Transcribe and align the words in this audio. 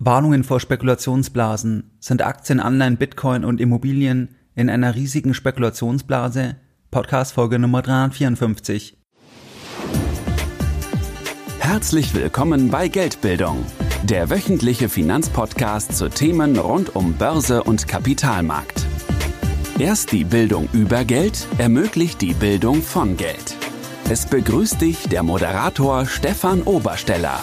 Warnungen 0.00 0.44
vor 0.44 0.60
Spekulationsblasen. 0.60 1.90
Sind 1.98 2.22
Aktien, 2.22 2.60
Anleihen, 2.60 2.98
Bitcoin 2.98 3.44
und 3.44 3.60
Immobilien 3.60 4.36
in 4.54 4.70
einer 4.70 4.94
riesigen 4.94 5.34
Spekulationsblase? 5.34 6.54
Podcast 6.92 7.32
Folge 7.32 7.58
Nummer 7.58 7.82
354. 7.82 8.96
Herzlich 11.58 12.14
willkommen 12.14 12.70
bei 12.70 12.86
Geldbildung, 12.86 13.66
der 14.04 14.30
wöchentliche 14.30 14.88
Finanzpodcast 14.88 15.96
zu 15.96 16.08
Themen 16.08 16.56
rund 16.56 16.94
um 16.94 17.14
Börse 17.14 17.64
und 17.64 17.88
Kapitalmarkt. 17.88 18.86
Erst 19.80 20.12
die 20.12 20.24
Bildung 20.24 20.68
über 20.72 21.04
Geld 21.04 21.48
ermöglicht 21.58 22.20
die 22.20 22.34
Bildung 22.34 22.82
von 22.82 23.16
Geld. 23.16 23.56
Es 24.08 24.26
begrüßt 24.26 24.80
dich 24.80 25.08
der 25.08 25.24
Moderator 25.24 26.06
Stefan 26.06 26.62
Obersteller. 26.62 27.42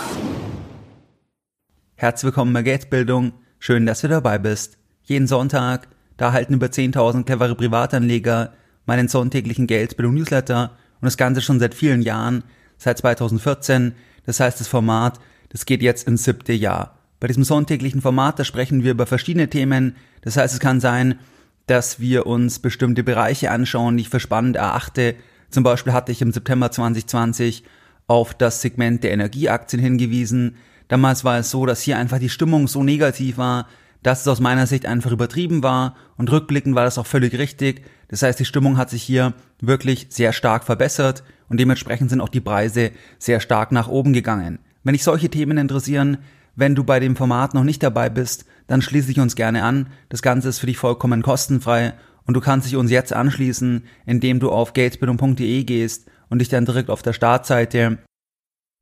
Herzlich 1.98 2.26
willkommen 2.26 2.52
bei 2.52 2.62
Geldbildung. 2.62 3.32
Schön, 3.58 3.86
dass 3.86 4.02
du 4.02 4.10
dabei 4.10 4.38
bist. 4.38 4.78
Jeden 5.04 5.28
Sonntag, 5.28 5.88
da 6.18 6.26
erhalten 6.26 6.56
über 6.56 6.66
10.000 6.68 7.24
clevere 7.24 7.56
Privatanleger 7.56 8.52
meinen 8.86 9.08
sonntäglichen 9.08 9.66
Geldbildung-Newsletter 9.66 10.72
und 11.00 11.06
das 11.06 11.16
Ganze 11.16 11.40
schon 11.40 11.58
seit 11.58 11.74
vielen 11.74 12.02
Jahren, 12.02 12.44
seit 12.78 12.98
2014. 12.98 13.94
Das 14.26 14.42
heißt, 14.42 14.60
das 14.60 14.68
Format, 14.68 15.22
das 15.48 15.66
geht 15.66 15.82
jetzt 15.82 16.06
ins 16.06 16.26
siebte 16.26 16.52
Jahr. 16.52 17.00
Bei 17.22 17.28
diesem 17.28 17.46
sonntäglichen 17.46 18.02
Format, 18.02 18.40
da 18.40 18.44
sprechen 18.44 18.84
wir 18.84 18.92
über 18.92 19.06
verschiedene 19.06 19.50
Themen. 19.50 19.96
Das 20.20 20.36
heißt, 20.36 20.54
es 20.54 20.60
kann 20.60 20.82
sein, 20.82 21.18
dass 21.66 22.02
wir 22.02 22.28
uns 22.28 22.60
bestimmte 22.60 23.06
Bereiche 23.06 23.52
anschauen, 23.52 23.96
die 23.96 24.02
ich 24.02 24.10
für 24.10 24.20
spannend 24.20 24.58
erachte. 24.58 25.16
Zum 25.50 25.64
Beispiel 25.64 25.94
hatte 25.94 26.12
ich 26.12 26.22
im 26.22 26.34
September 26.34 26.72
2020 26.72 27.64
auf 28.08 28.34
das 28.34 28.62
Segment 28.62 29.02
der 29.06 29.14
Energieaktien 29.14 29.82
hingewiesen. 29.82 30.58
Damals 30.88 31.24
war 31.24 31.40
es 31.40 31.52
so, 31.52 31.66
dass 31.66 31.82
hier 31.82 31.98
einfach 31.98 32.20
die 32.20 32.30
Stimmung 32.30 32.68
so 32.68 32.84
negativ 32.84 33.38
war, 33.38 33.68
dass 34.04 34.22
es 34.22 34.28
aus 34.28 34.40
meiner 34.40 34.68
Sicht 34.68 34.86
einfach 34.86 35.12
übertrieben 35.12 35.64
war 35.64 35.96
und 36.16 36.32
rückblickend 36.32 36.76
war 36.76 36.84
das 36.84 37.00
auch 37.00 37.08
völlig 37.08 37.38
richtig. 37.40 37.84
Das 38.08 38.22
heißt, 38.22 38.40
die 38.40 38.46
Stimmung 38.46 38.78
hat 38.78 38.92
sich 38.92 39.02
hier 39.02 39.34
wirklich 39.60 40.08
sehr 40.10 40.32
stark 40.32 40.64
verbessert 40.64 41.24
und 41.50 41.60
dementsprechend 41.60 42.12
sind 42.12 42.22
auch 42.22 42.30
die 42.30 42.42
Preise 42.42 42.92
sehr 43.18 43.40
stark 43.40 43.72
nach 43.72 43.88
oben 43.88 44.14
gegangen. 44.14 44.60
Wenn 44.84 44.94
dich 44.94 45.04
solche 45.04 45.30
Themen 45.30 45.58
interessieren, 45.58 46.20
wenn 46.56 46.76
du 46.76 46.84
bei 46.84 47.00
dem 47.00 47.16
Format 47.16 47.56
noch 47.56 47.64
nicht 47.64 47.82
dabei 47.82 48.10
bist, 48.10 48.46
dann 48.68 48.84
schließe 48.84 49.08
dich 49.08 49.20
uns 49.20 49.36
gerne 49.36 49.64
an. 49.64 49.88
Das 50.10 50.22
Ganze 50.22 50.50
ist 50.50 50.60
für 50.60 50.68
dich 50.68 50.78
vollkommen 50.78 51.24
kostenfrei 51.24 51.94
und 52.28 52.36
du 52.36 52.42
kannst 52.42 52.68
dich 52.68 52.76
uns 52.76 52.92
jetzt 52.92 53.12
anschließen, 53.12 53.84
indem 54.06 54.40
du 54.40 54.52
auf 54.52 54.74
gatesbildung.de 54.74 55.64
gehst 55.64 56.08
und 56.30 56.40
dich 56.40 56.50
dann 56.50 56.66
direkt 56.66 56.90
auf 56.92 57.02
der 57.02 57.14
Startseite 57.14 57.98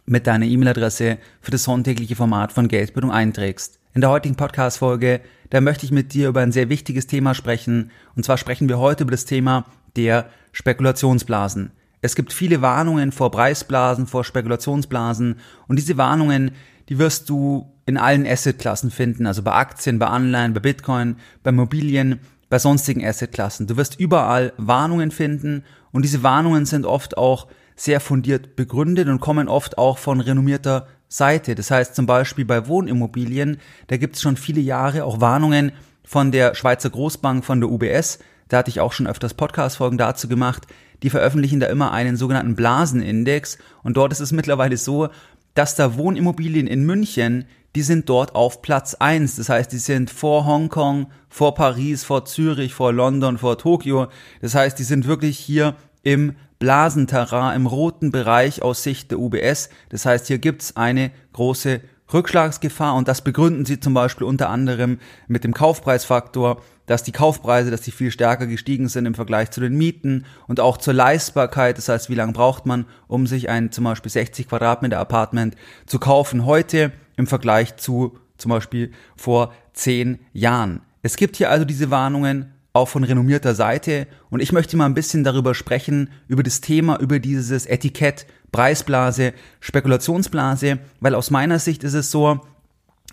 mit 0.06 0.28
deiner 0.28 0.46
E-Mail-Adresse 0.46 1.18
für 1.42 1.52
das 1.52 1.64
sonntägliche 1.64 2.16
Format 2.16 2.52
von 2.52 2.68
Geldbildung 2.68 3.12
einträgst. 3.12 3.80
In 3.94 4.02
der 4.02 4.10
heutigen 4.10 4.36
Podcast-Folge, 4.36 5.22
da 5.50 5.62
möchte 5.62 5.86
ich 5.86 5.92
mit 5.92 6.14
dir 6.14 6.30
über 6.30 6.42
ein 6.42 6.52
sehr 6.52 6.70
wichtiges 6.70 7.08
Thema 7.08 7.36
sprechen. 7.36 7.92
Und 8.16 8.26
zwar 8.26 8.38
sprechen 8.38 8.68
wir 8.68 8.80
heute 8.80 9.04
über 9.04 9.12
das 9.12 9.26
Thema 9.26 9.66
der 9.96 10.30
Spekulationsblasen. 10.52 11.72
Es 12.02 12.16
gibt 12.16 12.34
viele 12.34 12.62
Warnungen 12.62 13.12
vor 13.12 13.32
Preisblasen, 13.32 14.08
vor 14.08 14.24
Spekulationsblasen. 14.24 15.36
Und 15.68 15.78
diese 15.78 15.96
Warnungen, 15.96 16.52
die 16.90 16.98
wirst 16.98 17.30
du 17.30 17.72
in 17.86 17.98
allen 17.98 18.26
Assetklassen 18.26 18.92
finden. 18.92 19.26
Also 19.28 19.42
bei 19.44 19.54
Aktien, 19.54 20.00
bei 20.00 20.08
Anleihen, 20.08 20.54
bei 20.54 20.60
Bitcoin, 20.60 21.18
bei 21.44 21.52
Immobilien, 21.52 22.20
bei 22.50 22.60
sonstigen 22.60 23.06
Assetklassen. 23.06 23.68
Du 23.68 23.78
wirst 23.78 24.00
überall 24.00 24.54
Warnungen 24.58 25.12
finden. 25.12 25.64
Und 25.92 26.04
diese 26.04 26.24
Warnungen 26.24 26.66
sind 26.66 26.86
oft 26.86 27.18
auch 27.18 27.48
sehr 27.76 28.00
fundiert 28.00 28.56
begründet 28.56 29.08
und 29.08 29.20
kommen 29.20 29.48
oft 29.48 29.78
auch 29.78 29.98
von 29.98 30.20
renommierter 30.20 30.88
Seite. 31.08 31.56
Das 31.56 31.72
heißt 31.72 31.96
zum 31.96 32.06
Beispiel 32.06 32.46
bei 32.46 32.68
Wohnimmobilien, 32.68 33.58
da 33.88 33.98
gibt 33.98 34.16
es 34.16 34.22
schon 34.22 34.38
viele 34.38 34.62
Jahre 34.62 35.06
auch 35.06 35.22
Warnungen 35.22 35.72
von 36.04 36.32
der 36.32 36.56
Schweizer 36.56 36.90
Großbank, 36.90 37.46
von 37.46 37.60
der 37.60 37.70
UBS. 37.70 38.20
Da 38.50 38.58
hatte 38.58 38.70
ich 38.70 38.80
auch 38.80 38.94
schon 38.94 39.08
öfters 39.08 39.34
Podcast-Folgen 39.34 39.98
dazu 39.98 40.28
gemacht. 40.28 40.68
Die 41.02 41.10
veröffentlichen 41.10 41.60
da 41.60 41.68
immer 41.68 41.92
einen 41.92 42.18
sogenannten 42.18 42.56
Blasenindex. 42.56 43.58
Und 43.84 43.98
dort 43.98 44.12
ist 44.12 44.20
es 44.20 44.32
mittlerweile 44.32 44.78
so, 44.78 45.10
dass 45.54 45.76
da 45.76 45.98
Wohnimmobilien 45.98 46.68
in 46.68 46.84
München, 46.84 47.46
die 47.76 47.82
sind 47.82 48.10
dort 48.10 48.36
auf 48.36 48.62
Platz 48.62 48.96
eins. 48.96 49.36
Das 49.36 49.50
heißt, 49.50 49.72
die 49.72 49.78
sind 49.78 50.10
vor 50.10 50.46
Hongkong, 50.46 51.08
vor 51.30 51.56
Paris, 51.56 52.04
vor 52.04 52.26
Zürich, 52.26 52.74
vor 52.74 52.94
London, 52.94 53.38
vor 53.38 53.58
Tokio. 53.58 54.08
Das 54.42 54.56
heißt, 54.56 54.78
die 54.78 54.84
sind 54.84 55.08
wirklich 55.08 55.38
hier 55.38 55.76
im 56.04 56.36
Blasenterrain 56.64 57.58
im 57.58 57.68
roten 57.68 58.10
Bereich 58.10 58.62
aus 58.62 58.84
Sicht 58.84 59.12
der 59.12 59.20
UBS. 59.20 59.68
Das 59.90 60.06
heißt, 60.06 60.28
hier 60.28 60.38
gibt's 60.38 60.78
eine 60.78 61.12
große 61.34 61.82
Rückschlagsgefahr 62.14 62.96
und 62.96 63.10
das 63.10 63.22
begründen 63.22 63.66
sie 63.66 63.82
zum 63.82 63.94
Beispiel 63.94 64.26
unter 64.26 64.50
anderem 64.50 65.00
mit 65.28 65.44
dem 65.44 65.54
Kaufpreisfaktor, 65.54 66.62
dass 66.86 67.04
die 67.04 67.12
Kaufpreise, 67.12 67.70
dass 67.70 67.82
die 67.82 67.92
viel 67.92 68.12
stärker 68.12 68.48
gestiegen 68.48 68.88
sind 68.88 69.06
im 69.06 69.14
Vergleich 69.14 69.52
zu 69.52 69.60
den 69.60 69.76
Mieten 69.76 70.26
und 70.48 70.62
auch 70.62 70.78
zur 70.78 70.94
Leistbarkeit. 70.94 71.78
Das 71.78 71.90
heißt, 71.90 72.10
wie 72.10 72.16
lange 72.16 72.32
braucht 72.32 72.66
man, 72.66 72.86
um 73.10 73.28
sich 73.28 73.50
ein 73.50 73.74
zum 73.74 73.84
Beispiel 73.84 74.12
60 74.14 74.48
Quadratmeter 74.48 75.00
Apartment 75.00 75.58
zu 75.86 76.00
kaufen 76.00 76.46
heute 76.46 76.94
im 77.18 77.28
Vergleich 77.28 77.76
zu 77.76 78.18
zum 78.38 78.52
Beispiel 78.52 78.94
vor 79.18 79.52
zehn 79.74 80.18
Jahren. 80.32 80.80
Es 81.02 81.18
gibt 81.18 81.36
hier 81.36 81.50
also 81.50 81.66
diese 81.66 81.92
Warnungen 81.92 82.53
auch 82.74 82.88
von 82.90 83.04
renommierter 83.04 83.54
Seite. 83.54 84.08
Und 84.30 84.42
ich 84.42 84.52
möchte 84.52 84.76
mal 84.76 84.88
ein 84.88 84.96
bisschen 84.96 85.24
darüber 85.24 85.54
sprechen, 85.54 86.10
über 86.28 86.44
das 86.44 86.60
Thema, 86.60 87.00
über 87.00 87.20
dieses 87.20 87.68
Etikett, 87.68 88.26
Preisblase, 88.52 89.34
Spekulationsblase, 89.60 90.80
weil 91.00 91.16
aus 91.16 91.32
meiner 91.32 91.60
Sicht 91.60 91.84
ist 91.84 91.94
es 91.94 92.12
so, 92.12 92.42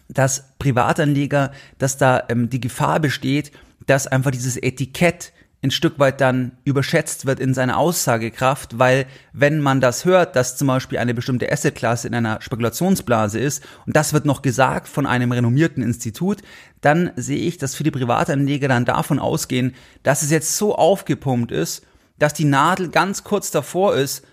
dass 0.08 0.56
Privatanleger, 0.58 1.52
dass 1.78 1.98
da 1.98 2.24
ähm, 2.28 2.50
die 2.50 2.60
Gefahr 2.60 3.00
besteht, 3.00 3.52
dass 3.86 4.06
einfach 4.06 4.30
dieses 4.30 4.56
Etikett 4.56 5.32
ein 5.62 5.70
Stück 5.70 5.98
weit 5.98 6.20
dann 6.20 6.52
überschätzt 6.64 7.26
wird 7.26 7.38
in 7.38 7.52
seiner 7.52 7.76
Aussagekraft, 7.76 8.78
weil 8.78 9.06
wenn 9.32 9.60
man 9.60 9.80
das 9.80 10.06
hört, 10.06 10.34
dass 10.34 10.56
zum 10.56 10.68
Beispiel 10.68 10.98
eine 10.98 11.12
bestimmte 11.12 11.52
Assetklasse 11.52 12.08
in 12.08 12.14
einer 12.14 12.40
Spekulationsblase 12.40 13.38
ist 13.38 13.62
und 13.86 13.94
das 13.94 14.14
wird 14.14 14.24
noch 14.24 14.40
gesagt 14.40 14.88
von 14.88 15.04
einem 15.04 15.32
renommierten 15.32 15.82
Institut, 15.82 16.38
dann 16.80 17.10
sehe 17.16 17.38
ich, 17.38 17.58
dass 17.58 17.74
viele 17.74 17.90
Privatanleger 17.90 18.68
dann 18.68 18.86
davon 18.86 19.18
ausgehen, 19.18 19.74
dass 20.02 20.22
es 20.22 20.30
jetzt 20.30 20.56
so 20.56 20.74
aufgepumpt 20.74 21.52
ist, 21.52 21.84
dass 22.18 22.32
die 22.32 22.46
Nadel 22.46 22.88
ganz 22.88 23.22
kurz 23.22 23.50
davor 23.50 23.96
ist, 23.96 24.24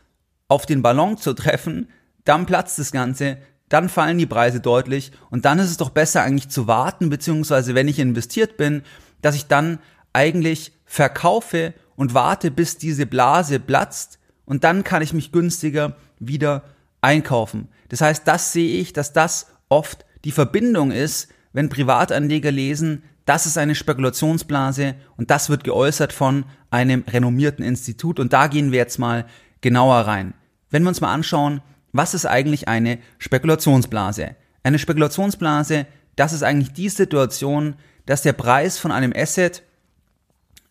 auf 0.48 0.66
den 0.66 0.82
Ballon 0.82 1.18
zu 1.18 1.34
treffen, 1.34 1.90
dann 2.24 2.46
platzt 2.46 2.80
das 2.80 2.94
Ganze, 2.94 3.38
dann 3.68 3.90
fallen 3.90 4.18
die 4.18 4.26
Preise 4.26 4.62
deutlich 4.62 5.12
und 5.30 5.44
dann 5.44 5.60
ist 5.60 5.70
es 5.70 5.78
doch 5.78 5.90
besser 5.90 6.22
eigentlich 6.22 6.48
zu 6.48 6.68
warten, 6.68 7.10
beziehungsweise 7.10 7.76
wenn 7.76 7.90
ich 7.90 8.00
investiert 8.00 8.56
bin, 8.56 8.84
dass 9.22 9.36
ich 9.36 9.48
dann 9.48 9.80
eigentlich 10.14 10.72
verkaufe 10.88 11.74
und 11.96 12.16
warte, 12.16 12.50
bis 12.50 12.78
diese 12.78 13.06
Blase 13.06 13.60
platzt 13.60 14.18
und 14.46 14.64
dann 14.64 14.84
kann 14.84 15.04
ich 15.04 15.14
mich 15.14 15.32
günstiger 15.32 15.96
wieder 16.20 16.64
einkaufen. 17.02 17.68
Das 17.90 18.02
heißt, 18.02 18.28
das 18.28 18.54
sehe 18.54 18.80
ich, 18.80 18.94
dass 18.94 19.14
das 19.14 19.48
oft 19.70 20.06
die 20.24 20.32
Verbindung 20.32 20.92
ist, 20.92 21.30
wenn 21.54 21.70
Privatanleger 21.70 22.52
lesen, 22.52 23.04
das 23.26 23.46
ist 23.46 23.58
eine 23.58 23.76
Spekulationsblase 23.76 24.96
und 25.18 25.30
das 25.30 25.50
wird 25.50 25.66
geäußert 25.66 26.14
von 26.14 26.46
einem 26.70 27.04
renommierten 27.08 27.64
Institut 27.64 28.20
und 28.20 28.32
da 28.32 28.48
gehen 28.48 28.72
wir 28.72 28.80
jetzt 28.80 29.00
mal 29.00 29.26
genauer 29.60 30.02
rein. 30.02 30.34
Wenn 30.70 30.84
wir 30.84 30.90
uns 30.90 31.02
mal 31.02 31.14
anschauen, 31.14 31.62
was 31.92 32.14
ist 32.14 32.26
eigentlich 32.26 32.68
eine 32.68 33.00
Spekulationsblase? 33.18 34.36
Eine 34.64 34.80
Spekulationsblase, 34.80 35.88
das 36.16 36.32
ist 36.32 36.44
eigentlich 36.44 36.74
die 36.74 36.90
Situation, 36.90 37.76
dass 38.06 38.22
der 38.22 38.34
Preis 38.34 38.78
von 38.78 38.92
einem 38.92 39.14
Asset 39.16 39.64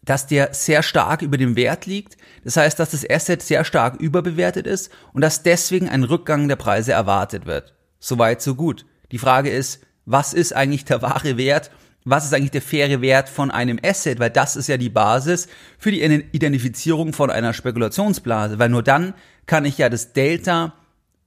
dass 0.06 0.26
der 0.26 0.54
sehr 0.54 0.82
stark 0.82 1.20
über 1.20 1.36
dem 1.36 1.56
Wert 1.56 1.84
liegt. 1.84 2.16
Das 2.44 2.56
heißt, 2.56 2.78
dass 2.78 2.92
das 2.92 3.08
Asset 3.08 3.42
sehr 3.42 3.64
stark 3.64 4.00
überbewertet 4.00 4.66
ist 4.66 4.90
und 5.12 5.20
dass 5.20 5.42
deswegen 5.42 5.88
ein 5.88 6.04
Rückgang 6.04 6.48
der 6.48 6.56
Preise 6.56 6.92
erwartet 6.92 7.44
wird. 7.44 7.74
Soweit, 7.98 8.40
so 8.40 8.54
gut. 8.54 8.86
Die 9.12 9.18
Frage 9.18 9.50
ist, 9.50 9.82
was 10.06 10.32
ist 10.32 10.54
eigentlich 10.54 10.84
der 10.84 11.02
wahre 11.02 11.36
Wert? 11.36 11.70
Was 12.04 12.24
ist 12.24 12.32
eigentlich 12.32 12.52
der 12.52 12.62
faire 12.62 13.00
Wert 13.00 13.28
von 13.28 13.50
einem 13.50 13.80
Asset? 13.84 14.20
Weil 14.20 14.30
das 14.30 14.54
ist 14.54 14.68
ja 14.68 14.76
die 14.76 14.88
Basis 14.88 15.48
für 15.76 15.90
die 15.90 16.02
Identifizierung 16.02 17.12
von 17.12 17.30
einer 17.30 17.52
Spekulationsblase. 17.52 18.60
Weil 18.60 18.68
nur 18.68 18.84
dann 18.84 19.12
kann 19.46 19.64
ich 19.64 19.76
ja 19.78 19.88
das 19.88 20.12
Delta 20.12 20.74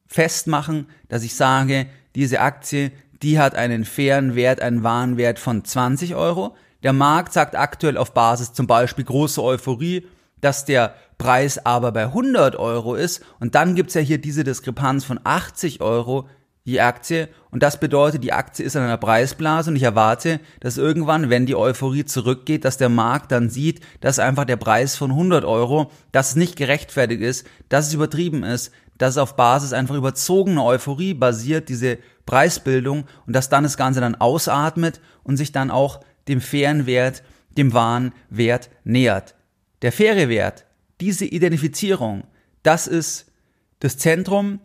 festmachen, 0.07 0.87
dass 1.09 1.23
ich 1.23 1.35
sage, 1.35 1.87
diese 2.15 2.39
Aktie, 2.39 2.91
die 3.21 3.39
hat 3.39 3.55
einen 3.55 3.83
fairen 3.83 4.35
Wert, 4.35 4.61
einen 4.61 4.83
wahren 4.83 5.17
Wert 5.17 5.37
von 5.37 5.65
20 5.65 6.15
Euro. 6.15 6.55
Der 6.83 6.93
Markt 6.93 7.33
sagt 7.33 7.55
aktuell 7.55 7.97
auf 7.97 8.13
Basis 8.13 8.53
zum 8.53 8.67
Beispiel 8.67 9.03
große 9.03 9.43
Euphorie, 9.43 10.07
dass 10.41 10.65
der 10.65 10.95
Preis 11.17 11.65
aber 11.65 11.91
bei 11.91 12.03
100 12.03 12.55
Euro 12.55 12.95
ist. 12.95 13.23
Und 13.39 13.55
dann 13.55 13.75
gibt's 13.75 13.93
ja 13.93 14.01
hier 14.01 14.19
diese 14.19 14.43
Diskrepanz 14.43 15.03
von 15.03 15.19
80 15.23 15.81
Euro 15.81 16.27
die 16.65 16.79
Aktie. 16.79 17.27
Und 17.51 17.63
das 17.63 17.79
bedeutet, 17.79 18.23
die 18.23 18.31
Aktie 18.31 18.63
ist 18.63 18.75
in 18.75 18.81
einer 18.81 18.97
Preisblase. 18.97 19.69
Und 19.69 19.75
ich 19.75 19.83
erwarte, 19.83 20.39
dass 20.61 20.77
irgendwann, 20.77 21.29
wenn 21.29 21.45
die 21.45 21.55
Euphorie 21.55 22.05
zurückgeht, 22.05 22.63
dass 22.63 22.77
der 22.77 22.89
Markt 22.89 23.31
dann 23.31 23.49
sieht, 23.49 23.81
dass 23.99 24.19
einfach 24.19 24.45
der 24.45 24.57
Preis 24.57 24.95
von 24.95 25.11
100 25.11 25.43
Euro, 25.43 25.91
dass 26.11 26.29
es 26.29 26.35
nicht 26.35 26.55
gerechtfertigt 26.55 27.21
ist, 27.21 27.45
dass 27.67 27.87
es 27.87 27.93
übertrieben 27.93 28.43
ist, 28.43 28.71
dass 28.97 29.11
es 29.11 29.17
auf 29.17 29.35
Basis 29.35 29.73
einfach 29.73 29.95
überzogener 29.95 30.63
Euphorie 30.63 31.13
basiert, 31.13 31.69
diese 31.69 31.97
Preisbildung, 32.25 33.05
und 33.25 33.35
dass 33.35 33.49
dann 33.49 33.63
das 33.63 33.77
Ganze 33.77 34.01
dann 34.01 34.15
ausatmet 34.15 35.01
und 35.23 35.37
sich 35.37 35.51
dann 35.51 35.71
auch 35.71 36.01
dem 36.29 36.39
fairen 36.39 36.85
Wert, 36.85 37.23
dem 37.57 37.73
wahren 37.73 38.13
Wert 38.29 38.69
nähert. 38.85 39.35
Der 39.81 39.91
faire 39.91 40.29
Wert, 40.29 40.65
diese 41.01 41.25
Identifizierung, 41.25 42.23
das 42.63 42.87
ist 42.87 43.31
das 43.79 43.97
Zentrum 43.97 44.61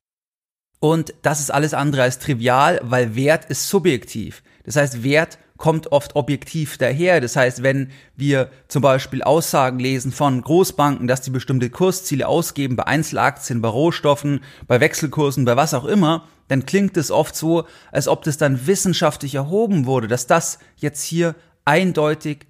und 0.80 1.14
das 1.22 1.40
ist 1.40 1.50
alles 1.50 1.74
andere 1.74 2.02
als 2.02 2.18
trivial, 2.18 2.80
weil 2.82 3.16
Wert 3.16 3.46
ist 3.46 3.68
subjektiv. 3.68 4.42
Das 4.64 4.76
heißt, 4.76 5.02
Wert 5.02 5.38
kommt 5.56 5.92
oft 5.92 6.16
objektiv 6.16 6.78
daher. 6.78 7.20
Das 7.20 7.36
heißt, 7.36 7.62
wenn 7.62 7.90
wir 8.16 8.50
zum 8.68 8.82
Beispiel 8.82 9.22
Aussagen 9.22 9.78
lesen 9.78 10.12
von 10.12 10.42
Großbanken, 10.42 11.06
dass 11.06 11.22
die 11.22 11.30
bestimmte 11.30 11.70
Kursziele 11.70 12.26
ausgeben 12.26 12.76
bei 12.76 12.86
Einzelaktien, 12.86 13.62
bei 13.62 13.68
Rohstoffen, 13.68 14.40
bei 14.66 14.80
Wechselkursen, 14.80 15.44
bei 15.44 15.56
was 15.56 15.74
auch 15.74 15.84
immer, 15.84 16.28
dann 16.48 16.66
klingt 16.66 16.96
es 16.96 17.10
oft 17.10 17.36
so, 17.36 17.64
als 17.92 18.08
ob 18.08 18.24
das 18.24 18.36
dann 18.36 18.66
wissenschaftlich 18.66 19.36
erhoben 19.36 19.86
wurde, 19.86 20.08
dass 20.08 20.26
das 20.26 20.58
jetzt 20.76 21.02
hier 21.02 21.34
eindeutig 21.64 22.46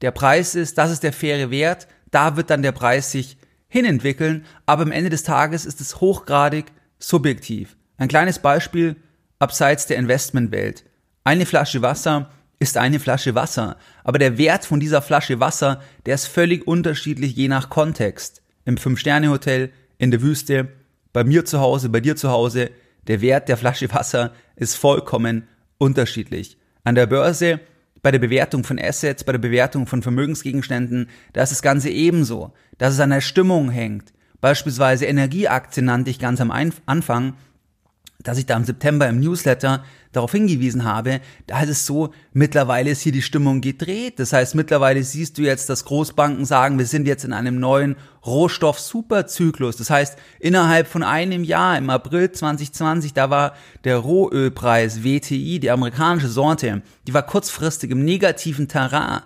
der 0.00 0.10
Preis 0.10 0.54
ist, 0.54 0.78
das 0.78 0.90
ist 0.90 1.02
der 1.02 1.12
faire 1.12 1.50
Wert, 1.50 1.88
da 2.10 2.36
wird 2.36 2.50
dann 2.50 2.62
der 2.62 2.72
Preis 2.72 3.12
sich 3.12 3.38
hinentwickeln, 3.68 4.44
aber 4.66 4.82
am 4.82 4.92
Ende 4.92 5.10
des 5.10 5.22
Tages 5.22 5.64
ist 5.64 5.80
es 5.80 6.00
hochgradig 6.00 6.66
subjektiv. 6.98 7.76
Ein 7.96 8.08
kleines 8.08 8.38
Beispiel 8.38 8.96
abseits 9.38 9.86
der 9.86 9.96
Investmentwelt. 9.96 10.84
Eine 11.24 11.46
Flasche 11.46 11.82
Wasser 11.82 12.30
ist 12.58 12.76
eine 12.76 13.00
Flasche 13.00 13.34
Wasser, 13.34 13.76
aber 14.04 14.18
der 14.18 14.38
Wert 14.38 14.64
von 14.64 14.78
dieser 14.78 15.02
Flasche 15.02 15.40
Wasser, 15.40 15.80
der 16.06 16.14
ist 16.14 16.26
völlig 16.26 16.66
unterschiedlich 16.66 17.34
je 17.34 17.48
nach 17.48 17.70
Kontext. 17.70 18.42
Im 18.64 18.76
Fünf-Sterne-Hotel, 18.76 19.72
in 19.98 20.10
der 20.10 20.22
Wüste, 20.22 20.68
bei 21.12 21.24
mir 21.24 21.44
zu 21.44 21.60
Hause, 21.60 21.88
bei 21.88 22.00
dir 22.00 22.16
zu 22.16 22.30
Hause, 22.30 22.70
der 23.06 23.20
Wert 23.20 23.48
der 23.48 23.56
Flasche 23.56 23.92
Wasser 23.92 24.32
ist 24.56 24.76
vollkommen 24.76 25.48
unterschiedlich. 25.78 26.58
An 26.84 26.94
der 26.94 27.06
Börse 27.06 27.60
bei 28.02 28.10
der 28.10 28.18
Bewertung 28.18 28.64
von 28.64 28.78
Assets, 28.78 29.24
bei 29.24 29.32
der 29.32 29.38
Bewertung 29.38 29.86
von 29.86 30.02
Vermögensgegenständen, 30.02 31.08
da 31.32 31.42
ist 31.42 31.52
das 31.52 31.62
Ganze 31.62 31.88
ebenso, 31.88 32.52
dass 32.78 32.94
es 32.94 33.00
an 33.00 33.10
der 33.10 33.20
Stimmung 33.20 33.70
hängt. 33.70 34.12
Beispielsweise 34.40 35.06
Energieaktien 35.06 35.86
nannte 35.86 36.10
ich 36.10 36.18
ganz 36.18 36.40
am 36.40 36.50
Anfang, 36.50 37.34
dass 38.18 38.38
ich 38.38 38.46
da 38.46 38.56
im 38.56 38.64
September 38.64 39.08
im 39.08 39.20
Newsletter 39.20 39.84
darauf 40.12 40.32
hingewiesen 40.32 40.84
habe, 40.84 41.20
da 41.46 41.62
ist 41.62 41.70
es 41.70 41.86
so, 41.86 42.12
mittlerweile 42.32 42.90
ist 42.90 43.00
hier 43.00 43.12
die 43.12 43.22
Stimmung 43.22 43.60
gedreht. 43.60 44.18
Das 44.18 44.32
heißt, 44.32 44.54
mittlerweile 44.54 45.02
siehst 45.02 45.38
du 45.38 45.42
jetzt, 45.42 45.68
dass 45.68 45.84
Großbanken 45.84 46.44
sagen, 46.44 46.78
wir 46.78 46.86
sind 46.86 47.06
jetzt 47.06 47.24
in 47.24 47.32
einem 47.32 47.58
neuen 47.58 47.96
Rohstoff-Superzyklus. 48.24 49.76
Das 49.76 49.90
heißt, 49.90 50.18
innerhalb 50.38 50.86
von 50.86 51.02
einem 51.02 51.44
Jahr, 51.44 51.76
im 51.78 51.90
April 51.90 52.30
2020, 52.30 53.14
da 53.14 53.30
war 53.30 53.54
der 53.84 53.96
Rohölpreis 53.96 55.02
WTI, 55.02 55.58
die 55.58 55.70
amerikanische 55.70 56.28
Sorte, 56.28 56.82
die 57.06 57.14
war 57.14 57.22
kurzfristig 57.22 57.90
im 57.90 58.04
negativen 58.04 58.68
Terrain. 58.68 59.22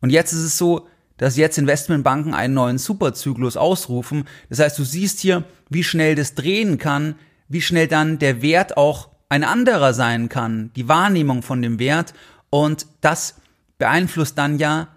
Und 0.00 0.10
jetzt 0.10 0.32
ist 0.32 0.44
es 0.44 0.58
so, 0.58 0.86
dass 1.16 1.36
jetzt 1.36 1.56
Investmentbanken 1.56 2.34
einen 2.34 2.54
neuen 2.54 2.78
Superzyklus 2.78 3.56
ausrufen. 3.56 4.24
Das 4.50 4.58
heißt, 4.58 4.78
du 4.78 4.84
siehst 4.84 5.20
hier, 5.20 5.44
wie 5.70 5.84
schnell 5.84 6.14
das 6.14 6.34
drehen 6.34 6.78
kann, 6.78 7.14
wie 7.48 7.62
schnell 7.62 7.88
dann 7.88 8.18
der 8.18 8.42
Wert 8.42 8.76
auch 8.76 9.08
ein 9.28 9.44
anderer 9.44 9.92
sein 9.94 10.28
kann, 10.28 10.70
die 10.76 10.88
Wahrnehmung 10.88 11.42
von 11.42 11.62
dem 11.62 11.78
Wert 11.78 12.14
und 12.50 12.86
das 13.00 13.36
beeinflusst 13.78 14.38
dann 14.38 14.58
ja 14.58 14.88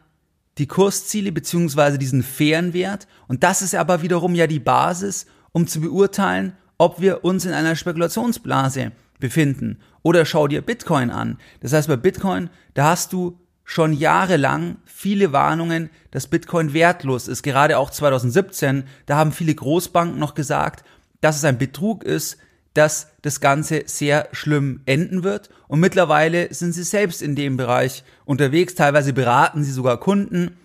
die 0.57 0.67
Kursziele 0.67 1.31
beziehungsweise 1.31 1.97
diesen 1.97 2.23
fairen 2.23 2.73
Wert 2.73 3.07
und 3.27 3.43
das 3.43 3.61
ist 3.61 3.75
aber 3.75 4.01
wiederum 4.01 4.35
ja 4.35 4.47
die 4.47 4.59
Basis, 4.59 5.25
um 5.51 5.67
zu 5.67 5.81
beurteilen, 5.81 6.53
ob 6.77 7.01
wir 7.01 7.23
uns 7.23 7.45
in 7.45 7.53
einer 7.53 7.75
Spekulationsblase 7.75 8.91
befinden. 9.19 9.79
Oder 10.01 10.25
schau 10.25 10.47
dir 10.47 10.61
Bitcoin 10.61 11.11
an. 11.11 11.37
Das 11.59 11.73
heißt, 11.73 11.87
bei 11.87 11.97
Bitcoin, 11.97 12.49
da 12.73 12.85
hast 12.85 13.11
du 13.11 13.37
schon 13.65 13.93
jahrelang 13.93 14.77
viele 14.85 15.31
Warnungen, 15.31 15.89
dass 16.11 16.27
Bitcoin 16.27 16.73
wertlos 16.73 17.27
ist. 17.27 17.43
Gerade 17.43 17.77
auch 17.77 17.91
2017, 17.91 18.85
da 19.05 19.17
haben 19.17 19.31
viele 19.31 19.53
Großbanken 19.53 20.17
noch 20.17 20.33
gesagt, 20.33 20.83
dass 21.21 21.37
es 21.37 21.43
ein 21.43 21.57
Betrug 21.57 22.03
ist, 22.03 22.37
dass 22.73 23.07
das 23.21 23.41
Ganze 23.41 23.83
sehr 23.85 24.29
schlimm 24.31 24.81
enden 24.85 25.23
wird. 25.23 25.49
Und 25.67 25.79
mittlerweile 25.79 26.53
sind 26.53 26.73
sie 26.73 26.83
selbst 26.83 27.21
in 27.21 27.35
dem 27.35 27.57
Bereich 27.57 28.03
unterwegs. 28.25 28.75
Teilweise 28.75 29.13
beraten 29.13 29.63
sie 29.63 29.71
sogar 29.71 29.99
Kunden, 29.99 30.57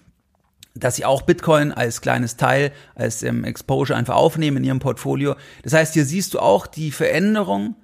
dass 0.74 0.96
sie 0.96 1.04
auch 1.04 1.22
Bitcoin 1.22 1.72
als 1.72 2.00
kleines 2.00 2.36
Teil, 2.36 2.72
als 2.94 3.22
ähm, 3.22 3.44
Exposure 3.44 3.96
einfach 3.96 4.16
aufnehmen 4.16 4.58
in 4.58 4.64
ihrem 4.64 4.80
Portfolio. 4.80 5.36
Das 5.62 5.72
heißt, 5.72 5.94
hier 5.94 6.04
siehst 6.04 6.34
du 6.34 6.40
auch 6.40 6.66
die 6.66 6.90
Veränderung 6.90 7.76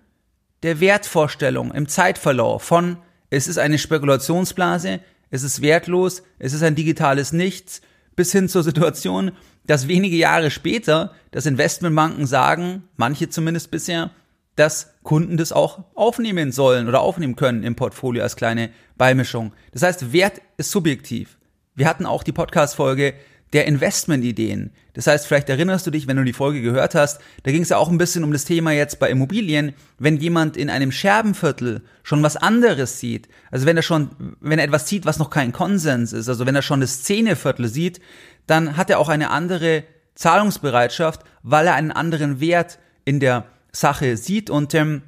der 0.63 0.81
Wertvorstellung 0.81 1.73
im 1.73 1.89
Zeitverlauf 1.89 2.63
von 2.63 2.99
es 3.31 3.47
ist 3.47 3.59
eine 3.59 3.79
Spekulationsblase, 3.79 5.01
es 5.31 5.45
ist 5.45 5.63
wertlos, 5.63 6.25
es 6.41 6.53
ist 6.53 6.65
ein 6.65 6.75
digitales 6.75 7.33
Nichts, 7.33 7.81
bis 8.17 8.33
hin 8.33 8.49
zur 8.49 8.63
Situation, 8.63 9.33
dass 9.67 9.89
wenige 9.89 10.17
Jahre 10.17 10.51
später 10.51 11.13
das 11.31 11.47
Investmentbanken 11.47 12.27
sagen, 12.27 12.85
manche 12.97 13.29
zumindest 13.29 13.71
bisher, 13.71 14.11
dass 14.57 14.95
Kunden 15.03 15.37
das 15.37 15.53
auch 15.53 15.85
aufnehmen 15.95 16.53
sollen 16.53 16.89
oder 16.89 17.01
aufnehmen 17.01 17.37
können 17.37 17.63
im 17.63 17.77
Portfolio 17.77 18.23
als 18.23 18.37
kleine 18.37 18.71
Beimischung. 18.99 19.53
Das 19.73 19.83
heißt, 19.83 20.13
Wert 20.13 20.43
ist 20.57 20.71
subjektiv. 20.71 21.39
Wir 21.75 21.89
hatten 21.89 22.05
auch 22.05 22.23
die 22.23 22.33
Podcast-Folge 22.33 23.15
der 23.53 23.67
Investmentideen. 23.67 24.71
Das 24.95 25.07
heißt, 25.07 25.27
vielleicht 25.27 25.49
erinnerst 25.49 25.87
du 25.87 25.91
dich, 25.91 26.07
wenn 26.07 26.17
du 26.17 26.25
die 26.25 26.33
Folge 26.33 26.63
gehört 26.63 26.95
hast, 26.95 27.21
da 27.43 27.51
ging 27.51 27.63
es 27.63 27.71
ja 27.71 27.79
auch 27.79 27.89
ein 27.89 27.99
bisschen 27.99 28.25
um 28.25 28.33
das 28.33 28.45
Thema 28.45 28.73
jetzt 28.73 28.99
bei 28.99 29.11
Immobilien, 29.11 29.73
wenn 29.99 30.17
jemand 30.19 30.57
in 30.57 30.71
einem 30.71 30.93
Scherbenviertel 30.93 31.83
schon 32.03 32.23
was 32.23 32.37
anderes 32.37 33.01
sieht, 33.01 33.29
also 33.51 33.67
wenn 33.67 33.77
er 33.77 33.83
schon, 33.83 34.11
wenn 34.41 34.59
er 34.59 34.65
etwas 34.65 34.89
sieht, 34.89 35.05
was 35.05 35.19
noch 35.19 35.31
kein 35.31 35.53
Konsens 35.53 36.13
ist, 36.13 36.29
also 36.29 36.47
wenn 36.47 36.55
er 36.55 36.63
schon 36.63 36.81
das 36.81 37.01
Szeneviertel 37.01 37.69
sieht, 37.69 38.01
dann 38.47 38.77
hat 38.77 38.91
er 38.91 38.99
auch 38.99 39.09
eine 39.09 39.31
andere 39.31 39.85
Zahlungsbereitschaft, 40.15 41.23
weil 41.43 41.67
er 41.67 41.75
einen 41.75 41.93
anderen 41.93 42.41
Wert 42.41 42.79
in 43.05 43.21
der 43.21 43.47
Sache 43.73 44.17
sieht 44.17 44.51
und 44.51 44.75
ähm, 44.75 45.03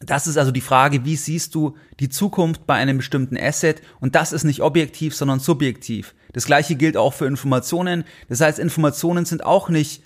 das 0.00 0.26
ist 0.26 0.36
also 0.36 0.52
die 0.52 0.60
Frage, 0.60 1.04
wie 1.04 1.16
siehst 1.16 1.54
du 1.54 1.76
die 1.98 2.08
Zukunft 2.08 2.66
bei 2.66 2.74
einem 2.74 2.98
bestimmten 2.98 3.36
Asset? 3.36 3.82
Und 4.00 4.14
das 4.14 4.32
ist 4.32 4.44
nicht 4.44 4.62
objektiv, 4.62 5.14
sondern 5.14 5.40
subjektiv. 5.40 6.14
Das 6.32 6.46
gleiche 6.46 6.76
gilt 6.76 6.96
auch 6.96 7.14
für 7.14 7.26
Informationen. 7.26 8.04
Das 8.28 8.40
heißt, 8.40 8.58
Informationen 8.58 9.24
sind 9.24 9.44
auch 9.44 9.68
nicht 9.68 10.02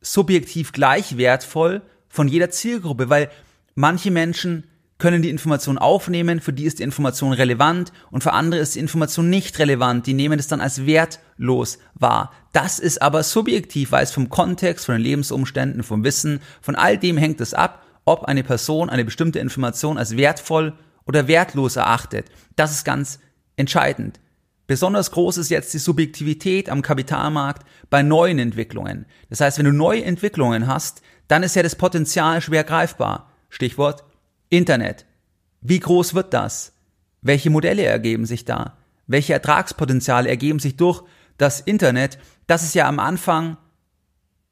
subjektiv 0.00 0.72
gleich 0.72 1.18
wertvoll 1.18 1.82
von 2.08 2.28
jeder 2.28 2.50
Zielgruppe, 2.50 3.10
weil 3.10 3.30
manche 3.74 4.10
Menschen 4.10 4.64
können 4.98 5.22
die 5.22 5.30
Information 5.30 5.76
aufnehmen, 5.76 6.40
für 6.40 6.52
die 6.52 6.64
ist 6.64 6.78
die 6.78 6.84
Information 6.84 7.32
relevant 7.32 7.92
und 8.10 8.22
für 8.22 8.32
andere 8.32 8.60
ist 8.60 8.76
die 8.76 8.80
Information 8.80 9.28
nicht 9.28 9.58
relevant, 9.58 10.06
die 10.06 10.14
nehmen 10.14 10.38
es 10.38 10.46
dann 10.46 10.60
als 10.60 10.86
wertlos 10.86 11.78
wahr. 11.94 12.32
Das 12.52 12.78
ist 12.78 13.02
aber 13.02 13.24
subjektiv, 13.24 13.90
weil 13.92 14.04
es 14.04 14.12
vom 14.12 14.30
Kontext, 14.30 14.86
von 14.86 14.94
den 14.94 15.02
Lebensumständen, 15.02 15.82
vom 15.82 16.04
Wissen, 16.04 16.40
von 16.62 16.76
all 16.76 16.96
dem 16.96 17.18
hängt 17.18 17.40
es 17.40 17.54
ab, 17.54 17.83
ob 18.04 18.24
eine 18.24 18.42
Person 18.42 18.90
eine 18.90 19.04
bestimmte 19.04 19.38
Information 19.38 19.98
als 19.98 20.16
wertvoll 20.16 20.74
oder 21.06 21.28
wertlos 21.28 21.76
erachtet. 21.76 22.26
Das 22.56 22.72
ist 22.72 22.84
ganz 22.84 23.18
entscheidend. 23.56 24.20
Besonders 24.66 25.10
groß 25.10 25.36
ist 25.36 25.50
jetzt 25.50 25.74
die 25.74 25.78
Subjektivität 25.78 26.70
am 26.70 26.80
Kapitalmarkt 26.80 27.66
bei 27.90 28.02
neuen 28.02 28.38
Entwicklungen. 28.38 29.04
Das 29.28 29.40
heißt, 29.40 29.58
wenn 29.58 29.66
du 29.66 29.72
neue 29.72 30.04
Entwicklungen 30.04 30.66
hast, 30.66 31.02
dann 31.28 31.42
ist 31.42 31.54
ja 31.56 31.62
das 31.62 31.76
Potenzial 31.76 32.40
schwer 32.40 32.64
greifbar. 32.64 33.30
Stichwort 33.50 34.04
Internet. 34.48 35.04
Wie 35.60 35.80
groß 35.80 36.14
wird 36.14 36.32
das? 36.32 36.72
Welche 37.20 37.50
Modelle 37.50 37.84
ergeben 37.84 38.24
sich 38.26 38.44
da? 38.44 38.78
Welche 39.06 39.34
Ertragspotenziale 39.34 40.28
ergeben 40.28 40.58
sich 40.58 40.76
durch 40.76 41.02
das 41.36 41.60
Internet? 41.60 42.18
Das 42.46 42.62
ist 42.62 42.74
ja 42.74 42.88
am 42.88 42.98
Anfang 42.98 43.58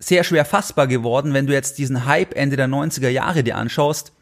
sehr 0.02 0.24
schwer 0.24 0.44
fassbar 0.44 0.86
geworden, 0.86 1.32
wenn 1.34 1.46
du 1.46 1.52
jetzt 1.52 1.78
diesen 1.78 2.06
Hype 2.06 2.34
Ende 2.34 2.56
der 2.56 2.68
90er 2.68 3.08
Jahre 3.08 3.44
dir 3.44 3.56
anschaust 3.56 4.12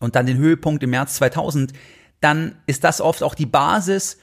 und 0.00 0.16
dann 0.16 0.26
den 0.26 0.38
Höhepunkt 0.38 0.82
im 0.82 0.90
März 0.90 1.14
2000, 1.14 1.72
dann 2.20 2.56
ist 2.66 2.84
das 2.84 3.00
oft 3.00 3.22
auch 3.22 3.34
die 3.34 3.46
Basis 3.46 4.18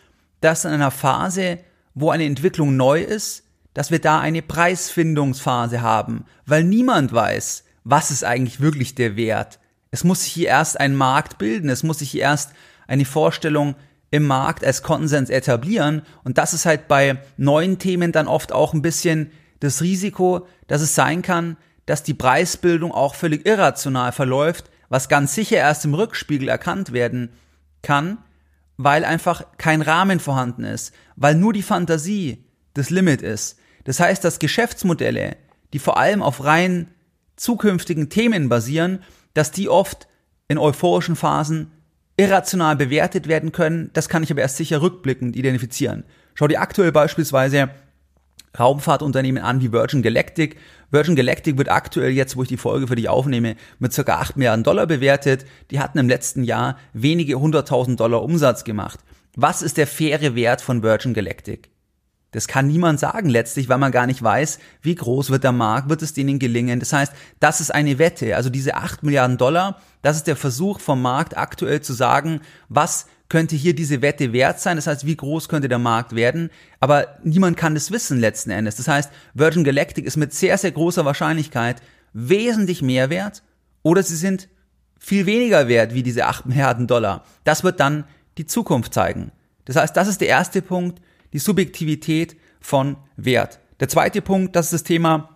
dass 0.46 0.63
in 0.63 0.72
einer 0.72 0.91
Phase, 0.91 1.60
wo 1.94 2.12
eine 2.12 2.25
Entwicklung 2.25 2.77
neu 2.77 3.01
ist, 3.01 3.44
dass 3.74 3.91
wir 3.91 4.00
da 4.00 4.20
eine 4.20 4.41
Preisfindungsphase 4.41 5.82
haben, 5.82 6.25
weil 6.46 6.63
niemand 6.63 7.13
weiß, 7.13 7.63
was 7.84 8.12
ist 8.12 8.24
eigentlich 8.24 8.62
wirklich 8.62 8.96
der 8.96 9.15
Wert. 9.15 9.60
Es 9.91 10.03
muss 10.03 10.24
sich 10.24 10.34
hier 10.34 10.50
erst 10.50 10.79
ein 10.79 10.96
Markt 10.96 11.38
bilden, 11.38 11.70
es 11.70 11.84
muss 11.84 12.00
sich 12.00 12.12
hier 12.12 12.22
erst 12.22 12.51
eine 12.88 13.05
Vorstellung 13.05 13.75
im 14.12 14.27
Markt 14.27 14.63
als 14.63 14.84
Konsens 14.84 15.29
etablieren 15.29 16.03
und 16.24 16.38
das 16.38 16.53
ist 16.53 16.65
halt 16.65 16.88
bei 16.88 17.17
neuen 17.38 17.79
Themen 17.79 18.12
dann 18.12 18.27
oft 18.27 18.51
auch 18.51 18.74
ein 18.74 18.82
bisschen 18.82 19.32
das 19.59 19.81
Risiko, 19.81 20.47
dass 20.67 20.81
es 20.81 20.95
sein 20.95 21.21
kann, 21.21 21.57
dass 21.85 22.03
die 22.03 22.13
Preisbildung 22.13 22.91
auch 22.91 23.15
völlig 23.15 23.45
irrational 23.45 24.12
verläuft, 24.12 24.69
was 24.89 25.09
ganz 25.09 25.35
sicher 25.35 25.57
erst 25.57 25.85
im 25.85 25.93
Rückspiegel 25.93 26.47
erkannt 26.47 26.93
werden 26.93 27.29
kann, 27.81 28.17
weil 28.77 29.05
einfach 29.05 29.45
kein 29.57 29.81
Rahmen 29.81 30.19
vorhanden 30.19 30.63
ist, 30.63 30.93
weil 31.15 31.35
nur 31.35 31.53
die 31.53 31.62
Fantasie 31.62 32.45
das 32.74 32.89
Limit 32.89 33.21
ist. 33.21 33.57
Das 33.85 34.00
heißt, 34.00 34.24
dass 34.24 34.39
Geschäftsmodelle, 34.39 35.38
die 35.74 35.79
vor 35.79 35.97
allem 35.97 36.21
auf 36.21 36.43
rein 36.43 36.89
zukünftigen 37.35 38.09
Themen 38.09 38.50
basieren, 38.50 39.00
dass 39.33 39.51
die 39.51 39.69
oft 39.69 40.07
in 40.47 40.57
euphorischen 40.57 41.15
Phasen 41.15 41.71
irrational 42.17 42.75
bewertet 42.75 43.27
werden 43.27 43.51
können. 43.51 43.89
Das 43.93 44.09
kann 44.09 44.24
ich 44.24 44.31
aber 44.31 44.41
erst 44.41 44.57
sicher 44.57 44.81
rückblickend 44.81 45.35
identifizieren. 45.35 46.05
Schau 46.33 46.47
dir 46.47 46.62
aktuell 46.62 46.91
beispielsweise 46.91 47.69
Raumfahrtunternehmen 48.57 49.43
an 49.43 49.62
wie 49.62 49.71
Virgin 49.71 50.01
Galactic. 50.01 50.57
Virgin 50.91 51.15
Galactic 51.15 51.57
wird 51.57 51.69
aktuell 51.69 52.12
jetzt, 52.12 52.35
wo 52.35 52.43
ich 52.43 52.47
die 52.47 52.57
Folge 52.57 52.88
für 52.88 52.95
dich 52.95 53.09
aufnehme, 53.09 53.55
mit 53.79 53.93
circa 53.93 54.19
8 54.19 54.38
Milliarden 54.38 54.63
Dollar 54.63 54.88
bewertet. 54.88 55.45
Die 55.71 55.79
hatten 55.79 55.97
im 55.97 56.09
letzten 56.09 56.43
Jahr 56.43 56.77
wenige 56.93 57.39
hunderttausend 57.39 58.00
Dollar 58.00 58.24
Umsatz 58.24 58.63
gemacht. 58.63 59.00
Was 59.35 59.62
ist 59.62 59.77
der 59.77 59.88
faire 59.88 60.35
Wert 60.35 60.62
von 60.62 60.83
Virgin 60.83 61.13
Galactic? 61.13 61.69
Das 62.35 62.50
kann 62.50 62.67
niemand 62.67 63.00
sagen 63.00 63.29
letztlich, 63.29 63.69
weil 63.69 63.77
man 63.77 63.93
gar 63.93 64.07
nicht 64.07 64.21
weiß, 64.21 64.59
wie 64.81 64.95
groß 64.95 65.29
wird 65.29 65.45
der 65.45 65.53
Markt, 65.53 65.88
wird 65.88 66.01
es 66.01 66.12
denen 66.12 66.38
gelingen. 66.38 66.81
Das 66.81 66.91
heißt, 66.91 67.13
das 67.39 67.62
ist 67.62 67.74
eine 67.74 67.97
Wette. 67.97 68.35
Also 68.35 68.50
diese 68.50 68.75
8 68.75 69.03
Milliarden 69.03 69.38
Dollar, 69.38 69.79
das 70.01 70.17
ist 70.17 70.27
der 70.27 70.35
Versuch 70.35 70.81
vom 70.81 71.01
Markt 71.01 71.38
aktuell 71.38 71.79
zu 71.79 71.93
sagen, 71.93 72.41
was 72.67 73.07
könnte 73.29 73.55
hier 73.55 73.74
diese 73.74 74.01
Wette 74.01 74.34
wert 74.34 74.60
sein. 74.60 74.77
Das 74.77 74.88
heißt, 74.88 75.05
wie 75.05 75.15
groß 75.15 75.50
könnte 75.50 75.67
der 75.67 75.79
Markt 75.79 76.15
werden. 76.15 76.50
Aber 76.79 77.17
niemand 77.24 77.58
kann 77.58 77.74
das 77.74 77.91
wissen 77.91 78.20
letzten 78.20 78.51
Endes. 78.51 78.75
Das 78.75 78.88
heißt, 78.88 79.12
Virgin 79.34 79.63
Galactic 79.63 80.05
ist 80.05 80.17
mit 80.17 80.34
sehr, 80.34 80.58
sehr 80.58 80.72
großer 80.72 81.05
Wahrscheinlichkeit 81.05 81.82
wesentlich 82.13 82.82
mehr 82.82 83.10
wert 83.10 83.44
oder 83.84 84.03
sie 84.03 84.15
sind 84.15 84.48
viel 85.00 85.25
weniger 85.25 85.67
wert 85.67 85.94
wie 85.94 86.03
diese 86.03 86.25
8 86.25 86.46
Milliarden 86.46 86.88
Dollar. 86.88 87.25
Das 87.44 87.63
wird 87.63 87.79
dann 87.79 88.05
die 88.38 88.46
Zukunft 88.46 88.94
zeigen. 88.94 89.32
Das 89.65 89.75
heißt, 89.75 89.96
das 89.98 90.08
ist 90.08 90.22
der 90.22 90.27
erste 90.27 90.62
Punkt 90.62 91.01
die 91.34 91.39
Subjektivität 91.39 92.38
von 92.62 92.96
Wert. 93.17 93.60
Der 93.79 93.89
zweite 93.89 94.22
Punkt, 94.22 94.55
das 94.55 94.67
ist 94.67 94.74
das 94.74 94.84
Thema, 94.84 95.29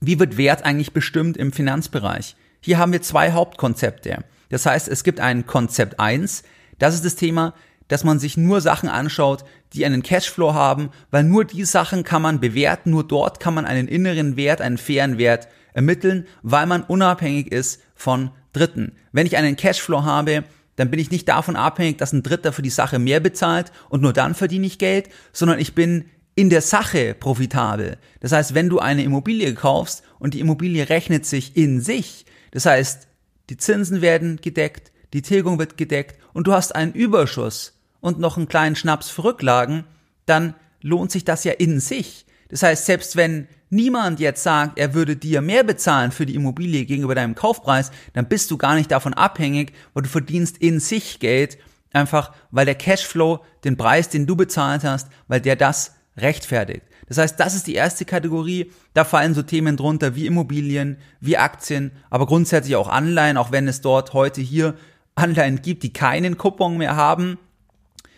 wie 0.00 0.18
wird 0.18 0.36
Wert 0.36 0.64
eigentlich 0.64 0.92
bestimmt 0.92 1.36
im 1.36 1.52
Finanzbereich? 1.52 2.36
Hier 2.60 2.78
haben 2.78 2.92
wir 2.92 3.00
zwei 3.00 3.32
Hauptkonzepte. 3.32 4.24
Das 4.50 4.66
heißt, 4.66 4.88
es 4.88 5.02
gibt 5.02 5.20
ein 5.20 5.46
Konzept 5.46 5.98
1, 5.98 6.42
das 6.78 6.94
ist 6.94 7.04
das 7.04 7.16
Thema, 7.16 7.54
dass 7.88 8.04
man 8.04 8.18
sich 8.18 8.36
nur 8.36 8.60
Sachen 8.60 8.88
anschaut, 8.88 9.44
die 9.72 9.84
einen 9.84 10.02
Cashflow 10.02 10.54
haben, 10.54 10.90
weil 11.10 11.24
nur 11.24 11.44
die 11.44 11.64
Sachen 11.64 12.02
kann 12.04 12.22
man 12.22 12.40
bewerten, 12.40 12.90
nur 12.90 13.04
dort 13.06 13.40
kann 13.40 13.54
man 13.54 13.66
einen 13.66 13.88
inneren 13.88 14.36
Wert, 14.36 14.60
einen 14.60 14.78
fairen 14.78 15.18
Wert 15.18 15.48
ermitteln, 15.74 16.26
weil 16.42 16.66
man 16.66 16.82
unabhängig 16.82 17.52
ist 17.52 17.82
von 17.94 18.30
Dritten. 18.52 18.92
Wenn 19.12 19.26
ich 19.26 19.36
einen 19.36 19.56
Cashflow 19.56 20.04
habe, 20.04 20.44
dann 20.76 20.90
bin 20.90 21.00
ich 21.00 21.10
nicht 21.10 21.28
davon 21.28 21.56
abhängig, 21.56 21.98
dass 21.98 22.12
ein 22.12 22.22
Dritter 22.22 22.52
für 22.52 22.62
die 22.62 22.70
Sache 22.70 22.98
mehr 22.98 23.20
bezahlt 23.20 23.72
und 23.88 24.00
nur 24.02 24.12
dann 24.12 24.34
verdiene 24.34 24.66
ich 24.66 24.78
Geld, 24.78 25.08
sondern 25.32 25.58
ich 25.58 25.74
bin 25.74 26.06
in 26.34 26.50
der 26.50 26.62
Sache 26.62 27.14
profitabel. 27.14 27.96
Das 28.20 28.32
heißt, 28.32 28.54
wenn 28.54 28.68
du 28.68 28.80
eine 28.80 29.04
Immobilie 29.04 29.54
kaufst 29.54 30.02
und 30.18 30.34
die 30.34 30.40
Immobilie 30.40 30.88
rechnet 30.88 31.26
sich 31.26 31.56
in 31.56 31.80
sich, 31.80 32.26
das 32.50 32.66
heißt, 32.66 33.08
die 33.50 33.56
Zinsen 33.56 34.00
werden 34.00 34.40
gedeckt, 34.40 34.90
die 35.14 35.22
Tilgung 35.22 35.58
wird 35.58 35.78
gedeckt 35.78 36.20
und 36.34 36.46
du 36.46 36.52
hast 36.52 36.74
einen 36.74 36.92
Überschuss 36.92 37.80
und 38.00 38.18
noch 38.18 38.36
einen 38.36 38.48
kleinen 38.48 38.76
Schnaps 38.76 39.08
für 39.08 39.24
Rücklagen, 39.24 39.84
dann 40.26 40.54
lohnt 40.82 41.10
sich 41.10 41.24
das 41.24 41.44
ja 41.44 41.52
in 41.52 41.80
sich. 41.80 42.26
Das 42.50 42.62
heißt, 42.62 42.84
selbst 42.84 43.16
wenn 43.16 43.48
niemand 43.70 44.20
jetzt 44.20 44.42
sagt, 44.42 44.78
er 44.78 44.92
würde 44.92 45.16
dir 45.16 45.40
mehr 45.40 45.64
bezahlen 45.64 46.12
für 46.12 46.26
die 46.26 46.34
Immobilie 46.34 46.84
gegenüber 46.84 47.14
deinem 47.14 47.34
Kaufpreis, 47.34 47.90
dann 48.12 48.28
bist 48.28 48.50
du 48.50 48.58
gar 48.58 48.74
nicht 48.74 48.90
davon 48.90 49.14
abhängig, 49.14 49.72
weil 49.94 50.02
du 50.02 50.08
verdienst 50.08 50.58
in 50.58 50.80
sich 50.80 51.20
Geld, 51.20 51.58
einfach 51.92 52.32
weil 52.50 52.66
der 52.66 52.74
Cashflow 52.74 53.44
den 53.64 53.76
Preis, 53.76 54.08
den 54.08 54.26
du 54.26 54.36
bezahlt 54.36 54.84
hast, 54.84 55.08
weil 55.28 55.40
der 55.40 55.56
das 55.56 55.94
rechtfertigt. 56.16 56.82
Das 57.06 57.18
heißt, 57.18 57.38
das 57.38 57.54
ist 57.54 57.66
die 57.66 57.74
erste 57.74 58.04
Kategorie. 58.04 58.72
Da 58.94 59.04
fallen 59.04 59.34
so 59.34 59.42
Themen 59.42 59.76
drunter 59.76 60.14
wie 60.14 60.26
Immobilien, 60.26 60.96
wie 61.20 61.36
Aktien, 61.36 61.92
aber 62.10 62.26
grundsätzlich 62.26 62.76
auch 62.76 62.88
Anleihen, 62.88 63.36
auch 63.36 63.52
wenn 63.52 63.68
es 63.68 63.80
dort 63.80 64.12
heute 64.12 64.40
hier 64.40 64.74
Anleihen 65.14 65.62
gibt, 65.62 65.82
die 65.82 65.92
keinen 65.92 66.38
Coupon 66.38 66.76
mehr 66.76 66.96
haben. 66.96 67.38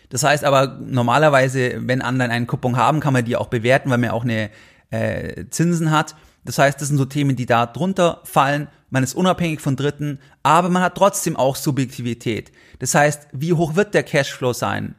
Das 0.09 0.23
heißt 0.23 0.43
aber 0.43 0.79
normalerweise, 0.79 1.81
wenn 1.87 2.01
Anleihen 2.01 2.31
einen 2.31 2.47
Coupon 2.47 2.77
haben, 2.77 2.99
kann 2.99 3.13
man 3.13 3.25
die 3.25 3.35
auch 3.35 3.47
bewerten, 3.47 3.89
weil 3.89 3.97
man 3.97 4.11
auch 4.11 4.23
eine 4.23 4.49
äh, 4.89 5.45
Zinsen 5.49 5.91
hat. 5.91 6.15
Das 6.45 6.57
heißt, 6.57 6.79
das 6.79 6.87
sind 6.87 6.97
so 6.97 7.05
Themen, 7.05 7.35
die 7.35 7.45
da 7.45 7.65
drunter 7.65 8.21
fallen. 8.23 8.69
Man 8.89 9.03
ist 9.03 9.15
unabhängig 9.15 9.59
von 9.59 9.75
Dritten, 9.75 10.19
aber 10.43 10.69
man 10.69 10.81
hat 10.81 10.95
trotzdem 10.95 11.35
auch 11.35 11.57
Subjektivität. 11.57 12.53
Das 12.79 12.95
heißt, 12.95 13.27
wie 13.33 13.51
hoch 13.53 13.75
wird 13.75 13.93
der 13.93 14.03
Cashflow 14.03 14.53
sein? 14.53 14.95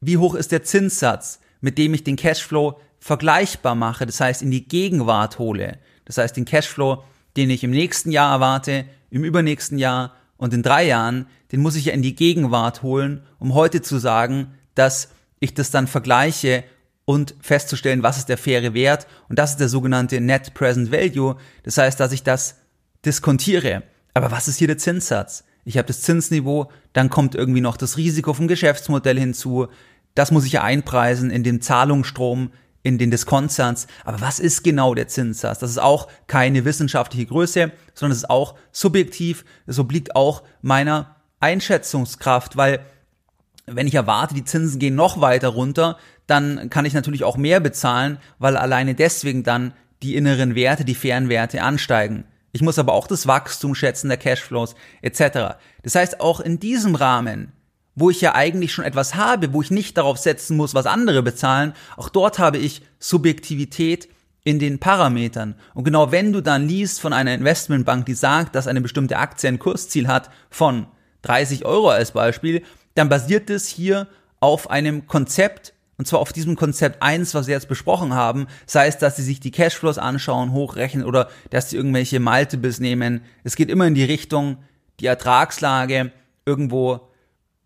Wie 0.00 0.18
hoch 0.18 0.34
ist 0.34 0.52
der 0.52 0.62
Zinssatz, 0.62 1.40
mit 1.62 1.78
dem 1.78 1.94
ich 1.94 2.04
den 2.04 2.16
Cashflow 2.16 2.78
vergleichbar 2.98 3.74
mache, 3.74 4.04
das 4.04 4.20
heißt 4.20 4.42
in 4.42 4.50
die 4.50 4.68
Gegenwart 4.68 5.38
hole. 5.38 5.78
Das 6.04 6.18
heißt, 6.18 6.36
den 6.36 6.44
Cashflow, 6.44 7.02
den 7.36 7.50
ich 7.50 7.64
im 7.64 7.70
nächsten 7.70 8.10
Jahr 8.10 8.34
erwarte, 8.34 8.84
im 9.10 9.24
übernächsten 9.24 9.78
Jahr 9.78 10.14
und 10.42 10.52
in 10.52 10.64
drei 10.64 10.84
Jahren, 10.84 11.26
den 11.52 11.60
muss 11.60 11.76
ich 11.76 11.84
ja 11.84 11.92
in 11.92 12.02
die 12.02 12.16
Gegenwart 12.16 12.82
holen, 12.82 13.22
um 13.38 13.54
heute 13.54 13.80
zu 13.80 13.98
sagen, 13.98 14.54
dass 14.74 15.10
ich 15.38 15.54
das 15.54 15.70
dann 15.70 15.86
vergleiche 15.86 16.64
und 17.04 17.36
festzustellen, 17.40 18.02
was 18.02 18.18
ist 18.18 18.28
der 18.28 18.38
faire 18.38 18.74
Wert. 18.74 19.06
Und 19.28 19.38
das 19.38 19.52
ist 19.52 19.60
der 19.60 19.68
sogenannte 19.68 20.20
Net 20.20 20.52
Present 20.52 20.90
Value. 20.90 21.36
Das 21.62 21.78
heißt, 21.78 22.00
dass 22.00 22.10
ich 22.10 22.24
das 22.24 22.56
diskontiere. 23.06 23.84
Aber 24.14 24.32
was 24.32 24.48
ist 24.48 24.56
hier 24.56 24.66
der 24.66 24.78
Zinssatz? 24.78 25.44
Ich 25.64 25.78
habe 25.78 25.86
das 25.86 26.00
Zinsniveau, 26.00 26.72
dann 26.92 27.08
kommt 27.08 27.36
irgendwie 27.36 27.60
noch 27.60 27.76
das 27.76 27.96
Risiko 27.96 28.34
vom 28.34 28.48
Geschäftsmodell 28.48 29.20
hinzu. 29.20 29.68
Das 30.16 30.32
muss 30.32 30.44
ich 30.44 30.54
ja 30.54 30.64
einpreisen 30.64 31.30
in 31.30 31.44
den 31.44 31.60
Zahlungsstrom, 31.60 32.50
in 32.82 32.98
den 32.98 33.10
Diskontsatz. 33.10 33.86
Aber 34.04 34.20
was 34.20 34.40
ist 34.40 34.62
genau 34.62 34.94
der 34.94 35.08
Zinssatz? 35.08 35.58
Das 35.58 35.70
ist 35.70 35.78
auch 35.78 36.08
keine 36.26 36.64
wissenschaftliche 36.64 37.26
Größe, 37.26 37.72
sondern 37.94 38.12
es 38.12 38.18
ist 38.18 38.30
auch 38.30 38.56
subjektiv. 38.72 39.44
Es 39.66 39.78
obliegt 39.78 40.16
auch 40.16 40.42
meiner 40.60 41.16
Einschätzungskraft, 41.40 42.56
weil 42.56 42.80
wenn 43.66 43.86
ich 43.86 43.94
erwarte, 43.94 44.34
die 44.34 44.44
Zinsen 44.44 44.78
gehen 44.80 44.94
noch 44.94 45.20
weiter 45.20 45.48
runter, 45.48 45.96
dann 46.26 46.70
kann 46.70 46.84
ich 46.84 46.94
natürlich 46.94 47.24
auch 47.24 47.36
mehr 47.36 47.60
bezahlen, 47.60 48.18
weil 48.38 48.56
alleine 48.56 48.94
deswegen 48.94 49.42
dann 49.44 49.74
die 50.02 50.16
inneren 50.16 50.54
Werte, 50.54 50.84
die 50.84 50.94
fairen 50.94 51.28
Werte 51.28 51.62
ansteigen. 51.62 52.24
Ich 52.52 52.60
muss 52.60 52.78
aber 52.78 52.92
auch 52.92 53.06
das 53.06 53.26
Wachstum 53.26 53.74
schätzen 53.74 54.08
der 54.08 54.18
Cashflows 54.18 54.74
etc. 55.00 55.56
Das 55.82 55.94
heißt, 55.94 56.20
auch 56.20 56.40
in 56.40 56.58
diesem 56.58 56.94
Rahmen, 56.94 57.52
wo 57.94 58.10
ich 58.10 58.20
ja 58.20 58.34
eigentlich 58.34 58.72
schon 58.72 58.84
etwas 58.84 59.14
habe, 59.14 59.52
wo 59.52 59.62
ich 59.62 59.70
nicht 59.70 59.96
darauf 59.98 60.18
setzen 60.18 60.56
muss, 60.56 60.74
was 60.74 60.86
andere 60.86 61.22
bezahlen, 61.22 61.74
auch 61.96 62.08
dort 62.08 62.38
habe 62.38 62.58
ich 62.58 62.82
Subjektivität 62.98 64.08
in 64.44 64.58
den 64.58 64.78
Parametern. 64.78 65.54
Und 65.74 65.84
genau 65.84 66.10
wenn 66.10 66.32
du 66.32 66.40
dann 66.40 66.66
liest 66.66 67.00
von 67.00 67.12
einer 67.12 67.34
Investmentbank, 67.34 68.06
die 68.06 68.14
sagt, 68.14 68.54
dass 68.54 68.66
eine 68.66 68.80
bestimmte 68.80 69.18
Aktie 69.18 69.48
ein 69.48 69.58
Kursziel 69.58 70.08
hat 70.08 70.30
von 70.50 70.86
30 71.22 71.64
Euro 71.64 71.90
als 71.90 72.12
Beispiel, 72.12 72.62
dann 72.94 73.08
basiert 73.08 73.50
es 73.50 73.68
hier 73.68 74.08
auf 74.40 74.70
einem 74.70 75.06
Konzept, 75.06 75.72
und 75.96 76.06
zwar 76.06 76.18
auf 76.18 76.32
diesem 76.32 76.56
Konzept 76.56 77.00
1, 77.02 77.34
was 77.34 77.46
wir 77.46 77.54
jetzt 77.54 77.68
besprochen 77.68 78.14
haben, 78.14 78.48
sei 78.66 78.88
es, 78.88 78.98
dass 78.98 79.16
sie 79.16 79.22
sich 79.22 79.38
die 79.38 79.52
Cashflows 79.52 79.98
anschauen, 79.98 80.52
hochrechnen 80.52 81.04
oder 81.04 81.28
dass 81.50 81.70
sie 81.70 81.76
irgendwelche 81.76 82.18
Multiples 82.18 82.80
nehmen. 82.80 83.22
Es 83.44 83.54
geht 83.54 83.70
immer 83.70 83.86
in 83.86 83.94
die 83.94 84.02
Richtung, 84.02 84.56
die 84.98 85.06
Ertragslage 85.06 86.10
irgendwo 86.44 87.11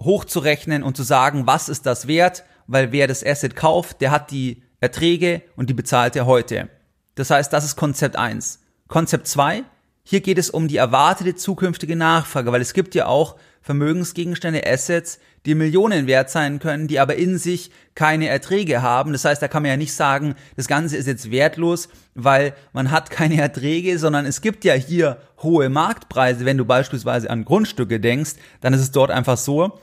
hochzurechnen 0.01 0.83
und 0.83 0.97
zu 0.97 1.03
sagen, 1.03 1.47
was 1.47 1.69
ist 1.69 1.87
das 1.87 2.07
wert, 2.07 2.45
weil 2.67 2.93
wer 2.93 3.07
das 3.07 3.25
Asset 3.25 3.57
kauft, 3.57 4.01
der 4.01 4.11
hat 4.11 4.31
die 4.31 4.63
Erträge 4.81 5.43
und 5.57 5.71
die 5.71 5.75
bezahlt 5.75 6.17
er 6.17 6.27
heute. 6.27 6.69
Das 7.15 7.31
heißt, 7.31 7.53
das 7.53 7.65
ist 7.65 7.77
Konzept 7.77 8.17
1. 8.17 8.61
Konzept 8.89 9.27
2, 9.27 9.65
hier 10.09 10.21
geht 10.21 10.39
es 10.39 10.51
um 10.51 10.69
die 10.69 10.77
erwartete 10.77 11.35
zukünftige 11.35 11.97
Nachfrage, 11.97 12.53
weil 12.53 12.61
es 12.61 12.75
gibt 12.75 12.95
ja 12.95 13.07
auch 13.07 13.35
Vermögensgegenstände, 13.61 14.65
Assets, 14.65 15.19
die 15.47 15.57
Millionen 15.57 16.07
wert 16.07 16.31
sein 16.31 16.61
können, 16.61 16.87
die 16.87 17.01
aber 17.01 17.17
in 17.17 17.39
sich 17.39 17.73
keine 17.97 18.29
Erträge 18.29 18.83
haben. 18.83 19.13
Das 19.13 19.25
heißt, 19.25 19.43
da 19.43 19.49
kann 19.49 19.65
man 19.65 19.71
ja 19.71 19.77
nicht 19.77 19.93
sagen, 19.93 20.37
das 20.55 20.69
Ganze 20.69 20.97
ist 20.97 21.09
jetzt 21.09 21.33
wertlos, 21.33 21.89
weil 22.15 22.55
man 22.73 22.93
hat 22.93 23.11
keine 23.11 23.41
Erträge, 23.41 23.99
sondern 23.99 24.27
es 24.27 24.43
gibt 24.43 24.65
ja 24.65 24.75
hier 24.75 25.17
hohe 25.43 25.69
Marktpreise. 25.71 26.45
Wenn 26.45 26.59
du 26.59 26.65
beispielsweise 26.65 27.29
an 27.29 27.45
Grundstücke 27.45 27.99
denkst, 27.99 28.35
dann 28.61 28.75
ist 28.75 28.83
es 28.83 28.93
dort 28.93 29.11
einfach 29.11 29.37
so, 29.37 29.81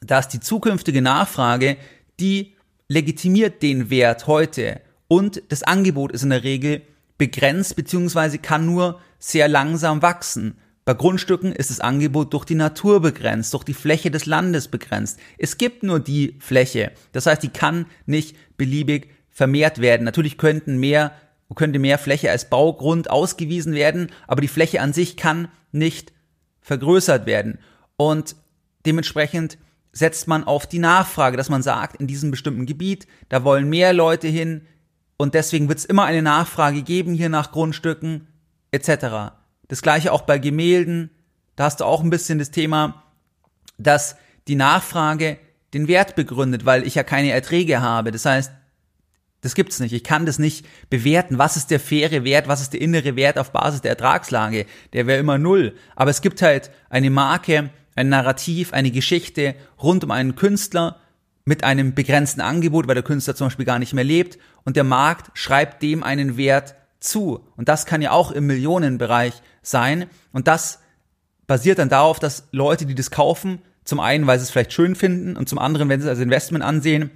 dass 0.00 0.28
die 0.28 0.38
zukünftige 0.38 1.02
Nachfrage, 1.02 1.76
die 2.20 2.54
legitimiert 2.86 3.62
den 3.64 3.90
Wert 3.90 4.28
heute 4.28 4.80
und 5.08 5.42
das 5.48 5.64
Angebot 5.64 6.12
ist 6.12 6.22
in 6.22 6.30
der 6.30 6.44
Regel 6.44 6.82
begrenzt 7.18 7.74
beziehungsweise 7.74 8.38
kann 8.38 8.64
nur 8.64 9.00
sehr 9.20 9.46
langsam 9.46 10.02
wachsen. 10.02 10.58
Bei 10.84 10.94
Grundstücken 10.94 11.52
ist 11.52 11.70
das 11.70 11.78
Angebot 11.78 12.32
durch 12.32 12.44
die 12.44 12.56
Natur 12.56 13.00
begrenzt, 13.00 13.54
durch 13.54 13.62
die 13.62 13.74
Fläche 13.74 14.10
des 14.10 14.26
Landes 14.26 14.66
begrenzt. 14.66 15.20
Es 15.38 15.56
gibt 15.58 15.84
nur 15.84 16.00
die 16.00 16.36
Fläche. 16.40 16.90
Das 17.12 17.26
heißt, 17.26 17.42
die 17.44 17.50
kann 17.50 17.86
nicht 18.06 18.34
beliebig 18.56 19.10
vermehrt 19.28 19.80
werden. 19.80 20.04
Natürlich 20.04 20.38
könnten 20.38 20.78
mehr, 20.78 21.12
könnte 21.54 21.78
mehr 21.78 21.98
Fläche 21.98 22.30
als 22.30 22.50
Baugrund 22.50 23.08
ausgewiesen 23.08 23.74
werden, 23.74 24.10
aber 24.26 24.40
die 24.40 24.48
Fläche 24.48 24.80
an 24.80 24.92
sich 24.92 25.16
kann 25.16 25.48
nicht 25.70 26.12
vergrößert 26.60 27.26
werden. 27.26 27.58
Und 27.96 28.34
dementsprechend 28.86 29.58
setzt 29.92 30.28
man 30.28 30.44
auf 30.44 30.66
die 30.66 30.78
Nachfrage, 30.78 31.36
dass 31.36 31.50
man 31.50 31.62
sagt, 31.62 32.00
in 32.00 32.06
diesem 32.06 32.30
bestimmten 32.30 32.66
Gebiet, 32.66 33.06
da 33.28 33.44
wollen 33.44 33.68
mehr 33.68 33.92
Leute 33.92 34.28
hin 34.28 34.62
und 35.16 35.34
deswegen 35.34 35.68
wird 35.68 35.78
es 35.78 35.84
immer 35.84 36.04
eine 36.04 36.22
Nachfrage 36.22 36.82
geben 36.82 37.12
hier 37.14 37.28
nach 37.28 37.52
Grundstücken 37.52 38.26
etc. 38.72 39.32
Das 39.68 39.82
gleiche 39.82 40.12
auch 40.12 40.22
bei 40.22 40.38
Gemälden. 40.38 41.10
Da 41.56 41.64
hast 41.64 41.80
du 41.80 41.84
auch 41.84 42.02
ein 42.02 42.10
bisschen 42.10 42.38
das 42.38 42.50
Thema, 42.50 43.04
dass 43.78 44.16
die 44.48 44.54
Nachfrage 44.54 45.38
den 45.74 45.88
Wert 45.88 46.16
begründet, 46.16 46.64
weil 46.64 46.86
ich 46.86 46.94
ja 46.94 47.02
keine 47.02 47.30
Erträge 47.30 47.80
habe. 47.80 48.10
Das 48.10 48.24
heißt, 48.24 48.52
das 49.42 49.54
gibt's 49.54 49.80
nicht. 49.80 49.92
Ich 49.92 50.04
kann 50.04 50.26
das 50.26 50.38
nicht 50.38 50.66
bewerten. 50.90 51.38
Was 51.38 51.56
ist 51.56 51.70
der 51.70 51.80
faire 51.80 52.24
Wert? 52.24 52.48
Was 52.48 52.60
ist 52.60 52.72
der 52.72 52.80
innere 52.80 53.16
Wert 53.16 53.38
auf 53.38 53.52
Basis 53.52 53.80
der 53.80 53.92
Ertragslage? 53.92 54.66
Der 54.92 55.06
wäre 55.06 55.18
immer 55.18 55.38
null. 55.38 55.74
Aber 55.96 56.10
es 56.10 56.20
gibt 56.20 56.42
halt 56.42 56.70
eine 56.90 57.10
Marke, 57.10 57.70
ein 57.94 58.08
Narrativ, 58.08 58.72
eine 58.72 58.90
Geschichte 58.90 59.54
rund 59.82 60.04
um 60.04 60.10
einen 60.10 60.36
Künstler 60.36 60.96
mit 61.44 61.64
einem 61.64 61.94
begrenzten 61.94 62.42
Angebot, 62.42 62.86
weil 62.86 62.94
der 62.94 63.04
Künstler 63.04 63.34
zum 63.34 63.46
Beispiel 63.46 63.64
gar 63.64 63.78
nicht 63.78 63.94
mehr 63.94 64.04
lebt 64.04 64.38
und 64.64 64.76
der 64.76 64.84
Markt 64.84 65.30
schreibt 65.34 65.82
dem 65.82 66.02
einen 66.02 66.36
Wert 66.36 66.74
zu. 67.00 67.44
Und 67.56 67.68
das 67.68 67.86
kann 67.86 68.02
ja 68.02 68.12
auch 68.12 68.30
im 68.30 68.46
Millionenbereich 68.46 69.34
sein. 69.62 70.06
Und 70.32 70.46
das 70.46 70.78
basiert 71.46 71.78
dann 71.78 71.88
darauf, 71.88 72.18
dass 72.18 72.44
Leute, 72.52 72.86
die 72.86 72.94
das 72.94 73.10
kaufen, 73.10 73.60
zum 73.84 73.98
einen, 73.98 74.26
weil 74.26 74.38
sie 74.38 74.44
es 74.44 74.50
vielleicht 74.50 74.72
schön 74.72 74.94
finden 74.94 75.36
und 75.36 75.48
zum 75.48 75.58
anderen, 75.58 75.88
wenn 75.88 76.00
sie 76.00 76.06
es 76.06 76.10
als 76.10 76.20
Investment 76.20 76.62
ansehen, 76.62 77.10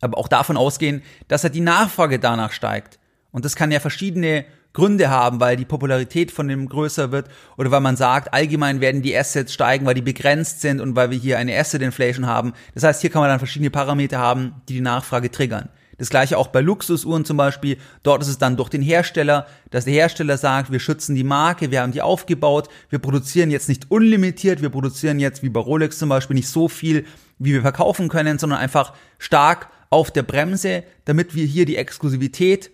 aber 0.00 0.16
auch 0.16 0.28
davon 0.28 0.56
ausgehen, 0.56 1.02
dass 1.28 1.44
halt 1.44 1.54
die 1.54 1.60
Nachfrage 1.60 2.18
danach 2.18 2.52
steigt. 2.52 2.98
Und 3.30 3.44
das 3.44 3.56
kann 3.56 3.70
ja 3.70 3.80
verschiedene 3.80 4.44
Gründe 4.72 5.10
haben, 5.10 5.38
weil 5.38 5.56
die 5.56 5.64
Popularität 5.64 6.30
von 6.30 6.48
dem 6.48 6.68
größer 6.68 7.12
wird 7.12 7.28
oder 7.58 7.70
weil 7.70 7.80
man 7.80 7.96
sagt, 7.96 8.32
allgemein 8.32 8.80
werden 8.80 9.02
die 9.02 9.16
Assets 9.16 9.52
steigen, 9.52 9.84
weil 9.84 9.94
die 9.94 10.02
begrenzt 10.02 10.62
sind 10.62 10.80
und 10.80 10.96
weil 10.96 11.10
wir 11.10 11.18
hier 11.18 11.38
eine 11.38 11.58
Asset 11.58 11.82
Inflation 11.82 12.26
haben. 12.26 12.54
Das 12.74 12.84
heißt, 12.84 13.02
hier 13.02 13.10
kann 13.10 13.20
man 13.20 13.28
dann 13.28 13.38
verschiedene 13.38 13.70
Parameter 13.70 14.18
haben, 14.18 14.54
die 14.68 14.74
die 14.74 14.80
Nachfrage 14.80 15.30
triggern. 15.30 15.68
Das 15.98 16.10
gleiche 16.10 16.38
auch 16.38 16.48
bei 16.48 16.60
Luxusuhren 16.60 17.24
zum 17.24 17.36
Beispiel. 17.36 17.76
Dort 18.02 18.22
ist 18.22 18.28
es 18.28 18.38
dann 18.38 18.56
durch 18.56 18.68
den 18.68 18.82
Hersteller, 18.82 19.46
dass 19.70 19.84
der 19.84 19.94
Hersteller 19.94 20.38
sagt, 20.38 20.72
wir 20.72 20.80
schützen 20.80 21.14
die 21.14 21.24
Marke, 21.24 21.70
wir 21.70 21.82
haben 21.82 21.92
die 21.92 22.02
aufgebaut, 22.02 22.68
wir 22.88 22.98
produzieren 22.98 23.50
jetzt 23.50 23.68
nicht 23.68 23.90
unlimitiert, 23.90 24.62
wir 24.62 24.70
produzieren 24.70 25.20
jetzt 25.20 25.42
wie 25.42 25.48
bei 25.48 25.60
Rolex 25.60 25.98
zum 25.98 26.08
Beispiel 26.08 26.34
nicht 26.34 26.48
so 26.48 26.68
viel, 26.68 27.04
wie 27.38 27.52
wir 27.52 27.62
verkaufen 27.62 28.08
können, 28.08 28.38
sondern 28.38 28.58
einfach 28.58 28.94
stark 29.18 29.68
auf 29.90 30.10
der 30.10 30.22
Bremse, 30.22 30.84
damit 31.04 31.34
wir 31.34 31.44
hier 31.44 31.66
die 31.66 31.76
Exklusivität 31.76 32.70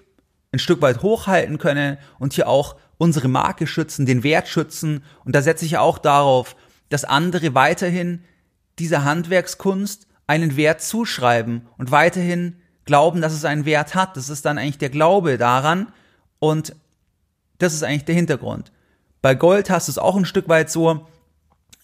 ein 0.52 0.58
Stück 0.58 0.80
weit 0.80 1.02
hochhalten 1.02 1.58
können 1.58 1.98
und 2.18 2.32
hier 2.32 2.48
auch 2.48 2.76
unsere 2.96 3.28
Marke 3.28 3.66
schützen, 3.66 4.06
den 4.06 4.22
Wert 4.22 4.48
schützen. 4.48 5.04
Und 5.25 5.34
da 5.34 5.42
setze 5.42 5.64
ich 5.64 5.78
auch 5.78 5.98
darauf, 5.98 6.56
dass 6.88 7.04
andere 7.04 7.54
weiterhin 7.54 8.25
dieser 8.78 9.04
Handwerkskunst 9.04 10.06
einen 10.26 10.56
Wert 10.56 10.82
zuschreiben 10.82 11.66
und 11.76 11.90
weiterhin 11.90 12.56
glauben, 12.88 13.21
dass 13.21 13.33
es 13.33 13.45
einen 13.45 13.66
Wert 13.66 13.95
hat. 13.95 14.16
Das 14.16 14.28
ist 14.30 14.45
dann 14.45 14.59
eigentlich 14.59 14.78
der 14.78 14.88
Glaube 14.88 15.38
daran 15.38 15.92
und 16.40 16.75
das 17.59 17.75
ist 17.75 17.85
eigentlich 17.85 18.07
der 18.07 18.16
Hintergrund. 18.16 18.73
Bei 19.23 19.35
Gold 19.35 19.71
hast 19.71 19.87
du 19.87 19.92
es 19.92 19.99
auch 19.99 20.16
ein 20.16 20.25
Stück 20.25 20.49
weit 20.49 20.71
so. 20.71 21.07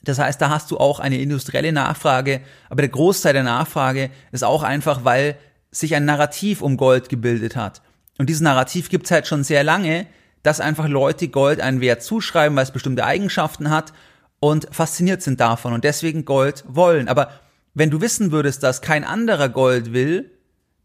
Das 0.03 0.19
heißt, 0.19 0.41
da 0.41 0.51
hast 0.51 0.71
du 0.71 0.79
auch 0.79 1.01
eine 1.01 1.19
industrielle 1.19 1.73
Nachfrage, 1.73 2.41
aber 2.69 2.83
der 2.83 2.89
Großteil 2.89 3.35
der 3.35 3.43
Nachfrage 3.43 4.11
ist 4.33 4.45
auch 4.45 4.63
einfach, 4.63 5.05
weil 5.05 5.37
sich 5.71 5.95
ein 5.95 6.05
Narrativ 6.05 6.63
um 6.63 6.77
Gold 6.77 7.09
gebildet 7.09 7.55
hat. 7.55 7.83
Und 8.19 8.29
dieses 8.29 8.43
Narrativ 8.43 8.89
gibt's 8.89 9.11
halt 9.11 9.27
schon 9.27 9.45
sehr 9.45 9.63
lange, 9.63 10.07
dass 10.43 10.61
einfach 10.61 10.89
Leute 10.89 11.29
Gold 11.29 11.61
einen 11.61 11.81
Wert 11.81 12.03
zuschreiben, 12.03 12.57
weil 12.57 12.65
es 12.65 12.71
bestimmte 12.71 13.05
Eigenschaften 13.05 13.71
hat 13.71 13.93
und 14.41 14.69
fasziniert 14.71 15.23
sind 15.23 15.41
davon 15.41 15.73
und 15.73 15.85
deswegen 15.85 16.25
Gold 16.25 16.65
wollen. 16.67 17.09
Aber 17.09 17.31
wenn 17.75 17.91
du 17.91 18.01
wissen 18.01 18.31
würdest, 18.31 18.63
dass 18.63 18.81
kein 18.81 19.05
anderer 19.05 19.49
Gold 19.49 19.93
will, 19.93 20.31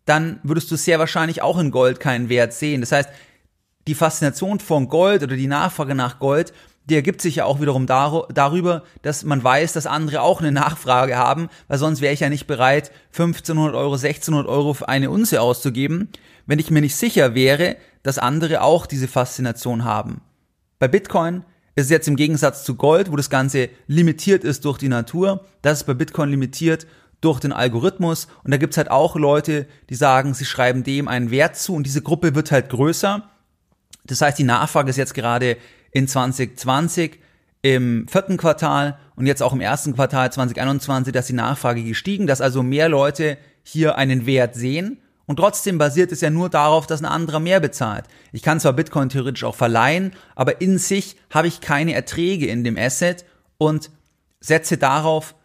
dann 0.09 0.39
würdest 0.43 0.71
du 0.71 0.75
sehr 0.75 0.99
wahrscheinlich 0.99 1.41
auch 1.41 1.57
in 1.59 1.71
Gold 1.71 1.99
keinen 1.99 2.29
Wert 2.29 2.53
sehen. 2.53 2.81
Das 2.81 2.91
heißt, 2.91 3.09
die 3.87 3.95
Faszination 3.95 4.59
von 4.59 4.89
Gold 4.89 5.23
oder 5.23 5.35
die 5.35 5.47
Nachfrage 5.47 5.95
nach 5.95 6.19
Gold, 6.19 6.53
die 6.85 6.95
ergibt 6.95 7.21
sich 7.21 7.35
ja 7.35 7.45
auch 7.45 7.61
wiederum 7.61 7.85
darüber, 7.85 8.83
dass 9.03 9.23
man 9.23 9.43
weiß, 9.43 9.73
dass 9.73 9.85
andere 9.85 10.21
auch 10.21 10.41
eine 10.41 10.51
Nachfrage 10.51 11.17
haben, 11.17 11.49
weil 11.67 11.77
sonst 11.77 12.01
wäre 12.01 12.13
ich 12.13 12.19
ja 12.21 12.29
nicht 12.29 12.47
bereit, 12.47 12.91
1500 13.11 13.75
Euro, 13.75 13.93
1600 13.93 14.47
Euro 14.47 14.73
für 14.73 14.89
eine 14.89 15.11
Unze 15.11 15.41
auszugeben 15.41 16.09
wenn 16.49 16.57
ich 16.57 16.71
mir 16.71 16.81
nicht 16.81 16.95
sicher 16.95 17.35
wäre, 17.35 17.77
dass 18.01 18.17
andere 18.17 18.63
auch 18.63 18.87
diese 18.87 19.07
Faszination 19.07 19.83
haben. 19.83 20.21
Bei 20.79 20.87
Bitcoin 20.87 21.43
ist 21.75 21.85
es 21.85 21.89
jetzt 21.91 22.07
im 22.07 22.15
Gegensatz 22.15 22.63
zu 22.63 22.73
Gold, 22.73 23.11
wo 23.11 23.15
das 23.15 23.29
Ganze 23.29 23.69
limitiert 23.85 24.43
ist 24.43 24.65
durch 24.65 24.79
die 24.79 24.87
Natur, 24.87 25.45
das 25.61 25.81
ist 25.81 25.83
bei 25.83 25.93
Bitcoin 25.93 26.31
limitiert 26.31 26.87
durch 27.21 27.39
den 27.39 27.51
Algorithmus 27.51 28.27
und 28.43 28.51
da 28.51 28.57
gibt's 28.57 28.77
halt 28.77 28.91
auch 28.91 29.15
Leute, 29.15 29.67
die 29.89 29.95
sagen, 29.95 30.33
sie 30.33 30.45
schreiben 30.45 30.83
dem 30.83 31.07
einen 31.07 31.31
Wert 31.31 31.55
zu 31.55 31.73
und 31.75 31.85
diese 31.85 32.01
Gruppe 32.01 32.35
wird 32.35 32.51
halt 32.51 32.69
größer. 32.69 33.29
Das 34.05 34.21
heißt, 34.21 34.39
die 34.39 34.43
Nachfrage 34.43 34.89
ist 34.89 34.97
jetzt 34.97 35.13
gerade 35.13 35.57
in 35.91 36.07
2020 36.07 37.19
im 37.61 38.07
vierten 38.07 38.37
Quartal 38.37 38.97
und 39.15 39.25
jetzt 39.25 39.43
auch 39.43 39.53
im 39.53 39.61
ersten 39.61 39.93
Quartal 39.95 40.31
2021, 40.31 41.11
dass 41.11 41.27
die 41.27 41.33
Nachfrage 41.33 41.83
gestiegen, 41.83 42.25
dass 42.25 42.39
also 42.39 42.63
mehr 42.63 42.87
Leute 42.87 43.37
hier 43.63 43.97
einen 43.97 44.25
Wert 44.25 44.55
sehen 44.55 44.99
und 45.29 45.35
trotzdem 45.35 45.77
basiert 45.77 46.11
es 46.11 46.21
ja 46.21 46.31
nur 46.31 46.49
darauf, 46.49 46.87
dass 46.87 47.01
ein 47.01 47.05
anderer 47.05 47.39
mehr 47.39 47.59
bezahlt. 47.59 48.05
Ich 48.31 48.41
kann 48.41 48.59
zwar 48.59 48.73
Bitcoin 48.73 49.09
theoretisch 49.09 49.43
auch 49.43 49.53
verleihen, 49.53 50.13
aber 50.33 50.59
in 50.59 50.79
sich 50.79 51.17
habe 51.29 51.47
ich 51.47 51.61
keine 51.61 51.93
Erträge 51.93 52.47
in 52.47 52.63
dem 52.63 52.79
Asset 52.79 53.25
und 53.59 53.91
setze 54.39 54.77
darauf, 54.77 55.35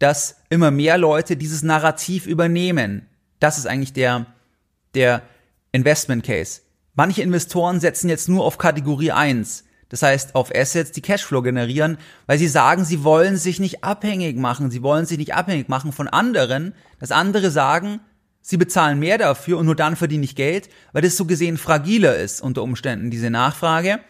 dass 0.00 0.36
immer 0.48 0.72
mehr 0.72 0.98
Leute 0.98 1.36
dieses 1.36 1.62
Narrativ 1.62 2.26
übernehmen. 2.26 3.06
Das 3.38 3.56
ist 3.56 3.66
eigentlich 3.66 3.92
der, 3.92 4.26
der 4.94 5.22
Investment 5.70 6.24
Case. 6.24 6.62
Manche 6.94 7.22
Investoren 7.22 7.78
setzen 7.78 8.08
jetzt 8.08 8.28
nur 8.28 8.44
auf 8.44 8.58
Kategorie 8.58 9.12
1. 9.12 9.64
Das 9.88 10.02
heißt, 10.02 10.34
auf 10.34 10.54
Assets, 10.54 10.90
die 10.90 11.02
Cashflow 11.02 11.42
generieren, 11.42 11.98
weil 12.26 12.38
sie 12.38 12.48
sagen, 12.48 12.84
sie 12.84 13.04
wollen 13.04 13.36
sich 13.36 13.60
nicht 13.60 13.84
abhängig 13.84 14.36
machen. 14.36 14.70
Sie 14.70 14.82
wollen 14.82 15.06
sich 15.06 15.18
nicht 15.18 15.34
abhängig 15.34 15.68
machen 15.68 15.92
von 15.92 16.08
anderen, 16.08 16.74
dass 16.98 17.12
andere 17.12 17.50
sagen, 17.50 18.00
Sie 18.42 18.56
bezahlen 18.56 18.98
mehr 18.98 19.18
dafür 19.18 19.58
und 19.58 19.66
nur 19.66 19.76
dann 19.76 19.96
verdiene 19.96 20.24
ich 20.24 20.34
Geld, 20.34 20.70
weil 20.92 21.02
das 21.02 21.16
so 21.16 21.26
gesehen 21.26 21.58
fragiler 21.58 22.16
ist 22.16 22.40
unter 22.40 22.62
Umständen, 22.62 23.10
diese 23.10 23.30
Nachfrage. 23.30 24.00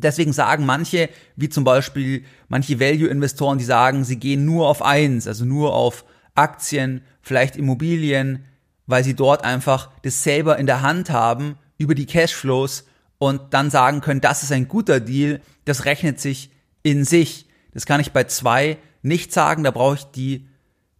Deswegen 0.00 0.32
sagen 0.32 0.66
manche, 0.66 1.08
wie 1.36 1.48
zum 1.48 1.64
Beispiel 1.64 2.24
manche 2.48 2.80
Value-Investoren, 2.80 3.58
die 3.58 3.64
sagen, 3.64 4.04
sie 4.04 4.16
gehen 4.16 4.44
nur 4.44 4.68
auf 4.68 4.82
eins, 4.82 5.26
also 5.26 5.44
nur 5.44 5.74
auf 5.74 6.04
Aktien, 6.34 7.02
vielleicht 7.22 7.56
Immobilien, 7.56 8.44
weil 8.86 9.04
sie 9.04 9.14
dort 9.14 9.44
einfach 9.44 9.90
das 10.02 10.22
selber 10.22 10.58
in 10.58 10.66
der 10.66 10.82
Hand 10.82 11.10
haben 11.10 11.56
über 11.78 11.94
die 11.94 12.06
Cashflows 12.06 12.84
und 13.18 13.54
dann 13.54 13.70
sagen 13.70 14.00
können, 14.00 14.20
das 14.20 14.42
ist 14.42 14.52
ein 14.52 14.68
guter 14.68 15.00
Deal, 15.00 15.40
das 15.64 15.84
rechnet 15.84 16.20
sich 16.20 16.50
in 16.82 17.04
sich. 17.04 17.46
Das 17.72 17.86
kann 17.86 18.00
ich 18.00 18.12
bei 18.12 18.24
zwei 18.24 18.78
nicht 19.02 19.32
sagen, 19.32 19.62
da 19.62 19.70
brauche 19.70 19.96
ich 19.96 20.04
die 20.04 20.48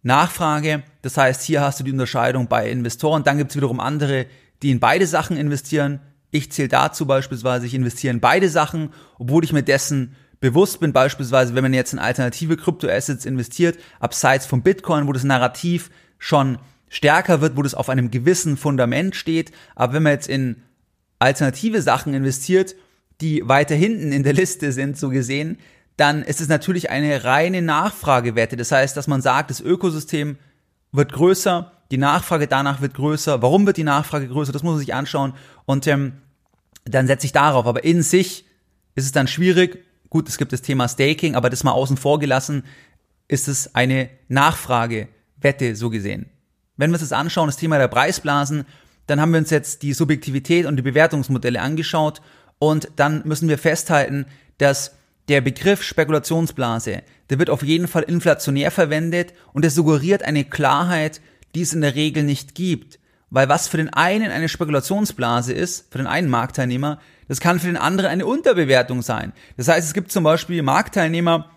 Nachfrage. 0.03 0.83
Das 1.01 1.17
heißt, 1.17 1.43
hier 1.43 1.61
hast 1.61 1.79
du 1.79 1.83
die 1.83 1.91
Unterscheidung 1.91 2.47
bei 2.47 2.69
Investoren. 2.69 3.23
Dann 3.23 3.37
gibt 3.37 3.51
es 3.51 3.57
wiederum 3.57 3.79
andere, 3.79 4.25
die 4.61 4.71
in 4.71 4.79
beide 4.79 5.07
Sachen 5.07 5.37
investieren. 5.37 5.99
Ich 6.31 6.51
zähle 6.51 6.69
dazu 6.69 7.05
beispielsweise, 7.05 7.65
ich 7.65 7.73
investiere 7.73 8.13
in 8.13 8.21
beide 8.21 8.49
Sachen, 8.49 8.93
obwohl 9.19 9.43
ich 9.43 9.53
mir 9.53 9.63
dessen 9.63 10.15
bewusst 10.39 10.79
bin, 10.79 10.91
beispielsweise, 10.91 11.53
wenn 11.53 11.63
man 11.63 11.73
jetzt 11.73 11.93
in 11.93 11.99
alternative 11.99 12.57
Kryptoassets 12.57 13.25
investiert, 13.25 13.77
abseits 13.99 14.45
von 14.45 14.63
Bitcoin, 14.63 15.07
wo 15.07 15.13
das 15.13 15.23
Narrativ 15.23 15.91
schon 16.17 16.57
stärker 16.89 17.41
wird, 17.41 17.55
wo 17.57 17.61
das 17.61 17.75
auf 17.75 17.89
einem 17.89 18.11
gewissen 18.11 18.57
Fundament 18.57 19.15
steht. 19.15 19.51
Aber 19.75 19.93
wenn 19.93 20.03
man 20.03 20.13
jetzt 20.13 20.27
in 20.27 20.57
alternative 21.19 21.81
Sachen 21.81 22.13
investiert, 22.13 22.75
die 23.21 23.47
weiter 23.47 23.75
hinten 23.75 24.11
in 24.11 24.23
der 24.23 24.33
Liste 24.33 24.71
sind, 24.71 24.97
so 24.97 25.09
gesehen, 25.09 25.57
dann 25.95 26.23
ist 26.23 26.41
es 26.41 26.47
natürlich 26.47 26.89
eine 26.89 27.23
reine 27.23 27.61
Nachfragewette. 27.61 28.57
Das 28.57 28.71
heißt, 28.71 28.97
dass 28.97 29.07
man 29.07 29.21
sagt, 29.21 29.51
das 29.51 29.61
Ökosystem 29.61 30.37
wird 30.91 31.13
größer, 31.13 31.71
die 31.91 31.97
Nachfrage 31.97 32.47
danach 32.47 32.81
wird 32.81 32.93
größer. 32.93 33.41
Warum 33.41 33.65
wird 33.65 33.77
die 33.77 33.83
Nachfrage 33.83 34.27
größer? 34.27 34.53
Das 34.53 34.63
muss 34.63 34.71
man 34.71 34.79
sich 34.79 34.93
anschauen. 34.93 35.33
Und 35.65 35.85
ähm, 35.87 36.13
dann 36.85 37.05
setze 37.05 37.25
ich 37.25 37.33
darauf. 37.33 37.65
Aber 37.67 37.83
in 37.83 38.01
sich 38.01 38.45
ist 38.95 39.05
es 39.05 39.11
dann 39.11 39.27
schwierig. 39.27 39.85
Gut, 40.09 40.27
es 40.27 40.37
gibt 40.37 40.53
das 40.53 40.61
Thema 40.61 40.87
Staking, 40.87 41.35
aber 41.35 41.49
das 41.49 41.63
mal 41.63 41.71
außen 41.71 41.97
vor 41.97 42.19
gelassen, 42.19 42.63
ist 43.27 43.47
es 43.47 43.75
eine 43.75 44.09
Nachfragewette 44.29 45.75
so 45.75 45.89
gesehen. 45.89 46.29
Wenn 46.77 46.89
wir 46.91 46.95
uns 46.95 47.07
das 47.07 47.17
anschauen, 47.17 47.47
das 47.47 47.57
Thema 47.57 47.77
der 47.77 47.87
Preisblasen, 47.87 48.65
dann 49.07 49.21
haben 49.21 49.31
wir 49.31 49.39
uns 49.39 49.49
jetzt 49.49 49.83
die 49.83 49.93
Subjektivität 49.93 50.65
und 50.65 50.77
die 50.77 50.81
Bewertungsmodelle 50.81 51.61
angeschaut 51.61 52.21
und 52.59 52.89
dann 52.95 53.21
müssen 53.25 53.49
wir 53.49 53.57
festhalten, 53.57 54.25
dass 54.57 54.95
der 55.27 55.41
Begriff 55.41 55.83
Spekulationsblase, 55.83 57.03
der 57.29 57.39
wird 57.39 57.49
auf 57.49 57.63
jeden 57.63 57.87
Fall 57.87 58.03
inflationär 58.03 58.71
verwendet 58.71 59.33
und 59.53 59.63
er 59.63 59.71
suggeriert 59.71 60.23
eine 60.23 60.43
Klarheit, 60.43 61.21
die 61.55 61.61
es 61.61 61.73
in 61.73 61.81
der 61.81 61.95
Regel 61.95 62.23
nicht 62.23 62.55
gibt. 62.55 62.99
Weil 63.29 63.47
was 63.47 63.67
für 63.67 63.77
den 63.77 63.89
einen 63.89 64.31
eine 64.31 64.49
Spekulationsblase 64.49 65.53
ist, 65.53 65.91
für 65.91 65.97
den 65.97 66.07
einen 66.07 66.29
Marktteilnehmer, 66.29 66.99
das 67.27 67.39
kann 67.39 67.59
für 67.59 67.67
den 67.67 67.77
anderen 67.77 68.09
eine 68.09 68.25
Unterbewertung 68.25 69.01
sein. 69.01 69.31
Das 69.55 69.69
heißt, 69.69 69.87
es 69.87 69.93
gibt 69.93 70.11
zum 70.11 70.25
Beispiel 70.25 70.61
Marktteilnehmer, 70.63 71.49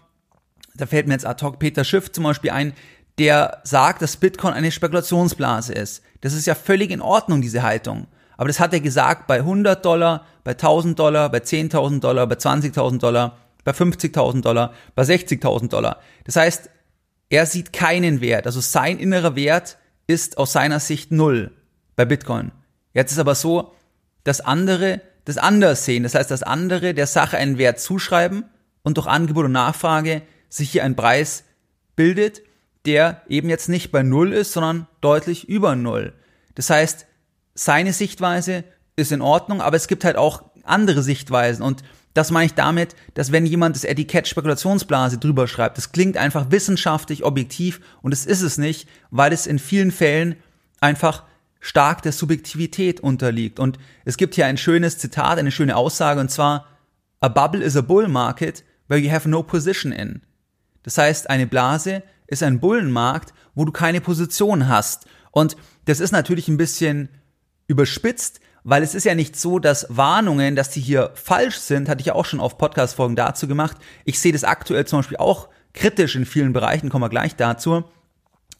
da 0.76 0.86
fällt 0.86 1.08
mir 1.08 1.14
jetzt 1.14 1.26
ad 1.26 1.44
hoc 1.44 1.58
Peter 1.58 1.82
Schiff 1.82 2.12
zum 2.12 2.24
Beispiel 2.24 2.50
ein, 2.50 2.74
der 3.18 3.60
sagt, 3.64 4.02
dass 4.02 4.16
Bitcoin 4.16 4.54
eine 4.54 4.70
Spekulationsblase 4.70 5.72
ist. 5.72 6.02
Das 6.20 6.32
ist 6.32 6.46
ja 6.46 6.54
völlig 6.54 6.90
in 6.90 7.00
Ordnung, 7.00 7.42
diese 7.42 7.62
Haltung. 7.62 8.06
Aber 8.36 8.48
das 8.48 8.60
hat 8.60 8.72
er 8.72 8.80
gesagt 8.80 9.26
bei 9.26 9.38
100 9.38 9.84
Dollar, 9.84 10.26
bei 10.42 10.52
1000 10.52 10.98
Dollar, 10.98 11.28
bei 11.28 11.38
10.000 11.38 12.00
Dollar, 12.00 12.26
bei 12.26 12.36
20.000 12.36 12.98
Dollar, 12.98 13.38
bei 13.64 13.72
50.000 13.72 14.42
Dollar, 14.42 14.74
bei 14.94 15.02
60.000 15.02 15.68
Dollar. 15.68 16.00
Das 16.24 16.36
heißt, 16.36 16.70
er 17.30 17.46
sieht 17.46 17.72
keinen 17.72 18.20
Wert. 18.20 18.46
Also 18.46 18.60
sein 18.60 18.98
innerer 18.98 19.36
Wert 19.36 19.78
ist 20.06 20.38
aus 20.38 20.52
seiner 20.52 20.80
Sicht 20.80 21.12
null 21.12 21.50
bei 21.96 22.04
Bitcoin. 22.04 22.52
Jetzt 22.92 23.12
ist 23.12 23.18
aber 23.18 23.34
so, 23.34 23.74
dass 24.22 24.40
andere 24.40 25.00
das 25.24 25.38
anders 25.38 25.84
sehen. 25.84 26.02
Das 26.02 26.14
heißt, 26.14 26.30
dass 26.30 26.42
andere 26.42 26.94
der 26.94 27.06
Sache 27.06 27.36
einen 27.36 27.58
Wert 27.58 27.80
zuschreiben 27.80 28.44
und 28.82 28.96
durch 28.96 29.06
Angebot 29.06 29.46
und 29.46 29.52
Nachfrage 29.52 30.22
sich 30.48 30.70
hier 30.70 30.84
ein 30.84 30.96
Preis 30.96 31.44
bildet, 31.96 32.42
der 32.86 33.22
eben 33.28 33.48
jetzt 33.48 33.68
nicht 33.68 33.90
bei 33.90 34.02
Null 34.02 34.32
ist, 34.32 34.52
sondern 34.52 34.86
deutlich 35.00 35.48
über 35.48 35.74
Null. 35.74 36.12
Das 36.54 36.70
heißt, 36.70 37.06
seine 37.54 37.92
Sichtweise 37.92 38.64
ist 38.96 39.12
in 39.12 39.22
Ordnung, 39.22 39.60
aber 39.60 39.76
es 39.76 39.88
gibt 39.88 40.04
halt 40.04 40.16
auch 40.16 40.44
andere 40.62 41.02
Sichtweisen 41.02 41.62
und 41.62 41.82
das 42.14 42.30
meine 42.30 42.46
ich 42.46 42.54
damit, 42.54 42.94
dass 43.14 43.32
wenn 43.32 43.44
jemand 43.44 43.76
das 43.76 43.84
Etikett 43.84 44.28
Spekulationsblase 44.28 45.18
drüber 45.18 45.46
schreibt, 45.46 45.76
das 45.76 45.92
klingt 45.92 46.16
einfach 46.16 46.50
wissenschaftlich 46.50 47.24
objektiv 47.24 47.80
und 48.02 48.12
es 48.12 48.24
ist 48.24 48.42
es 48.42 48.56
nicht, 48.56 48.88
weil 49.10 49.32
es 49.32 49.46
in 49.46 49.58
vielen 49.58 49.90
Fällen 49.90 50.36
einfach 50.80 51.24
stark 51.60 52.02
der 52.02 52.12
Subjektivität 52.12 53.00
unterliegt. 53.00 53.58
Und 53.58 53.78
es 54.04 54.16
gibt 54.16 54.34
hier 54.34 54.46
ein 54.46 54.56
schönes 54.56 54.98
Zitat, 54.98 55.38
eine 55.38 55.50
schöne 55.50 55.76
Aussage 55.76 56.20
und 56.20 56.30
zwar, 56.30 56.66
a 57.20 57.28
bubble 57.28 57.62
is 57.62 57.76
a 57.76 57.80
bull 57.80 58.06
market 58.06 58.64
where 58.88 59.00
you 59.00 59.10
have 59.10 59.28
no 59.28 59.42
position 59.42 59.90
in. 59.90 60.22
Das 60.82 60.98
heißt, 60.98 61.30
eine 61.30 61.46
Blase 61.46 62.02
ist 62.26 62.42
ein 62.42 62.60
Bullenmarkt, 62.60 63.34
wo 63.54 63.64
du 63.64 63.72
keine 63.72 64.00
Position 64.00 64.68
hast. 64.68 65.06
Und 65.30 65.56
das 65.86 66.00
ist 66.00 66.12
natürlich 66.12 66.48
ein 66.48 66.56
bisschen 66.56 67.08
überspitzt, 67.66 68.40
weil 68.64 68.82
es 68.82 68.94
ist 68.94 69.04
ja 69.04 69.14
nicht 69.14 69.36
so, 69.36 69.58
dass 69.58 69.86
Warnungen, 69.90 70.56
dass 70.56 70.70
die 70.70 70.80
hier 70.80 71.10
falsch 71.14 71.58
sind, 71.58 71.88
hatte 71.88 72.00
ich 72.00 72.06
ja 72.06 72.14
auch 72.14 72.24
schon 72.24 72.40
auf 72.40 72.58
Podcast-Folgen 72.58 73.14
dazu 73.14 73.46
gemacht. 73.46 73.76
Ich 74.04 74.18
sehe 74.18 74.32
das 74.32 74.42
aktuell 74.42 74.86
zum 74.86 75.00
Beispiel 75.00 75.18
auch 75.18 75.48
kritisch 75.74 76.16
in 76.16 76.24
vielen 76.24 76.54
Bereichen, 76.54 76.88
kommen 76.88 77.04
wir 77.04 77.10
gleich 77.10 77.36
dazu. 77.36 77.84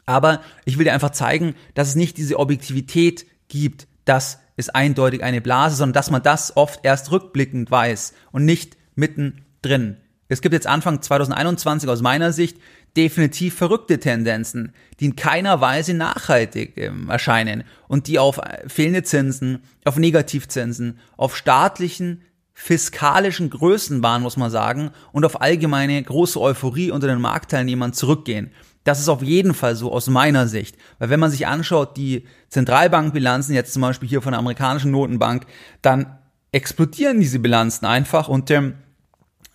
Aber 0.05 0.43
ich 0.67 0.77
will 0.77 0.85
dir 0.85 0.93
einfach 0.93 1.11
zeigen, 1.11 1.55
dass 1.73 1.89
es 1.89 1.95
nicht 1.95 2.19
diese 2.19 2.39
Objektivität 2.39 3.27
gibt, 3.49 3.87
das 4.05 4.39
ist 4.57 4.75
eindeutig 4.75 5.25
eine 5.25 5.41
Blase, 5.41 5.77
sondern 5.77 5.95
dass 5.95 6.11
man 6.11 6.23
das 6.23 6.57
oft 6.57 6.81
erst 6.85 7.11
rückblickend 7.11 7.71
weiß 7.71 8.13
und 8.31 8.45
nicht 8.45 8.77
mittendrin. 8.95 9.97
Es 10.29 10.41
gibt 10.41 10.53
jetzt 10.53 10.67
Anfang 10.67 11.03
2021 11.03 11.89
aus 11.89 12.03
meiner 12.03 12.33
Sicht 12.33 12.59
definitiv 12.97 13.55
verrückte 13.57 13.99
Tendenzen, 13.99 14.73
die 15.01 15.07
in 15.07 15.17
keiner 15.17 15.61
Weise 15.61 15.95
nachhaltig 15.95 16.77
äh, 16.77 16.91
erscheinen 17.09 17.65
und 17.89 18.07
die 18.07 18.19
auf 18.19 18.41
fehlende 18.67 19.03
Zinsen, 19.03 19.63
auf 19.85 19.97
Negativzinsen, 19.97 20.99
auf 21.17 21.37
staatlichen 21.37 22.23
fiskalischen 22.55 23.51
Größenwahn, 23.51 24.23
muss 24.23 24.37
man 24.37 24.51
sagen, 24.51 24.91
und 25.13 25.25
auf 25.25 25.41
allgemeine 25.41 26.01
große 26.01 26.41
Euphorie 26.41 26.93
unter 26.93 27.09
den 27.09 27.21
Marktteilnehmern 27.21 27.93
zurückgehen. 27.93 28.53
Das 28.85 29.01
ist 29.01 29.09
auf 29.09 29.23
jeden 29.23 29.55
Fall 29.55 29.75
so 29.75 29.91
aus 29.91 30.07
meiner 30.09 30.47
Sicht. 30.47 30.77
Weil 30.99 31.11
wenn 31.11 31.19
man 31.21 31.31
sich 31.31 31.47
anschaut, 31.47 31.97
die 31.97 32.27
Zentralbankbilanzen, 32.51 33.55
jetzt 33.55 33.73
zum 33.73 33.83
Beispiel 33.83 34.09
hier 34.09 34.23
von 34.23 34.33
der 34.33 34.39
amerikanischen 34.39 34.93
Notenbank, 34.93 35.47
dann 35.83 36.19
explodieren 36.53 37.19
diese 37.19 37.41
Bilanzen 37.41 37.87
einfach 37.87 38.29
und 38.29 38.51
ähm, 38.53 38.75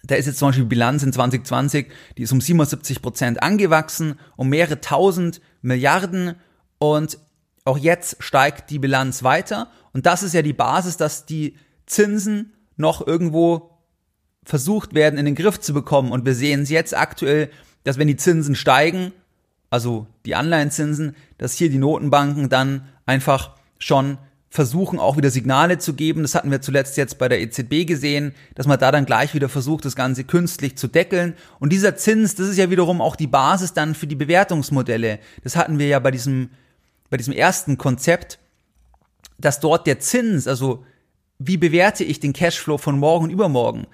da 0.10 0.16
ist 0.16 0.26
jetzt 0.26 0.40
zum 0.40 0.50
Beispiel 0.50 0.64
die 0.64 0.70
Bilanz 0.70 1.04
in 1.04 1.14
2020, 1.14 1.88
die 2.18 2.24
ist 2.24 2.32
um 2.32 2.42
77 2.42 3.02
Prozent 3.02 3.44
angewachsen, 3.44 4.16
um 4.36 4.50
mehrere 4.50 4.82
tausend 4.82 5.40
Milliarden. 5.62 6.36
Und 6.80 7.20
auch 7.64 7.78
jetzt 7.78 8.18
steigt 8.20 8.72
die 8.72 8.80
Bilanz 8.80 9.22
weiter. 9.24 9.70
Und 9.94 10.08
das 10.08 10.24
ist 10.24 10.34
ja 10.34 10.42
die 10.42 10.54
Basis, 10.54 10.98
dass 10.98 11.26
die 11.26 11.56
Zinsen 11.86 12.54
noch 12.76 13.06
irgendwo 13.06 13.78
versucht 14.44 14.96
werden 14.96 15.20
in 15.20 15.26
den 15.26 15.36
Griff 15.36 15.60
zu 15.60 15.74
bekommen. 15.74 16.12
Und 16.12 16.26
wir 16.26 16.34
sehen 16.34 16.62
es 16.62 16.70
jetzt 16.70 16.98
aktuell, 16.98 17.52
dass 17.84 18.00
wenn 18.00 18.08
die 18.08 18.18
Zinsen 18.18 18.56
steigen, 18.56 19.12
also 19.70 20.08
die 20.26 20.34
Anleihenzinsen, 20.34 21.16
dass 21.38 21.54
hier 21.54 21.70
die 21.70 21.78
Notenbanken 21.78 22.50
dann 22.50 22.88
einfach 23.06 23.56
schon 23.78 24.18
versuchen 24.50 25.00
auch 25.00 25.16
wieder 25.16 25.30
Signale 25.30 25.78
zu 25.78 25.94
geben. 25.94 26.24
Das 26.24 26.34
hatten 26.34 26.50
wir 26.50 26.62
zuletzt 26.62 26.98
jetzt 26.98 27.20
bei 27.20 27.30
der 27.30 27.40
EZB 27.40 27.86
gesehen, 27.86 28.34
dass 28.56 28.66
man 28.66 28.80
da 28.80 28.92
dann 28.92 29.06
gleich 29.06 29.36
wieder 29.36 29.48
versucht, 29.48 29.86
das 29.86 29.96
Ganze 29.96 30.24
künstlich 30.24 30.76
zu 30.76 30.88
deckeln. 30.88 31.36
Und 31.60 31.72
dieser 31.72 31.96
Zins, 31.96 32.36
das 32.36 32.48
ist 32.48 32.58
ja 32.58 32.72
wiederum 32.72 33.00
auch 33.00 33.16
die 33.16 33.28
Basis 33.28 33.74
dann 33.74 33.94
für 33.94 34.08
die 34.08 34.16
Bewertungsmodelle. 34.16 35.20
Das 35.44 35.56
hatten 35.56 35.78
wir 35.78 35.88
ja 35.88 36.00
bei 36.00 36.10
diesem, 36.10 36.50
bei 37.12 37.18
diesem 37.18 37.34
ersten 37.34 37.78
Konzept, 37.78 38.40
dass 39.38 39.60
dort 39.60 39.86
der 39.86 40.00
Zins, 40.00 40.48
also 40.48 40.84
wie 41.38 41.58
bewerte 41.58 42.04
ich 42.04 42.20
den 42.20 42.34
Cashflow 42.34 42.80
von 42.80 42.98
morgen 42.98 43.26
und 43.26 43.32
übermorgen, 43.32 43.86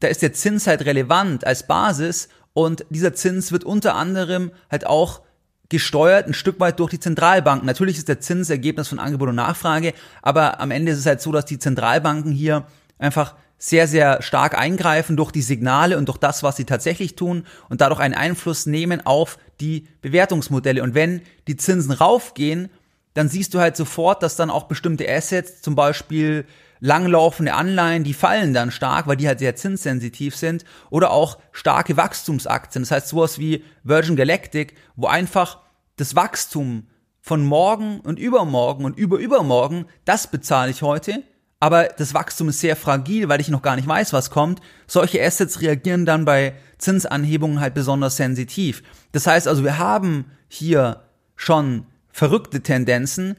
da 0.00 0.08
ist 0.08 0.20
der 0.20 0.34
Zins 0.34 0.66
halt 0.66 0.84
relevant 0.84 1.46
als 1.46 1.66
Basis 1.66 2.28
und 2.52 2.84
dieser 2.90 3.14
Zins 3.14 3.50
wird 3.50 3.64
unter 3.64 3.94
anderem 3.94 4.52
halt 4.70 4.86
auch 4.86 5.22
gesteuert 5.68 6.26
ein 6.26 6.34
Stück 6.34 6.60
weit 6.60 6.78
durch 6.78 6.90
die 6.90 7.00
Zentralbanken. 7.00 7.66
Natürlich 7.66 7.98
ist 7.98 8.08
der 8.08 8.20
Zins 8.20 8.50
Ergebnis 8.50 8.88
von 8.88 8.98
Angebot 8.98 9.28
und 9.28 9.34
Nachfrage, 9.34 9.94
aber 10.22 10.60
am 10.60 10.70
Ende 10.70 10.92
ist 10.92 10.98
es 10.98 11.06
halt 11.06 11.20
so, 11.20 11.32
dass 11.32 11.44
die 11.44 11.58
Zentralbanken 11.58 12.32
hier 12.32 12.66
einfach 12.98 13.34
sehr, 13.58 13.88
sehr 13.88 14.22
stark 14.22 14.56
eingreifen 14.56 15.16
durch 15.16 15.32
die 15.32 15.42
Signale 15.42 15.96
und 15.96 16.08
durch 16.08 16.18
das, 16.18 16.42
was 16.42 16.56
sie 16.56 16.64
tatsächlich 16.64 17.16
tun 17.16 17.46
und 17.68 17.80
dadurch 17.80 18.00
einen 18.00 18.14
Einfluss 18.14 18.66
nehmen 18.66 19.04
auf 19.06 19.38
die 19.60 19.88
Bewertungsmodelle. 20.02 20.82
Und 20.82 20.94
wenn 20.94 21.22
die 21.46 21.56
Zinsen 21.56 21.92
raufgehen, 21.92 22.68
dann 23.14 23.28
siehst 23.30 23.54
du 23.54 23.60
halt 23.60 23.76
sofort, 23.76 24.22
dass 24.22 24.36
dann 24.36 24.50
auch 24.50 24.64
bestimmte 24.64 25.08
Assets, 25.08 25.62
zum 25.62 25.74
Beispiel 25.74 26.44
langlaufende 26.80 27.54
Anleihen, 27.54 28.04
die 28.04 28.14
fallen 28.14 28.54
dann 28.54 28.70
stark, 28.70 29.06
weil 29.06 29.16
die 29.16 29.26
halt 29.26 29.38
sehr 29.38 29.56
zinssensitiv 29.56 30.36
sind, 30.36 30.64
oder 30.90 31.10
auch 31.10 31.38
starke 31.52 31.96
Wachstumsaktien. 31.96 32.82
Das 32.82 32.90
heißt 32.90 33.08
sowas 33.08 33.38
wie 33.38 33.64
Virgin 33.82 34.16
Galactic, 34.16 34.74
wo 34.96 35.06
einfach 35.06 35.58
das 35.96 36.14
Wachstum 36.14 36.86
von 37.20 37.44
morgen 37.44 38.00
und 38.00 38.18
übermorgen 38.18 38.84
und 38.84 38.96
überübermorgen, 38.96 39.86
das 40.04 40.30
bezahle 40.30 40.70
ich 40.70 40.82
heute, 40.82 41.22
aber 41.58 41.84
das 41.84 42.14
Wachstum 42.14 42.50
ist 42.50 42.60
sehr 42.60 42.76
fragil, 42.76 43.28
weil 43.28 43.40
ich 43.40 43.48
noch 43.48 43.62
gar 43.62 43.76
nicht 43.76 43.88
weiß, 43.88 44.12
was 44.12 44.30
kommt. 44.30 44.60
Solche 44.86 45.24
Assets 45.24 45.60
reagieren 45.60 46.04
dann 46.04 46.24
bei 46.24 46.54
Zinsanhebungen 46.78 47.60
halt 47.60 47.74
besonders 47.74 48.16
sensitiv. 48.16 48.82
Das 49.12 49.26
heißt 49.26 49.48
also, 49.48 49.64
wir 49.64 49.78
haben 49.78 50.26
hier 50.48 51.02
schon 51.34 51.86
verrückte 52.12 52.62
Tendenzen, 52.62 53.36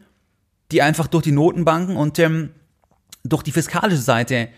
die 0.72 0.82
einfach 0.82 1.08
durch 1.08 1.24
die 1.24 1.32
Notenbanken 1.32 1.96
und 1.96 2.20
ähm, 2.20 2.50
durch 3.30 3.44
die 3.44 3.52
fiskalische 3.52 4.02
Seite 4.02 4.50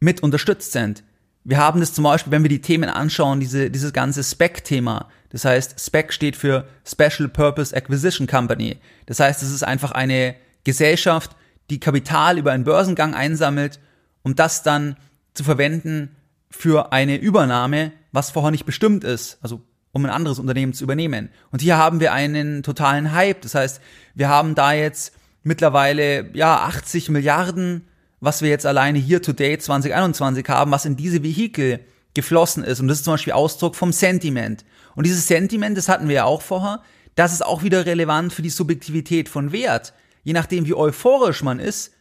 mit 0.00 0.22
unterstützt 0.22 0.72
sind. 0.72 1.02
Wir 1.44 1.58
haben 1.58 1.80
das 1.80 1.94
zum 1.94 2.04
Beispiel, 2.04 2.32
wenn 2.32 2.42
wir 2.42 2.48
die 2.48 2.60
Themen 2.60 2.88
anschauen, 2.88 3.38
diese, 3.38 3.70
dieses 3.70 3.92
ganze 3.92 4.22
SPEC-Thema. 4.22 5.08
Das 5.30 5.44
heißt, 5.44 5.78
SPEC 5.78 6.12
steht 6.12 6.36
für 6.36 6.66
Special 6.84 7.28
Purpose 7.28 7.74
Acquisition 7.74 8.26
Company. 8.26 8.78
Das 9.06 9.20
heißt, 9.20 9.42
es 9.42 9.52
ist 9.52 9.62
einfach 9.62 9.92
eine 9.92 10.34
Gesellschaft, 10.64 11.36
die 11.70 11.80
Kapital 11.80 12.38
über 12.38 12.52
einen 12.52 12.64
Börsengang 12.64 13.14
einsammelt, 13.14 13.78
um 14.22 14.34
das 14.34 14.62
dann 14.62 14.96
zu 15.34 15.44
verwenden 15.44 16.16
für 16.50 16.92
eine 16.92 17.16
Übernahme, 17.16 17.92
was 18.12 18.30
vorher 18.30 18.50
nicht 18.50 18.66
bestimmt 18.66 19.04
ist, 19.04 19.38
also 19.40 19.62
um 19.92 20.04
ein 20.04 20.10
anderes 20.10 20.38
Unternehmen 20.38 20.72
zu 20.72 20.84
übernehmen. 20.84 21.30
Und 21.52 21.62
hier 21.62 21.76
haben 21.76 22.00
wir 22.00 22.12
einen 22.12 22.62
totalen 22.62 23.12
Hype. 23.12 23.40
Das 23.42 23.54
heißt, 23.54 23.80
wir 24.14 24.28
haben 24.28 24.54
da 24.54 24.72
jetzt 24.72 25.14
mittlerweile 25.42 26.28
ja 26.34 26.64
80 26.64 27.08
Milliarden 27.08 27.86
was 28.20 28.42
wir 28.42 28.48
jetzt 28.48 28.66
alleine 28.66 28.98
hier 28.98 29.22
today 29.22 29.58
2021 29.58 30.48
haben, 30.48 30.70
was 30.70 30.84
in 30.84 30.96
diese 30.96 31.22
Vehikel 31.22 31.80
geflossen 32.14 32.64
ist. 32.64 32.80
Und 32.80 32.88
das 32.88 32.98
ist 32.98 33.04
zum 33.04 33.14
Beispiel 33.14 33.34
Ausdruck 33.34 33.76
vom 33.76 33.92
Sentiment. 33.92 34.64
Und 34.94 35.04
dieses 35.04 35.26
Sentiment, 35.26 35.76
das 35.76 35.88
hatten 35.88 36.08
wir 36.08 36.16
ja 36.16 36.24
auch 36.24 36.42
vorher, 36.42 36.82
das 37.14 37.32
ist 37.32 37.44
auch 37.44 37.62
wieder 37.62 37.86
relevant 37.86 38.32
für 38.32 38.42
die 38.42 38.50
Subjektivität 38.50 39.28
von 39.28 39.52
Wert. 39.52 39.92
Je 40.24 40.32
nachdem, 40.32 40.66
wie 40.66 40.74
euphorisch 40.74 41.42
man 41.42 41.60
ist, 41.60 41.92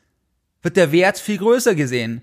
wird 0.62 0.78
der 0.78 0.92
Wert 0.92 1.20
viel 1.20 1.38
größer 1.38 1.76
gesehen. 1.76 2.22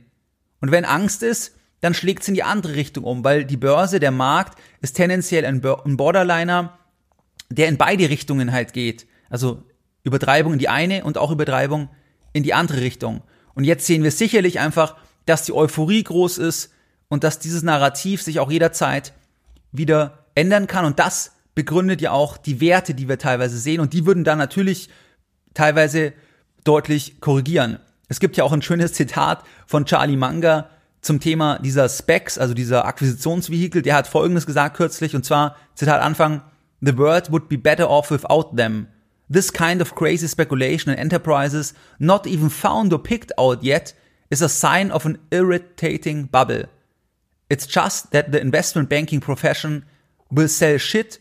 Und 0.60 0.72
wenn 0.72 0.84
Angst 0.84 1.22
ist, 1.22 1.54
dann 1.80 1.94
schlägt 1.94 2.22
es 2.22 2.28
in 2.28 2.34
die 2.34 2.42
andere 2.42 2.74
Richtung 2.74 3.04
um, 3.04 3.24
weil 3.24 3.44
die 3.44 3.56
Börse, 3.56 3.98
der 3.98 4.10
Markt, 4.10 4.58
ist 4.80 4.94
tendenziell 4.94 5.44
ein, 5.44 5.60
Borderliner, 5.60 6.78
der 7.50 7.68
in 7.68 7.76
beide 7.76 8.08
Richtungen 8.08 8.52
halt 8.52 8.72
geht. 8.72 9.06
Also 9.30 9.64
Übertreibung 10.04 10.54
in 10.54 10.58
die 10.58 10.68
eine 10.68 11.04
und 11.04 11.18
auch 11.18 11.30
Übertreibung 11.30 11.88
in 12.32 12.42
die 12.42 12.54
andere 12.54 12.80
Richtung. 12.80 13.22
Und 13.54 13.64
jetzt 13.64 13.86
sehen 13.86 14.02
wir 14.02 14.10
sicherlich 14.10 14.60
einfach, 14.60 14.96
dass 15.26 15.44
die 15.44 15.52
Euphorie 15.52 16.02
groß 16.02 16.38
ist 16.38 16.70
und 17.08 17.24
dass 17.24 17.38
dieses 17.38 17.62
Narrativ 17.62 18.22
sich 18.22 18.40
auch 18.40 18.50
jederzeit 18.50 19.12
wieder 19.70 20.26
ändern 20.34 20.66
kann. 20.66 20.84
Und 20.84 20.98
das 20.98 21.32
begründet 21.54 22.00
ja 22.00 22.12
auch 22.12 22.36
die 22.36 22.60
Werte, 22.60 22.94
die 22.94 23.08
wir 23.08 23.18
teilweise 23.18 23.58
sehen. 23.58 23.80
Und 23.80 23.92
die 23.92 24.06
würden 24.06 24.24
dann 24.24 24.38
natürlich 24.38 24.88
teilweise 25.54 26.12
deutlich 26.64 27.20
korrigieren. 27.20 27.78
Es 28.08 28.20
gibt 28.20 28.36
ja 28.36 28.44
auch 28.44 28.52
ein 28.52 28.62
schönes 28.62 28.92
Zitat 28.92 29.42
von 29.66 29.84
Charlie 29.84 30.16
Munger 30.16 30.70
zum 31.00 31.18
Thema 31.20 31.58
dieser 31.58 31.88
Specs, 31.88 32.38
also 32.38 32.54
dieser 32.54 32.84
Akquisitionsvehikel. 32.84 33.82
Der 33.82 33.96
hat 33.96 34.06
Folgendes 34.06 34.46
gesagt 34.46 34.76
kürzlich, 34.76 35.16
und 35.16 35.24
zwar, 35.24 35.56
Zitat 35.74 36.00
Anfang, 36.00 36.42
The 36.80 36.96
world 36.96 37.30
would 37.30 37.48
be 37.48 37.58
better 37.58 37.88
off 37.88 38.10
without 38.10 38.56
them. 38.56 38.86
This 39.32 39.50
kind 39.50 39.80
of 39.80 39.94
crazy 39.94 40.26
speculation 40.26 40.92
in 40.92 40.98
enterprises 40.98 41.72
not 41.98 42.26
even 42.26 42.50
found 42.50 42.92
or 42.92 42.98
picked 42.98 43.32
out 43.38 43.64
yet 43.64 43.94
is 44.30 44.42
a 44.42 44.48
sign 44.48 44.90
of 44.90 45.06
an 45.06 45.16
irritating 45.30 46.24
bubble. 46.24 46.64
It's 47.48 47.66
just 47.66 48.10
that 48.10 48.30
the 48.30 48.40
investment 48.42 48.90
banking 48.90 49.20
profession 49.20 49.86
will 50.30 50.48
sell 50.48 50.76
shit 50.76 51.18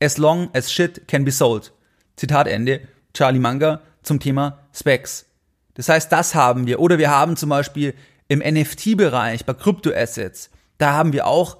as 0.00 0.18
long 0.18 0.50
as 0.54 0.70
shit 0.70 1.06
can 1.06 1.22
be 1.22 1.30
sold. 1.30 1.70
Zitat 2.16 2.46
Ende. 2.46 2.88
Charlie 3.12 3.38
Munger 3.38 3.82
zum 4.02 4.20
Thema 4.20 4.58
Specs. 4.72 5.26
Das 5.74 5.90
heißt, 5.90 6.10
das 6.10 6.34
haben 6.34 6.66
wir. 6.66 6.80
Oder 6.80 6.96
wir 6.96 7.10
haben 7.10 7.36
zum 7.36 7.50
Beispiel 7.50 7.92
im 8.28 8.38
NFT-Bereich 8.38 9.44
bei 9.44 9.52
Kryptoassets, 9.52 10.48
da 10.78 10.92
haben 10.92 11.12
wir 11.12 11.26
auch 11.26 11.58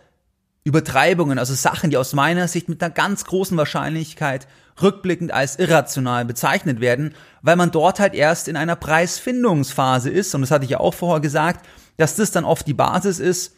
Übertreibungen, 0.64 1.38
also 1.38 1.54
Sachen, 1.54 1.90
die 1.90 1.96
aus 1.96 2.12
meiner 2.12 2.46
Sicht 2.48 2.68
mit 2.68 2.82
einer 2.82 2.92
ganz 2.92 3.24
großen 3.24 3.56
Wahrscheinlichkeit 3.56 4.46
rückblickend 4.80 5.32
als 5.32 5.56
irrational 5.56 6.24
bezeichnet 6.24 6.80
werden, 6.80 7.14
weil 7.42 7.56
man 7.56 7.70
dort 7.70 8.00
halt 8.00 8.14
erst 8.14 8.48
in 8.48 8.56
einer 8.56 8.76
Preisfindungsphase 8.76 10.10
ist, 10.10 10.34
und 10.34 10.42
das 10.42 10.50
hatte 10.50 10.64
ich 10.64 10.70
ja 10.70 10.80
auch 10.80 10.94
vorher 10.94 11.20
gesagt, 11.20 11.66
dass 11.96 12.16
das 12.16 12.30
dann 12.30 12.44
oft 12.44 12.66
die 12.66 12.74
Basis 12.74 13.18
ist, 13.18 13.54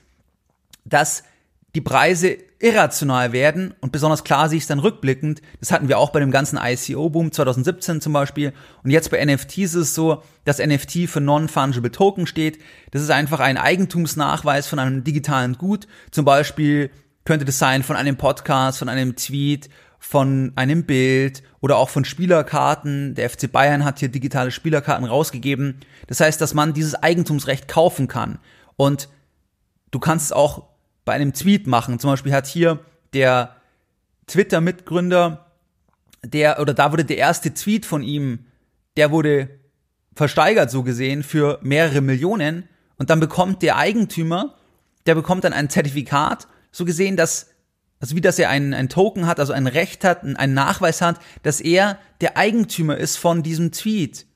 dass 0.85 1.23
die 1.75 1.81
Preise 1.81 2.37
irrational 2.59 3.33
werden 3.33 3.75
und 3.81 3.93
besonders 3.93 4.25
klar 4.25 4.49
sehe 4.49 4.59
ich 4.59 4.65
es 4.65 4.69
dann 4.69 4.79
rückblickend. 4.79 5.41
Das 5.59 5.73
hatten 5.73 5.89
wir 5.89 5.99
auch 5.99 6.11
bei 6.11 6.21
dem 6.21 6.31
ganzen 6.31 6.59
ICO-Boom 6.63 7.33
2017 7.33 8.01
zum 8.01 8.13
Beispiel. 8.13 8.53
Und 8.85 8.91
jetzt 8.91 9.11
bei 9.11 9.25
NFTs 9.25 9.57
ist 9.57 9.75
es 9.75 9.95
so, 9.95 10.23
dass 10.45 10.59
NFT 10.59 11.09
für 11.09 11.21
Non-Fungible 11.21 11.91
Token 11.91 12.27
steht. 12.27 12.59
Das 12.91 13.03
ist 13.03 13.11
einfach 13.11 13.41
ein 13.41 13.57
Eigentumsnachweis 13.57 14.67
von 14.67 14.79
einem 14.79 15.03
digitalen 15.03 15.57
Gut. 15.57 15.89
Zum 16.11 16.25
Beispiel 16.25 16.91
könnte 17.25 17.45
das 17.47 17.59
sein 17.59 17.83
von 17.83 17.97
einem 17.97 18.17
Podcast, 18.17 18.79
von 18.79 18.89
einem 18.89 19.17
Tweet, 19.17 19.71
von 19.99 20.53
einem 20.57 20.85
Bild 20.85 21.43
oder 21.61 21.79
auch 21.79 21.89
von 21.89 22.05
Spielerkarten. 22.05 23.15
Der 23.15 23.31
FC 23.31 23.51
Bayern 23.51 23.85
hat 23.85 24.01
hier 24.01 24.09
digitale 24.09 24.51
Spielerkarten 24.51 25.07
rausgegeben. 25.07 25.81
Das 26.07 26.21
heißt, 26.21 26.41
dass 26.41 26.53
man 26.53 26.75
dieses 26.75 26.95
Eigentumsrecht 26.95 27.67
kaufen 27.67 28.09
kann. 28.09 28.39
Und 28.77 29.09
du 29.91 29.99
kannst 30.01 30.27
es 30.27 30.33
auch 30.33 30.72
bei 31.05 31.13
einem 31.13 31.33
Tweet 31.33 31.67
machen. 31.67 31.99
Zum 31.99 32.11
Beispiel 32.11 32.33
hat 32.33 32.47
hier 32.47 32.81
der 33.13 33.57
Twitter-Mitgründer, 34.27 35.47
der, 36.25 36.61
oder 36.61 36.75
da 36.75 36.93
wurde 36.93 37.05
der 37.05 37.19
erste 37.19 37.53
Tweet 37.53 37.85
von 37.85 38.03
ihm, 38.03 38.47
der 38.97 39.11
wurde 39.11 39.49
versteigert, 40.15 40.71
so 40.71 40.83
gesehen, 40.83 41.23
für 41.23 41.59
mehrere 41.63 42.01
Millionen. 42.01 42.69
Und 42.97 43.11
dann 43.11 43.21
bekommt 43.21 43.63
der 43.63 43.77
Eigentümer, 43.77 44.55
der 45.07 45.15
bekommt 45.15 45.45
dann 45.45 45.53
ein 45.53 45.71
Zertifikat, 45.71 46.47
so 46.71 46.85
gesehen, 46.85 47.17
dass, 47.17 47.51
also 47.99 48.15
wie 48.15 48.21
dass 48.21 48.39
er 48.39 48.49
einen, 48.49 48.75
einen 48.75 48.89
Token 48.89 49.27
hat, 49.27 49.41
also 49.41 49.53
ein 49.53 49.67
Recht 49.67 50.05
hat, 50.05 50.23
einen 50.23 50.55
Nachweis 50.55 51.01
hat, 51.01 51.19
dass 51.43 51.61
er 51.61 51.99
der 52.21 52.37
Eigentümer 52.37 52.97
ist 52.97 53.17
von 53.17 53.43
diesem 53.43 53.73
Tweet, 53.73 54.27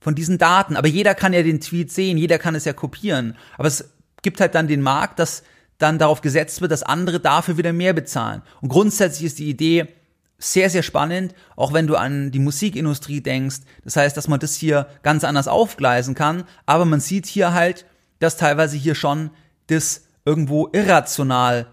von 0.00 0.14
diesen 0.14 0.38
Daten. 0.38 0.76
Aber 0.76 0.88
jeder 0.88 1.14
kann 1.14 1.32
ja 1.32 1.42
den 1.42 1.60
Tweet 1.60 1.90
sehen, 1.90 2.18
jeder 2.18 2.38
kann 2.38 2.54
es 2.54 2.64
ja 2.64 2.72
kopieren. 2.72 3.36
Aber 3.56 3.68
es 3.68 3.90
gibt 4.22 4.40
halt 4.40 4.54
dann 4.54 4.68
den 4.68 4.82
Markt, 4.82 5.18
dass 5.18 5.42
dann 5.80 5.98
darauf 5.98 6.20
gesetzt 6.20 6.60
wird, 6.60 6.70
dass 6.70 6.84
andere 6.84 7.18
dafür 7.18 7.56
wieder 7.56 7.72
mehr 7.72 7.92
bezahlen. 7.92 8.42
Und 8.60 8.68
grundsätzlich 8.68 9.26
ist 9.26 9.38
die 9.38 9.48
Idee 9.48 9.88
sehr, 10.38 10.70
sehr 10.70 10.82
spannend, 10.82 11.34
auch 11.56 11.72
wenn 11.72 11.86
du 11.86 11.96
an 11.96 12.30
die 12.30 12.38
Musikindustrie 12.38 13.20
denkst. 13.20 13.60
Das 13.84 13.96
heißt, 13.96 14.16
dass 14.16 14.28
man 14.28 14.40
das 14.40 14.54
hier 14.54 14.86
ganz 15.02 15.24
anders 15.24 15.48
aufgleisen 15.48 16.14
kann. 16.14 16.44
Aber 16.66 16.84
man 16.84 17.00
sieht 17.00 17.26
hier 17.26 17.52
halt, 17.52 17.86
dass 18.20 18.36
teilweise 18.36 18.76
hier 18.76 18.94
schon 18.94 19.30
das 19.66 20.04
irgendwo 20.24 20.68
irrational 20.72 21.66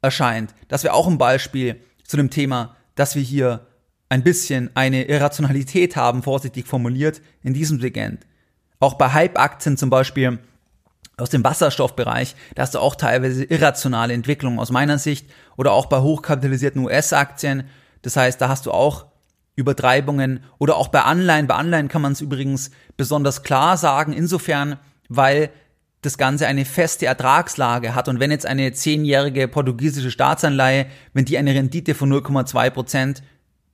erscheint. 0.00 0.54
Das 0.68 0.84
wäre 0.84 0.94
auch 0.94 1.06
ein 1.06 1.18
Beispiel 1.18 1.80
zu 2.04 2.16
dem 2.16 2.30
Thema, 2.30 2.76
dass 2.94 3.14
wir 3.14 3.22
hier 3.22 3.66
ein 4.08 4.22
bisschen 4.22 4.70
eine 4.74 5.04
Irrationalität 5.04 5.96
haben, 5.96 6.22
vorsichtig 6.22 6.66
formuliert, 6.66 7.20
in 7.42 7.54
diesem 7.54 7.80
Segment. 7.80 8.26
Auch 8.78 8.94
bei 8.94 9.12
Hype-Aktien 9.12 9.76
zum 9.76 9.90
Beispiel 9.90 10.38
aus 11.16 11.30
dem 11.30 11.44
Wasserstoffbereich, 11.44 12.34
da 12.54 12.62
hast 12.62 12.74
du 12.74 12.80
auch 12.80 12.96
teilweise 12.96 13.44
irrationale 13.44 14.14
Entwicklungen 14.14 14.58
aus 14.58 14.70
meiner 14.70 14.98
Sicht 14.98 15.30
oder 15.56 15.72
auch 15.72 15.86
bei 15.86 16.00
hochkapitalisierten 16.00 16.84
US-Aktien. 16.84 17.64
Das 18.02 18.16
heißt, 18.16 18.40
da 18.40 18.48
hast 18.48 18.66
du 18.66 18.72
auch 18.72 19.06
Übertreibungen 19.56 20.40
oder 20.58 20.76
auch 20.76 20.88
bei 20.88 21.02
Anleihen. 21.02 21.46
Bei 21.46 21.54
Anleihen 21.54 21.88
kann 21.88 22.02
man 22.02 22.12
es 22.12 22.20
übrigens 22.20 22.70
besonders 22.96 23.42
klar 23.42 23.76
sagen, 23.76 24.12
insofern, 24.12 24.78
weil 25.08 25.50
das 26.02 26.18
Ganze 26.18 26.46
eine 26.46 26.64
feste 26.64 27.06
Ertragslage 27.06 27.94
hat. 27.94 28.08
Und 28.08 28.20
wenn 28.20 28.30
jetzt 28.30 28.46
eine 28.46 28.72
zehnjährige 28.72 29.48
portugiesische 29.48 30.10
Staatsanleihe, 30.10 30.86
wenn 31.12 31.24
die 31.24 31.38
eine 31.38 31.54
Rendite 31.54 31.94
von 31.94 32.12
0,2 32.12 32.70
Prozent 32.70 33.22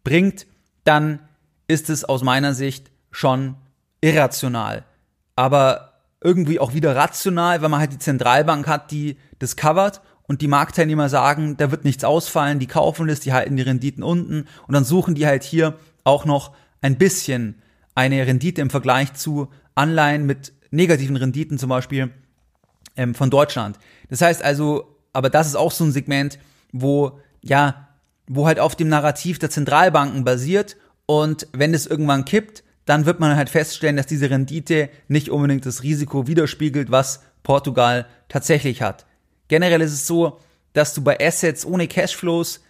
bringt, 0.04 0.46
dann 0.84 1.20
ist 1.66 1.90
es 1.90 2.04
aus 2.04 2.22
meiner 2.22 2.54
Sicht 2.54 2.90
schon 3.10 3.56
irrational. 4.00 4.84
Aber 5.34 5.89
irgendwie 6.22 6.60
auch 6.60 6.74
wieder 6.74 6.94
rational, 6.94 7.62
weil 7.62 7.68
man 7.68 7.80
halt 7.80 7.92
die 7.92 7.98
Zentralbank 7.98 8.66
hat, 8.66 8.90
die 8.90 9.16
das 9.38 9.56
covert 9.56 10.02
und 10.24 10.42
die 10.42 10.48
Marktteilnehmer 10.48 11.08
sagen, 11.08 11.56
da 11.56 11.70
wird 11.70 11.84
nichts 11.84 12.04
ausfallen, 12.04 12.58
die 12.58 12.66
kaufen 12.66 13.08
das, 13.08 13.20
die 13.20 13.32
halten 13.32 13.56
die 13.56 13.62
Renditen 13.62 14.02
unten 14.02 14.46
und 14.66 14.74
dann 14.74 14.84
suchen 14.84 15.14
die 15.14 15.26
halt 15.26 15.42
hier 15.42 15.74
auch 16.04 16.24
noch 16.24 16.52
ein 16.82 16.98
bisschen 16.98 17.56
eine 17.94 18.26
Rendite 18.26 18.60
im 18.60 18.70
Vergleich 18.70 19.14
zu 19.14 19.48
Anleihen 19.74 20.26
mit 20.26 20.52
negativen 20.70 21.16
Renditen 21.16 21.58
zum 21.58 21.68
Beispiel 21.68 22.10
ähm, 22.96 23.14
von 23.14 23.30
Deutschland. 23.30 23.78
Das 24.08 24.20
heißt 24.20 24.42
also, 24.42 24.96
aber 25.12 25.30
das 25.30 25.46
ist 25.46 25.56
auch 25.56 25.72
so 25.72 25.84
ein 25.84 25.92
Segment, 25.92 26.38
wo 26.72 27.18
ja, 27.42 27.88
wo 28.28 28.46
halt 28.46 28.60
auf 28.60 28.76
dem 28.76 28.88
Narrativ 28.88 29.38
der 29.38 29.50
Zentralbanken 29.50 30.24
basiert 30.24 30.76
und 31.06 31.48
wenn 31.52 31.74
es 31.74 31.86
irgendwann 31.86 32.24
kippt, 32.24 32.62
dann 32.90 33.06
wird 33.06 33.20
man 33.20 33.36
halt 33.36 33.48
feststellen, 33.48 33.96
dass 33.96 34.06
diese 34.06 34.30
Rendite 34.30 34.90
nicht 35.06 35.30
unbedingt 35.30 35.64
das 35.64 35.84
Risiko 35.84 36.26
widerspiegelt, 36.26 36.90
was 36.90 37.22
Portugal 37.44 38.04
tatsächlich 38.28 38.82
hat. 38.82 39.06
Generell 39.46 39.80
ist 39.80 39.92
es 39.92 40.08
so, 40.08 40.40
dass 40.72 40.92
du 40.92 41.00
bei 41.00 41.16
Assets 41.20 41.64
ohne 41.64 41.86
Cashflows, 41.86 42.64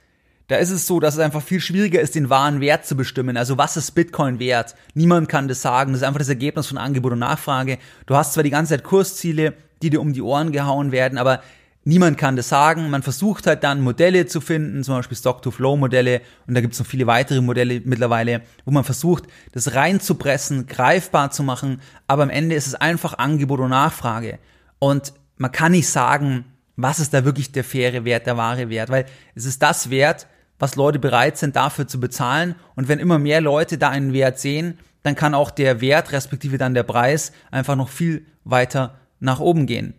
da 0.48 0.56
ist 0.56 0.68
es 0.68 0.86
so, 0.86 1.00
dass 1.00 1.14
es 1.14 1.20
einfach 1.20 1.40
viel 1.40 1.58
schwieriger 1.58 2.02
ist, 2.02 2.16
den 2.16 2.28
wahren 2.28 2.60
Wert 2.60 2.84
zu 2.84 2.98
bestimmen. 2.98 3.38
Also 3.38 3.56
was 3.56 3.78
ist 3.78 3.92
Bitcoin 3.92 4.38
wert? 4.38 4.74
Niemand 4.92 5.30
kann 5.30 5.48
das 5.48 5.62
sagen. 5.62 5.92
Das 5.92 6.02
ist 6.02 6.06
einfach 6.06 6.18
das 6.18 6.28
Ergebnis 6.28 6.66
von 6.66 6.76
Angebot 6.76 7.12
und 7.12 7.20
Nachfrage. 7.20 7.78
Du 8.04 8.14
hast 8.14 8.34
zwar 8.34 8.42
die 8.42 8.50
ganze 8.50 8.74
Zeit 8.74 8.84
Kursziele, 8.84 9.54
die 9.80 9.88
dir 9.88 10.02
um 10.02 10.12
die 10.12 10.20
Ohren 10.20 10.52
gehauen 10.52 10.92
werden, 10.92 11.16
aber 11.16 11.42
Niemand 11.90 12.18
kann 12.18 12.36
das 12.36 12.48
sagen. 12.48 12.88
Man 12.88 13.02
versucht 13.02 13.48
halt 13.48 13.64
dann 13.64 13.80
Modelle 13.80 14.24
zu 14.26 14.40
finden, 14.40 14.84
zum 14.84 14.94
Beispiel 14.94 15.16
Stock-to-Flow-Modelle 15.16 16.20
und 16.46 16.54
da 16.54 16.60
gibt 16.60 16.74
es 16.74 16.78
noch 16.78 16.86
viele 16.86 17.08
weitere 17.08 17.40
Modelle 17.40 17.80
mittlerweile, 17.84 18.42
wo 18.64 18.70
man 18.70 18.84
versucht, 18.84 19.24
das 19.50 19.74
reinzupressen, 19.74 20.68
greifbar 20.68 21.32
zu 21.32 21.42
machen, 21.42 21.80
aber 22.06 22.22
am 22.22 22.30
Ende 22.30 22.54
ist 22.54 22.68
es 22.68 22.76
einfach 22.76 23.18
Angebot 23.18 23.58
und 23.58 23.70
Nachfrage. 23.70 24.38
Und 24.78 25.14
man 25.36 25.50
kann 25.50 25.72
nicht 25.72 25.88
sagen, 25.88 26.44
was 26.76 27.00
ist 27.00 27.12
da 27.12 27.24
wirklich 27.24 27.50
der 27.50 27.64
faire 27.64 28.04
Wert, 28.04 28.24
der 28.24 28.36
wahre 28.36 28.68
Wert, 28.68 28.90
weil 28.90 29.06
es 29.34 29.44
ist 29.44 29.60
das 29.60 29.90
Wert, 29.90 30.28
was 30.60 30.76
Leute 30.76 31.00
bereit 31.00 31.38
sind 31.38 31.56
dafür 31.56 31.88
zu 31.88 31.98
bezahlen 31.98 32.54
und 32.76 32.86
wenn 32.86 33.00
immer 33.00 33.18
mehr 33.18 33.40
Leute 33.40 33.78
da 33.78 33.88
einen 33.88 34.12
Wert 34.12 34.38
sehen, 34.38 34.78
dann 35.02 35.16
kann 35.16 35.34
auch 35.34 35.50
der 35.50 35.80
Wert 35.80 36.12
respektive 36.12 36.56
dann 36.56 36.74
der 36.74 36.84
Preis 36.84 37.32
einfach 37.50 37.74
noch 37.74 37.88
viel 37.88 38.26
weiter 38.44 38.94
nach 39.18 39.40
oben 39.40 39.66
gehen. 39.66 39.94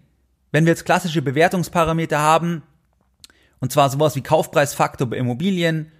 Wenn 0.52 0.66
wir 0.66 0.72
jetzt 0.72 0.86
klassische 0.86 1.22
Bewertungsparameter 1.22 2.20
haben, 2.20 2.64
und 3.60 3.72
zwar 3.72 3.90
sowas 3.90 4.16
wie 4.16 4.22
Kaufpreisfaktor 4.22 5.10
bei 5.10 5.18
Immobilien 5.18 5.92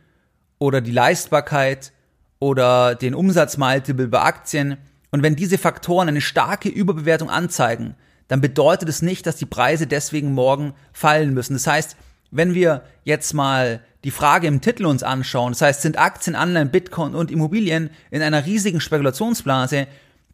oder 0.60 0.82
die 0.82 0.92
Leistbarkeit 0.92 1.94
oder 2.40 2.96
den 2.96 3.16
Umsatzmultiple 3.16 4.08
bei 4.08 4.22
Aktien, 4.22 4.78
und 5.12 5.24
wenn 5.24 5.36
diese 5.36 5.58
Faktoren 5.58 6.08
eine 6.08 6.22
starke 6.22 6.70
Überbewertung 6.70 7.30
anzeigen, 7.30 7.96
dann 8.30 8.40
bedeutet 8.40 8.88
es 8.88 9.02
nicht, 9.02 9.28
dass 9.28 9.36
die 9.36 9.46
Preise 9.46 9.88
deswegen 9.88 10.34
morgen 10.34 10.74
fallen 10.94 11.34
müssen. 11.34 11.54
Das 11.54 11.68
heißt, 11.68 11.98
wenn 12.32 12.54
wir 12.54 12.84
jetzt 13.04 13.34
mal 13.34 13.82
die 14.06 14.12
Frage 14.12 14.48
im 14.48 14.62
Titel 14.62 14.86
uns 14.86 15.04
anschauen, 15.04 15.52
das 15.52 15.62
heißt, 15.62 15.82
sind 15.82 16.00
Aktien, 16.00 16.36
Anleihen, 16.36 16.72
Bitcoin 16.72 17.14
und 17.14 17.30
Immobilien 17.30 17.90
in 18.10 18.22
einer 18.22 18.46
riesigen 18.46 18.80
Spekulationsblase, 18.80 19.88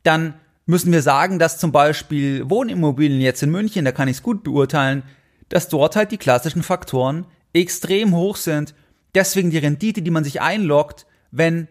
dann 0.04 0.36
müssen 0.68 0.92
wir 0.92 1.02
sagen, 1.02 1.40
dass 1.40 1.58
zum 1.58 1.72
Beispiel 1.72 2.48
Wohnimmobilien 2.50 3.22
jetzt 3.22 3.42
in 3.42 3.50
München, 3.50 3.86
da 3.86 3.92
kann 3.92 4.08
ich 4.08 4.18
es 4.18 4.24
gut 4.24 4.44
beurteilen, 4.44 5.04
dass 5.50 5.70
dort 5.70 5.96
halt 5.96 6.12
die 6.12 6.18
klassischen 6.18 6.62
Faktoren 6.62 7.26
extrem 7.54 8.14
hoch 8.14 8.36
sind. 8.36 8.76
Deswegen 9.16 9.50
die 9.50 9.58
Rendite, 9.58 10.02
die 10.02 10.12
man 10.12 10.26
sich 10.26 10.42
einloggt, 10.42 11.08
wenn 11.32 11.68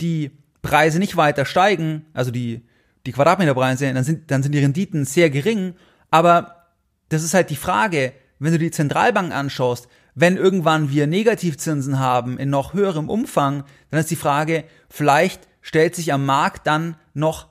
die 0.00 0.30
Preise 0.62 0.98
nicht 0.98 1.16
weiter 1.16 1.44
steigen, 1.44 2.06
also 2.14 2.30
die, 2.30 2.62
die 3.04 3.12
Quadratmeterpreise, 3.12 3.92
dann 3.92 4.04
sind, 4.04 4.30
dann 4.30 4.42
sind 4.42 4.52
die 4.52 4.60
Renditen 4.60 5.04
sehr 5.04 5.28
gering. 5.28 5.74
Aber 6.10 6.68
das 7.08 7.24
ist 7.24 7.34
halt 7.34 7.50
die 7.50 7.56
Frage, 7.56 8.12
wenn 8.38 8.52
du 8.52 8.58
die 8.58 8.70
Zentralbank 8.70 9.34
anschaust, 9.34 9.88
wenn 10.14 10.36
irgendwann 10.36 10.90
wir 10.90 11.06
Negativzinsen 11.06 11.98
haben 11.98 12.38
in 12.38 12.48
noch 12.48 12.74
höherem 12.74 13.10
Umfang, 13.10 13.64
dann 13.90 14.00
ist 14.00 14.10
die 14.10 14.16
Frage, 14.16 14.64
vielleicht 14.88 15.48
stellt 15.60 15.96
sich 15.96 16.12
am 16.12 16.24
Markt 16.24 16.66
dann 16.66 16.96
noch 17.12 17.48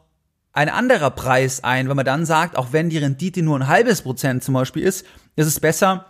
ein 0.55 0.69
anderer 0.69 1.11
Preis 1.11 1.63
ein, 1.63 1.89
wenn 1.89 1.97
man 1.97 2.05
dann 2.05 2.25
sagt, 2.25 2.57
auch 2.57 2.71
wenn 2.71 2.89
die 2.89 2.97
Rendite 2.97 3.41
nur 3.41 3.59
ein 3.59 3.67
halbes 3.67 4.01
Prozent 4.01 4.43
zum 4.43 4.53
Beispiel 4.53 4.83
ist, 4.83 5.05
ist 5.35 5.47
es 5.47 5.59
besser, 5.59 6.05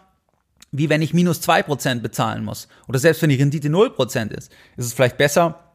wie 0.72 0.88
wenn 0.88 1.02
ich 1.02 1.14
minus 1.14 1.42
zwei 1.42 1.64
Prozent 1.64 2.04
bezahlen 2.04 2.46
muss. 2.46 2.68
Oder 2.88 3.00
selbst 3.00 3.22
wenn 3.24 3.30
die 3.30 3.38
Rendite 3.38 3.70
null 3.70 3.90
Prozent 3.90 4.32
ist, 4.32 4.52
ist 4.78 4.86
es 4.86 4.94
vielleicht 4.94 5.18
besser, 5.18 5.74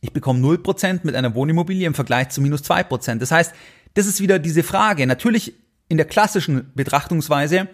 ich 0.00 0.12
bekomme 0.12 0.40
0% 0.40 1.00
mit 1.04 1.14
einer 1.14 1.34
Wohnimmobilie 1.34 1.86
im 1.86 1.94
Vergleich 1.94 2.30
zu 2.30 2.40
minus 2.40 2.62
2%. 2.62 3.18
Das 3.18 3.30
heißt, 3.30 3.54
das 3.94 4.06
ist 4.06 4.20
wieder 4.20 4.38
diese 4.38 4.62
Frage. 4.62 5.06
Natürlich 5.06 5.54
in 5.88 5.96
der 5.96 6.06
klassischen 6.06 6.72
Betrachtungsweise, 6.74 7.68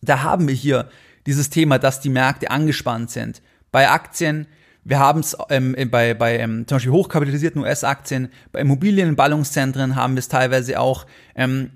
da 0.00 0.22
haben 0.22 0.48
wir 0.48 0.54
hier 0.54 0.88
dieses 1.26 1.50
Thema, 1.50 1.78
dass 1.78 2.00
die 2.00 2.08
Märkte 2.08 2.50
angespannt 2.50 3.10
sind. 3.10 3.42
Bei 3.70 3.90
Aktien, 3.90 4.46
wir 4.84 4.98
haben 4.98 5.20
es 5.20 5.36
ähm, 5.48 5.76
bei, 5.90 6.14
bei 6.14 6.38
ähm, 6.38 6.66
zum 6.66 6.76
Beispiel 6.76 6.92
hochkapitalisierten 6.92 7.62
US-Aktien, 7.62 8.32
bei 8.50 8.60
Immobilien 8.60 9.14
Ballungszentren 9.14 9.94
haben 9.94 10.14
wir 10.14 10.20
es 10.20 10.28
teilweise 10.28 10.80
auch. 10.80 11.06
Ähm, 11.36 11.70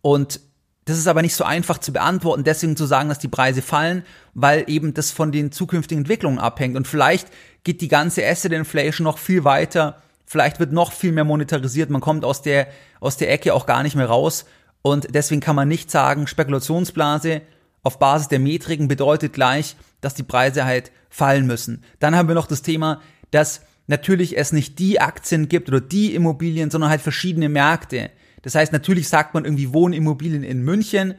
und 0.00 0.40
das 0.86 0.98
ist 0.98 1.06
aber 1.06 1.22
nicht 1.22 1.34
so 1.34 1.44
einfach 1.44 1.78
zu 1.78 1.92
beantworten, 1.92 2.42
deswegen 2.42 2.76
zu 2.76 2.86
sagen, 2.86 3.10
dass 3.10 3.18
die 3.18 3.28
Preise 3.28 3.60
fallen, 3.62 4.04
weil 4.34 4.64
eben 4.68 4.94
das 4.94 5.10
von 5.10 5.30
den 5.30 5.52
zukünftigen 5.52 6.02
Entwicklungen 6.02 6.38
abhängt. 6.38 6.76
Und 6.76 6.88
vielleicht 6.88 7.28
geht 7.62 7.82
die 7.82 7.88
ganze 7.88 8.26
Asset 8.26 8.52
Inflation 8.52 9.04
noch 9.04 9.18
viel 9.18 9.44
weiter. 9.44 10.02
Vielleicht 10.24 10.58
wird 10.58 10.72
noch 10.72 10.92
viel 10.92 11.12
mehr 11.12 11.24
monetarisiert. 11.24 11.90
Man 11.90 12.00
kommt 12.00 12.24
aus 12.24 12.40
der, 12.40 12.68
aus 13.00 13.18
der 13.18 13.30
Ecke 13.30 13.52
auch 13.52 13.66
gar 13.66 13.82
nicht 13.82 13.96
mehr 13.96 14.06
raus. 14.06 14.46
Und 14.82 15.14
deswegen 15.14 15.42
kann 15.42 15.56
man 15.56 15.68
nicht 15.68 15.90
sagen, 15.90 16.26
Spekulationsblase 16.26 17.42
auf 17.82 17.98
Basis 17.98 18.28
der 18.28 18.38
Metriken 18.38 18.88
bedeutet 18.88 19.32
gleich, 19.32 19.76
dass 20.00 20.14
die 20.14 20.22
Preise 20.22 20.64
halt 20.64 20.92
fallen 21.08 21.46
müssen. 21.46 21.82
Dann 21.98 22.14
haben 22.14 22.28
wir 22.28 22.34
noch 22.34 22.46
das 22.46 22.62
Thema, 22.62 23.00
dass 23.30 23.62
natürlich 23.86 24.38
es 24.38 24.52
nicht 24.52 24.78
die 24.78 25.00
Aktien 25.00 25.48
gibt 25.48 25.68
oder 25.68 25.80
die 25.80 26.14
Immobilien, 26.14 26.70
sondern 26.70 26.90
halt 26.90 27.00
verschiedene 27.00 27.48
Märkte. 27.48 28.10
Das 28.42 28.54
heißt, 28.54 28.72
natürlich 28.72 29.08
sagt 29.08 29.34
man 29.34 29.44
irgendwie 29.44 29.72
Wohnimmobilien 29.72 30.42
in 30.42 30.62
München, 30.62 31.14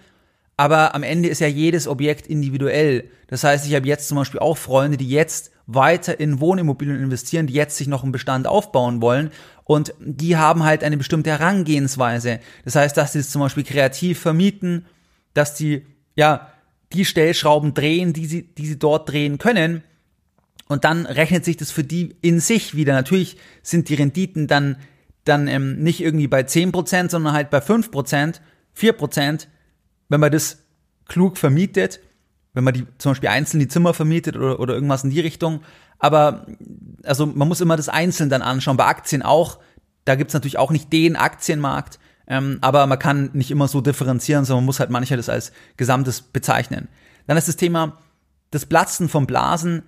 aber 0.58 0.96
am 0.96 1.04
Ende 1.04 1.30
ist 1.30 1.40
ja 1.40 1.48
jedes 1.48 1.88
Objekt 1.88 2.28
individuell. 2.28 3.10
Das 3.28 3.44
heißt, 3.44 3.66
ich 3.66 3.76
habe 3.76 3.88
jetzt 3.88 4.08
zum 4.08 4.18
Beispiel 4.18 4.40
auch 4.40 4.58
Freunde, 4.58 4.98
die 4.98 5.10
jetzt 5.10 5.52
weiter 5.66 6.20
in 6.20 6.40
Wohnimmobilien 6.40 7.02
investieren, 7.02 7.48
die 7.48 7.54
jetzt 7.54 7.78
sich 7.78 7.88
noch 7.88 8.04
einen 8.04 8.12
Bestand 8.12 8.48
aufbauen 8.48 9.02
wollen 9.02 9.32
und 9.64 9.94
die 10.00 10.38
haben 10.38 10.64
halt 10.64 10.84
eine 10.84 10.98
bestimmte 10.98 11.30
Herangehensweise. 11.30 12.40
Das 12.66 12.76
heißt, 12.76 12.96
dass 12.98 13.14
sie 13.14 13.20
es 13.20 13.32
zum 13.32 13.42
Beispiel 13.42 13.64
kreativ 13.64 14.20
vermieten, 14.20 14.86
dass 15.34 15.56
die, 15.56 15.86
ja, 16.16 16.52
die 16.94 17.06
Stellschrauben 17.06 17.74
drehen, 17.74 18.14
die 18.14 18.26
sie, 18.26 18.44
die 18.44 18.66
sie 18.66 18.80
dort 18.80 19.10
drehen 19.10 19.38
können. 19.38 19.84
Und 20.68 20.84
dann 20.86 21.06
rechnet 21.06 21.44
sich 21.46 21.58
das 21.58 21.72
für 21.72 21.84
die 21.84 22.16
in 22.22 22.40
sich 22.40 22.76
wieder. 22.76 22.94
Natürlich 22.94 23.38
sind 23.62 23.90
die 23.90 23.96
Renditen 23.96 24.48
dann, 24.48 24.78
dann 25.26 25.48
ähm, 25.48 25.82
nicht 25.84 26.02
irgendwie 26.02 26.28
bei 26.28 26.42
10%, 26.42 27.10
sondern 27.10 27.34
halt 27.34 27.50
bei 27.50 27.60
5%, 27.60 28.40
4%, 28.78 29.48
wenn 30.10 30.20
man 30.20 30.32
das 30.32 30.60
klug 31.08 31.38
vermietet, 31.38 32.00
wenn 32.54 32.64
man 32.64 32.74
die 32.74 32.86
zum 32.98 33.12
Beispiel 33.12 33.30
einzeln 33.30 33.60
die 33.60 33.68
Zimmer 33.68 33.94
vermietet 33.94 34.36
oder, 34.36 34.60
oder 34.60 34.74
irgendwas 34.74 35.04
in 35.04 35.10
die 35.10 35.20
Richtung. 35.20 35.62
Aber 36.00 36.48
also 37.04 37.26
man 37.26 37.48
muss 37.48 37.62
immer 37.62 37.78
das 37.78 37.90
einzeln 37.90 38.30
dann 38.30 38.42
anschauen. 38.42 38.78
Bei 38.78 38.86
Aktien 38.86 39.22
auch. 39.22 39.60
Da 40.06 40.16
gibt's 40.16 40.34
natürlich 40.34 40.58
auch 40.58 40.72
nicht 40.72 40.92
den 40.92 41.16
Aktienmarkt, 41.16 42.00
ähm, 42.32 42.60
aber 42.62 42.88
man 42.88 42.98
kann 42.98 43.30
nicht 43.34 43.52
immer 43.52 43.68
so 43.68 43.82
differenzieren, 43.82 44.46
sondern 44.46 44.64
man 44.64 44.68
muss 44.68 44.80
halt 44.80 44.90
manchmal 44.90 45.18
das 45.18 45.28
als 45.28 45.52
Gesamtes 45.76 46.22
bezeichnen. 46.22 46.88
Dann 47.28 47.36
ist 47.36 47.50
das 47.50 47.58
Thema 47.58 47.98
das 48.52 48.66
Platzen 48.66 49.10
von 49.10 49.28
Blasen. 49.28 49.84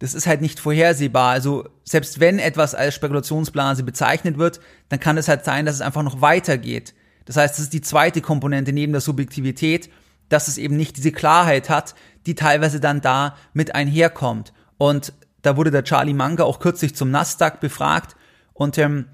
Das 0.00 0.12
ist 0.12 0.26
halt 0.26 0.40
nicht 0.40 0.58
vorhersehbar. 0.58 1.30
Also 1.30 1.68
selbst 1.84 2.18
wenn 2.18 2.40
etwas 2.40 2.74
als 2.74 2.96
Spekulationsblase 2.96 3.84
bezeichnet 3.84 4.38
wird, 4.38 4.58
dann 4.88 4.98
kann 4.98 5.16
es 5.18 5.28
halt 5.28 5.44
sein, 5.44 5.66
dass 5.66 5.76
es 5.76 5.82
einfach 5.82 6.02
noch 6.02 6.20
weitergeht. 6.20 6.94
Das 7.26 7.36
heißt, 7.36 7.54
das 7.54 7.66
ist 7.66 7.72
die 7.72 7.80
zweite 7.80 8.20
Komponente 8.20 8.72
neben 8.72 8.92
der 8.92 9.00
Subjektivität, 9.00 9.88
dass 10.28 10.48
es 10.48 10.58
eben 10.58 10.76
nicht 10.76 10.96
diese 10.96 11.12
Klarheit 11.12 11.70
hat, 11.70 11.94
die 12.26 12.34
teilweise 12.34 12.80
dann 12.80 13.02
da 13.02 13.36
mit 13.52 13.76
einherkommt. 13.76 14.52
Und 14.78 15.12
da 15.42 15.56
wurde 15.56 15.70
der 15.70 15.84
Charlie 15.84 16.12
Munger 16.12 16.44
auch 16.44 16.58
kürzlich 16.58 16.96
zum 16.96 17.12
Nasdaq 17.12 17.60
befragt 17.60 18.16
und 18.52 18.78
ähm, 18.78 19.06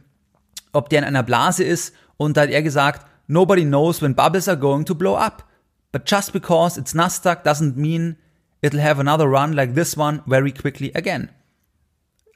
ob 0.73 0.89
der 0.89 1.01
in 1.01 1.05
einer 1.05 1.23
Blase 1.23 1.63
ist 1.63 1.95
und 2.21 2.37
da 2.37 2.43
hat 2.43 2.51
er 2.51 2.63
gesagt, 2.63 3.07
nobody 3.29 3.65
knows 3.65 4.03
when 4.03 4.15
bubbles 4.15 4.47
are 4.47 4.59
going 4.59 4.85
to 4.85 4.95
blow 4.95 5.17
up. 5.17 5.47
But 5.91 6.07
just 6.07 6.35
because 6.35 6.79
it's 6.79 6.95
Nasdaq 6.95 7.45
doesn't 7.45 7.79
mean 7.79 8.17
it'll 8.61 8.83
have 8.83 9.01
another 9.01 9.25
run 9.25 9.55
like 9.55 9.75
this 9.75 9.97
one 9.97 10.23
very 10.27 10.53
quickly 10.53 10.93
again. 10.95 11.31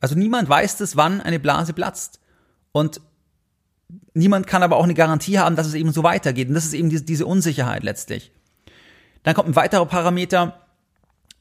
Also 0.01 0.15
niemand 0.15 0.49
weiß 0.49 0.79
das, 0.79 0.97
wann 0.97 1.21
eine 1.21 1.39
Blase 1.39 1.75
platzt. 1.75 2.19
Und 2.73 3.03
niemand 4.15 4.47
kann 4.47 4.63
aber 4.63 4.77
auch 4.77 4.85
eine 4.85 4.95
Garantie 4.95 5.39
haben, 5.39 5.55
dass 5.55 5.67
es 5.67 5.75
eben 5.75 5.93
so 5.93 6.03
weitergeht. 6.03 6.49
Und 6.49 6.55
das 6.55 6.65
ist 6.65 6.73
eben 6.73 6.89
diese, 6.89 7.05
diese 7.05 7.27
Unsicherheit 7.27 7.83
letztlich. 7.83 8.33
Dann 9.23 9.35
kommt 9.35 9.51
ein 9.51 9.57
weiterer 9.57 9.85
Parameter. 9.85 10.61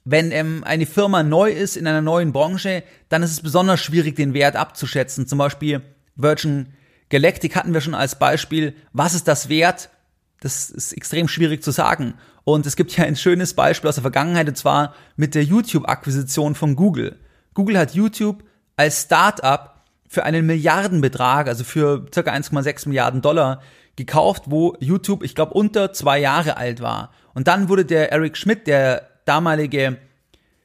Wenn 0.04 0.34
ähm, 0.34 0.66
eine 0.66 0.86
Firma 0.86 1.24
neu 1.24 1.50
ist 1.50 1.78
in 1.78 1.88
einer 1.88 2.02
neuen 2.02 2.34
Branche, 2.34 2.84
dann 3.08 3.24
ist 3.24 3.32
es 3.32 3.42
besonders 3.42 3.80
schwierig, 3.80 4.18
den 4.18 4.34
Wert 4.34 4.58
abzuschätzen. 4.58 5.28
Zum 5.28 5.38
Beispiel 5.38 5.82
Virgin 6.18 6.74
Galactic 7.14 7.56
hatten 7.56 7.76
wir 7.76 7.82
schon 7.82 7.94
als 7.94 8.18
Beispiel. 8.18 8.76
Was 8.92 9.14
ist 9.14 9.28
das 9.28 9.48
wert? 9.48 9.92
Das 10.40 10.72
ist 10.72 10.94
extrem 10.94 11.28
schwierig 11.28 11.62
zu 11.62 11.70
sagen. 11.70 12.16
Und 12.44 12.66
es 12.66 12.76
gibt 12.76 12.98
ja 12.98 13.04
ein 13.06 13.16
schönes 13.16 13.54
Beispiel 13.54 13.88
aus 13.88 13.96
der 13.96 14.02
Vergangenheit, 14.02 14.50
und 14.50 14.58
zwar 14.58 14.96
mit 15.16 15.36
der 15.36 15.44
YouTube-Akquisition 15.44 16.56
von 16.56 16.76
Google. 16.76 17.20
Google 17.54 17.78
hat 17.78 17.94
YouTube 17.94 18.44
als 18.78 19.04
Start-up 19.04 19.86
für 20.08 20.24
einen 20.24 20.48
Milliardenbetrag, 20.48 21.48
also 21.48 21.64
für 21.64 22.08
circa 22.12 22.32
1,6 22.32 22.88
Milliarden 22.88 23.22
Dollar, 23.22 23.62
gekauft, 23.96 24.46
wo 24.48 24.76
YouTube, 24.80 25.22
ich 25.22 25.36
glaube, 25.36 25.54
unter 25.54 25.94
zwei 25.94 26.18
Jahre 26.18 26.58
alt 26.58 26.82
war. 26.82 27.12
Und 27.36 27.48
dann 27.48 27.70
wurde 27.70 27.86
der 27.86 28.12
Eric 28.12 28.38
Schmidt, 28.38 28.66
der 28.66 29.08
damalige 29.26 30.00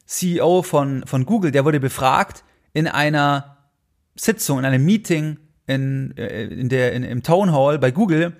CEO 0.06 0.62
von, 0.62 1.04
von 1.06 1.26
Google, 1.26 1.50
der 1.50 1.66
wurde 1.66 1.78
befragt 1.78 2.42
in 2.72 2.88
einer 2.88 3.58
Sitzung, 4.16 4.58
in 4.58 4.64
einem 4.64 4.86
Meeting 4.86 5.36
in, 5.68 6.16
äh, 6.16 6.46
in 6.46 6.68
der, 6.68 6.92
in, 6.92 7.04
im 7.04 7.22
Town 7.22 7.52
Hall 7.52 7.78
bei 7.78 7.92
Google 7.92 8.32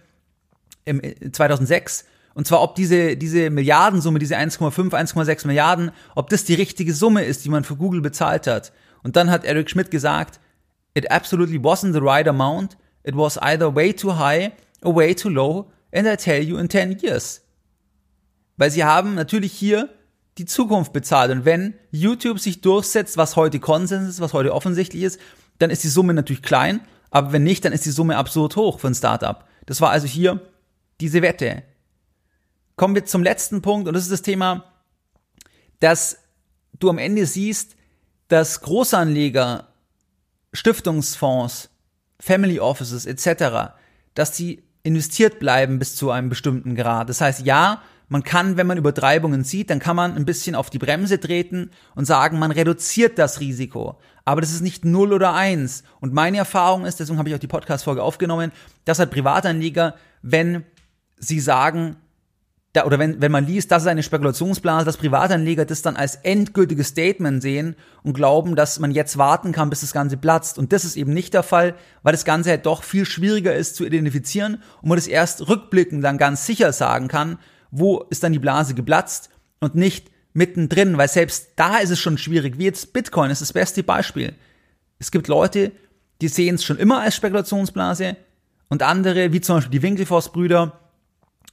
im 0.84 1.00
2006 1.32 2.02
äh, 2.02 2.04
und 2.38 2.46
zwar, 2.46 2.62
ob 2.62 2.76
diese, 2.76 3.16
diese 3.16 3.50
Milliardensumme, 3.50 4.20
diese 4.20 4.36
1,5, 4.36 4.92
1,6 4.92 5.48
Milliarden, 5.48 5.90
ob 6.14 6.30
das 6.30 6.44
die 6.44 6.54
richtige 6.54 6.94
Summe 6.94 7.24
ist, 7.24 7.44
die 7.44 7.48
man 7.48 7.64
für 7.64 7.74
Google 7.74 8.00
bezahlt 8.00 8.46
hat. 8.46 8.72
Und 9.02 9.16
dann 9.16 9.28
hat 9.28 9.44
Eric 9.44 9.68
Schmidt 9.68 9.90
gesagt, 9.90 10.38
it 10.94 11.10
absolutely 11.10 11.58
wasn't 11.58 11.94
the 11.94 12.00
right 12.00 12.28
amount. 12.28 12.76
It 13.02 13.16
was 13.16 13.38
either 13.38 13.74
way 13.74 13.92
too 13.92 14.16
high 14.16 14.52
or 14.84 14.94
way 14.94 15.16
too 15.16 15.30
low. 15.30 15.72
And 15.92 16.06
I 16.06 16.14
tell 16.14 16.40
you 16.40 16.58
in 16.58 16.68
10 16.68 17.00
years. 17.00 17.42
Weil 18.56 18.70
sie 18.70 18.84
haben 18.84 19.16
natürlich 19.16 19.52
hier 19.52 19.88
die 20.38 20.44
Zukunft 20.44 20.92
bezahlt. 20.92 21.32
Und 21.32 21.44
wenn 21.44 21.74
YouTube 21.90 22.38
sich 22.38 22.60
durchsetzt, 22.60 23.16
was 23.16 23.34
heute 23.34 23.58
Konsens 23.58 24.08
ist, 24.08 24.20
was 24.20 24.32
heute 24.32 24.54
offensichtlich 24.54 25.02
ist, 25.02 25.20
dann 25.58 25.70
ist 25.70 25.82
die 25.82 25.88
Summe 25.88 26.14
natürlich 26.14 26.42
klein. 26.42 26.82
Aber 27.10 27.32
wenn 27.32 27.44
nicht, 27.44 27.64
dann 27.64 27.72
ist 27.72 27.86
die 27.86 27.90
Summe 27.90 28.16
absurd 28.16 28.56
hoch 28.56 28.80
für 28.80 28.88
ein 28.88 28.94
Startup. 28.94 29.44
Das 29.66 29.80
war 29.80 29.90
also 29.90 30.06
hier 30.06 30.40
diese 31.00 31.22
Wette. 31.22 31.62
Kommen 32.76 32.94
wir 32.94 33.04
zum 33.04 33.22
letzten 33.22 33.62
Punkt 33.62 33.88
und 33.88 33.94
das 33.94 34.04
ist 34.04 34.12
das 34.12 34.22
Thema, 34.22 34.64
dass 35.80 36.18
du 36.78 36.90
am 36.90 36.98
Ende 36.98 37.26
siehst, 37.26 37.76
dass 38.28 38.60
Großanleger, 38.60 39.68
Stiftungsfonds, 40.52 41.70
Family 42.20 42.60
Offices 42.60 43.06
etc., 43.06 43.72
dass 44.14 44.32
die 44.32 44.62
investiert 44.82 45.38
bleiben 45.38 45.78
bis 45.78 45.96
zu 45.96 46.10
einem 46.10 46.28
bestimmten 46.28 46.74
Grad. 46.74 47.08
Das 47.08 47.20
heißt, 47.20 47.44
ja, 47.44 47.82
man 48.08 48.22
kann, 48.22 48.56
wenn 48.56 48.66
man 48.66 48.78
Übertreibungen 48.78 49.44
sieht, 49.44 49.70
dann 49.70 49.78
kann 49.78 49.96
man 49.96 50.14
ein 50.14 50.24
bisschen 50.24 50.54
auf 50.54 50.70
die 50.70 50.78
Bremse 50.78 51.20
treten 51.20 51.70
und 51.94 52.06
sagen, 52.06 52.38
man 52.38 52.50
reduziert 52.50 53.18
das 53.18 53.40
Risiko. 53.40 53.98
Aber 54.24 54.40
das 54.40 54.50
ist 54.50 54.62
nicht 54.62 54.84
null 54.84 55.12
oder 55.12 55.34
eins. 55.34 55.84
Und 56.00 56.14
meine 56.14 56.38
Erfahrung 56.38 56.86
ist, 56.86 57.00
deswegen 57.00 57.18
habe 57.18 57.28
ich 57.28 57.34
auch 57.34 57.40
die 57.40 57.46
Podcast-Folge 57.46 58.02
aufgenommen, 58.02 58.52
dass 58.84 58.98
halt 58.98 59.10
Privatanleger, 59.10 59.94
wenn 60.22 60.64
sie 61.18 61.40
sagen, 61.40 61.96
da, 62.74 62.84
oder 62.84 62.98
wenn, 62.98 63.20
wenn 63.20 63.32
man 63.32 63.46
liest, 63.46 63.70
das 63.70 63.82
ist 63.82 63.88
eine 63.88 64.02
Spekulationsblase, 64.02 64.84
dass 64.84 64.98
Privatanleger 64.98 65.64
das 65.64 65.82
dann 65.82 65.96
als 65.96 66.16
endgültiges 66.16 66.88
Statement 66.88 67.42
sehen 67.42 67.76
und 68.02 68.12
glauben, 68.12 68.56
dass 68.56 68.78
man 68.78 68.90
jetzt 68.90 69.16
warten 69.16 69.52
kann, 69.52 69.70
bis 69.70 69.80
das 69.80 69.92
Ganze 69.92 70.16
platzt. 70.16 70.58
Und 70.58 70.72
das 70.72 70.84
ist 70.84 70.96
eben 70.96 71.14
nicht 71.14 71.32
der 71.32 71.42
Fall, 71.42 71.74
weil 72.02 72.12
das 72.12 72.26
Ganze 72.26 72.50
halt 72.50 72.66
doch 72.66 72.82
viel 72.82 73.06
schwieriger 73.06 73.54
ist 73.54 73.76
zu 73.76 73.86
identifizieren 73.86 74.62
und 74.82 74.90
man 74.90 74.96
das 74.96 75.06
erst 75.06 75.48
rückblickend 75.48 76.04
dann 76.04 76.18
ganz 76.18 76.44
sicher 76.44 76.72
sagen 76.72 77.08
kann, 77.08 77.38
wo 77.70 78.00
ist 78.10 78.22
dann 78.22 78.32
die 78.32 78.38
Blase 78.38 78.74
geplatzt 78.74 79.30
und 79.60 79.74
nicht 79.74 80.10
mittendrin, 80.32 80.96
weil 80.98 81.08
selbst 81.08 81.50
da 81.56 81.78
ist 81.78 81.90
es 81.90 81.98
schon 81.98 82.18
schwierig. 82.18 82.58
Wie 82.58 82.64
jetzt 82.64 82.92
Bitcoin 82.92 83.30
ist 83.30 83.42
das 83.42 83.52
beste 83.52 83.82
Beispiel. 83.82 84.34
Es 84.98 85.10
gibt 85.10 85.28
Leute, 85.28 85.72
die 86.20 86.28
sehen 86.28 86.56
es 86.56 86.64
schon 86.64 86.78
immer 86.78 87.00
als 87.00 87.16
Spekulationsblase 87.16 88.16
und 88.68 88.82
andere, 88.82 89.32
wie 89.32 89.40
zum 89.40 89.56
Beispiel 89.56 89.72
die 89.72 89.82
Winkelfoss-Brüder, 89.82 90.78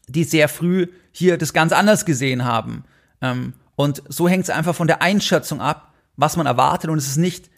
die 0.07 0.23
sehr 0.23 0.47
früh 0.49 0.87
hier 1.11 1.37
das 1.37 1.53
ganz 1.53 1.71
anders 1.71 2.05
gesehen 2.05 2.45
haben. 2.45 2.83
Ähm, 3.21 3.53
und 3.75 4.03
so 4.07 4.27
hängt 4.27 4.43
es 4.43 4.49
einfach 4.49 4.75
von 4.75 4.87
der 4.87 5.01
Einschätzung 5.01 5.61
ab, 5.61 5.93
was 6.15 6.37
man 6.37 6.45
erwartet 6.45 6.89
und 6.89 6.97
es 6.97 7.07
ist 7.07 7.17
nicht 7.17 7.49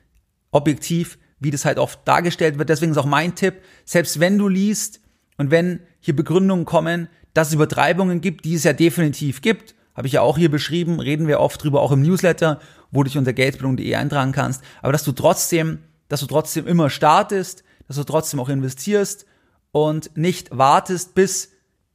objektiv, 0.51 1.17
wie 1.39 1.51
das 1.51 1.65
halt 1.65 1.77
oft 1.77 1.99
dargestellt 2.07 2.57
wird. 2.57 2.69
Deswegen 2.69 2.91
ist 2.91 2.97
auch 2.97 3.05
mein 3.05 3.35
Tipp, 3.35 3.61
selbst 3.85 4.19
wenn 4.19 4.37
du 4.37 4.47
liest 4.47 5.01
und 5.37 5.51
wenn 5.51 5.81
hier 6.07 6.15
Begründungen 6.15 6.65
kommen, 6.65 7.07
dass 7.33 7.49
es 7.49 7.53
Übertreibungen 7.53 8.21
gibt, 8.21 8.45
die 8.45 8.55
es 8.55 8.63
ja 8.63 8.73
definitiv 8.73 9.41
gibt, 9.41 9.75
habe 9.95 10.07
ich 10.07 10.13
ja 10.13 10.21
auch 10.21 10.37
hier 10.37 10.49
beschrieben, 10.49 10.99
reden 10.99 11.27
wir 11.27 11.39
oft 11.39 11.63
drüber, 11.63 11.81
auch 11.81 11.91
im 11.91 12.01
Newsletter, 12.01 12.59
wo 12.91 13.03
du 13.03 13.09
dich 13.09 13.17
unter 13.17 13.33
geldbildung.de 13.33 13.95
eintragen 13.95 14.31
kannst, 14.31 14.63
aber 14.81 14.91
dass 14.91 15.03
du 15.03 15.11
trotzdem 15.11 15.79
dass 16.09 16.21
du 16.21 16.25
trotzdem 16.25 16.67
immer 16.67 16.89
startest, 16.89 17.63
dass 17.87 17.97
du 17.97 18.03
trotzdem 18.03 18.39
auch 18.39 18.49
investierst 18.49 19.25
und 19.71 20.15
nicht 20.15 20.57
wartest, 20.57 21.15
bis 21.15 21.51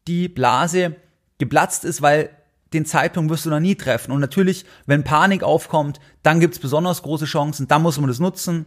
die 0.06 0.28
Blase 0.28 0.96
geplatzt 1.38 1.84
ist, 1.84 2.02
weil 2.02 2.30
den 2.72 2.86
Zeitpunkt 2.86 3.30
wirst 3.30 3.44
du 3.44 3.50
noch 3.50 3.60
nie 3.60 3.74
treffen. 3.74 4.12
Und 4.12 4.20
natürlich, 4.20 4.64
wenn 4.86 5.04
Panik 5.04 5.42
aufkommt, 5.42 6.00
dann 6.22 6.40
gibt's 6.40 6.58
besonders 6.58 7.02
große 7.02 7.26
Chancen, 7.26 7.68
dann 7.68 7.82
muss 7.82 7.98
man 7.98 8.08
das 8.08 8.18
nutzen. 8.18 8.66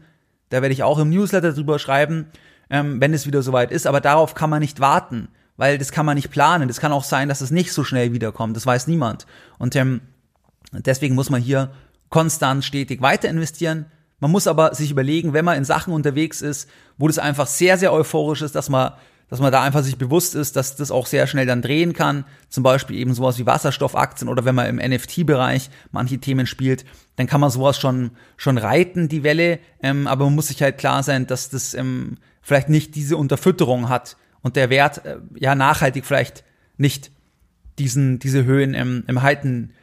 Da 0.49 0.61
werde 0.61 0.73
ich 0.73 0.83
auch 0.83 0.99
im 0.99 1.09
Newsletter 1.09 1.53
drüber 1.53 1.79
schreiben, 1.79 2.27
ähm, 2.69 3.01
wenn 3.01 3.13
es 3.13 3.27
wieder 3.27 3.41
soweit 3.41 3.71
ist. 3.71 3.87
Aber 3.87 4.01
darauf 4.01 4.35
kann 4.35 4.49
man 4.49 4.59
nicht 4.59 4.79
warten, 4.79 5.29
weil 5.57 5.77
das 5.77 5.91
kann 5.91 6.05
man 6.05 6.15
nicht 6.15 6.31
planen. 6.31 6.67
Das 6.67 6.79
kann 6.79 6.91
auch 6.91 7.03
sein, 7.03 7.29
dass 7.29 7.41
es 7.41 7.51
nicht 7.51 7.71
so 7.71 7.83
schnell 7.83 8.13
wiederkommt. 8.13 8.55
Das 8.55 8.65
weiß 8.65 8.87
niemand. 8.87 9.25
Und 9.57 9.75
ähm, 9.75 10.01
deswegen 10.71 11.15
muss 11.15 11.29
man 11.29 11.41
hier 11.41 11.71
konstant, 12.09 12.63
stetig 12.63 13.01
weiter 13.01 13.29
investieren. 13.29 13.85
Man 14.19 14.31
muss 14.31 14.47
aber 14.47 14.73
sich 14.73 14.91
überlegen, 14.91 15.33
wenn 15.33 15.45
man 15.45 15.57
in 15.57 15.65
Sachen 15.65 15.93
unterwegs 15.93 16.41
ist, 16.41 16.69
wo 16.97 17.07
das 17.07 17.19
einfach 17.19 17.47
sehr, 17.47 17.77
sehr 17.77 17.91
euphorisch 17.91 18.41
ist, 18.41 18.55
dass 18.55 18.69
man 18.69 18.93
dass 19.29 19.39
man 19.39 19.51
da 19.51 19.63
einfach 19.63 19.83
sich 19.83 19.97
bewusst 19.97 20.35
ist, 20.35 20.55
dass 20.55 20.75
das 20.75 20.91
auch 20.91 21.07
sehr 21.07 21.25
schnell 21.25 21.45
dann 21.45 21.61
drehen 21.61 21.93
kann. 21.93 22.25
Zum 22.49 22.63
Beispiel 22.63 22.97
eben 22.97 23.13
sowas 23.13 23.39
wie 23.39 23.45
Wasserstoffaktien 23.45 24.29
oder 24.29 24.45
wenn 24.45 24.55
man 24.55 24.67
im 24.67 24.75
NFT-Bereich 24.77 25.69
manche 25.91 26.19
Themen 26.19 26.45
spielt, 26.45 26.85
dann 27.15 27.25
kann 27.27 27.41
man 27.41 27.49
sowas 27.49 27.79
schon, 27.79 28.11
schon 28.37 28.57
reiten, 28.57 29.09
die 29.09 29.23
Welle. 29.23 29.59
Ähm, 29.81 30.07
aber 30.07 30.25
man 30.25 30.35
muss 30.35 30.47
sich 30.47 30.61
halt 30.61 30.77
klar 30.77 31.01
sein, 31.01 31.25
dass 31.25 31.49
das 31.49 31.73
ähm, 31.73 32.17
vielleicht 32.45 32.69
nicht 32.69 32.93
diese 32.93 33.17
Unterfütterung 33.17 33.89
hat 33.89 34.17
und 34.41 34.55
der 34.55 34.69
Wert 34.69 35.03
äh, 35.03 35.17
ja 35.33 35.55
nachhaltig 35.55 36.05
vielleicht 36.05 36.43
nicht 36.77 37.11
diesen, 37.79 38.19
diese 38.19 38.45
Höhen 38.45 38.75
ähm, 38.75 39.03
im 39.07 39.23
halten 39.23 39.73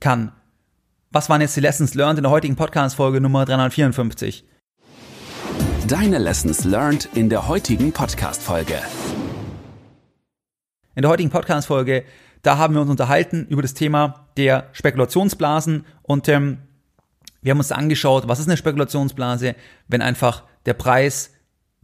kann. 0.00 0.32
Was 1.10 1.30
waren 1.30 1.40
jetzt 1.40 1.56
die 1.56 1.60
Lessons 1.60 1.94
learned 1.94 2.18
in 2.18 2.22
der 2.22 2.30
heutigen 2.30 2.56
Podcast-Folge 2.56 3.22
Nummer 3.22 3.46
354? 3.46 4.44
Deine 5.88 6.18
Lessons 6.18 6.64
learned 6.64 7.08
in 7.14 7.30
der 7.30 7.48
heutigen 7.48 7.90
Podcast-Folge. 7.90 8.82
In 10.94 11.02
der 11.02 11.10
heutigen 11.10 11.30
Podcast-Folge, 11.30 12.04
da 12.42 12.58
haben 12.58 12.74
wir 12.74 12.82
uns 12.82 12.90
unterhalten 12.90 13.46
über 13.48 13.62
das 13.62 13.72
Thema 13.72 14.28
der 14.36 14.68
Spekulationsblasen 14.72 15.86
und 16.02 16.28
ähm, 16.28 16.58
wir 17.40 17.52
haben 17.52 17.58
uns 17.58 17.72
angeschaut, 17.72 18.28
was 18.28 18.40
ist 18.40 18.48
eine 18.48 18.58
Spekulationsblase, 18.58 19.54
wenn 19.88 20.02
einfach 20.02 20.44
der 20.66 20.74
Preis 20.74 21.33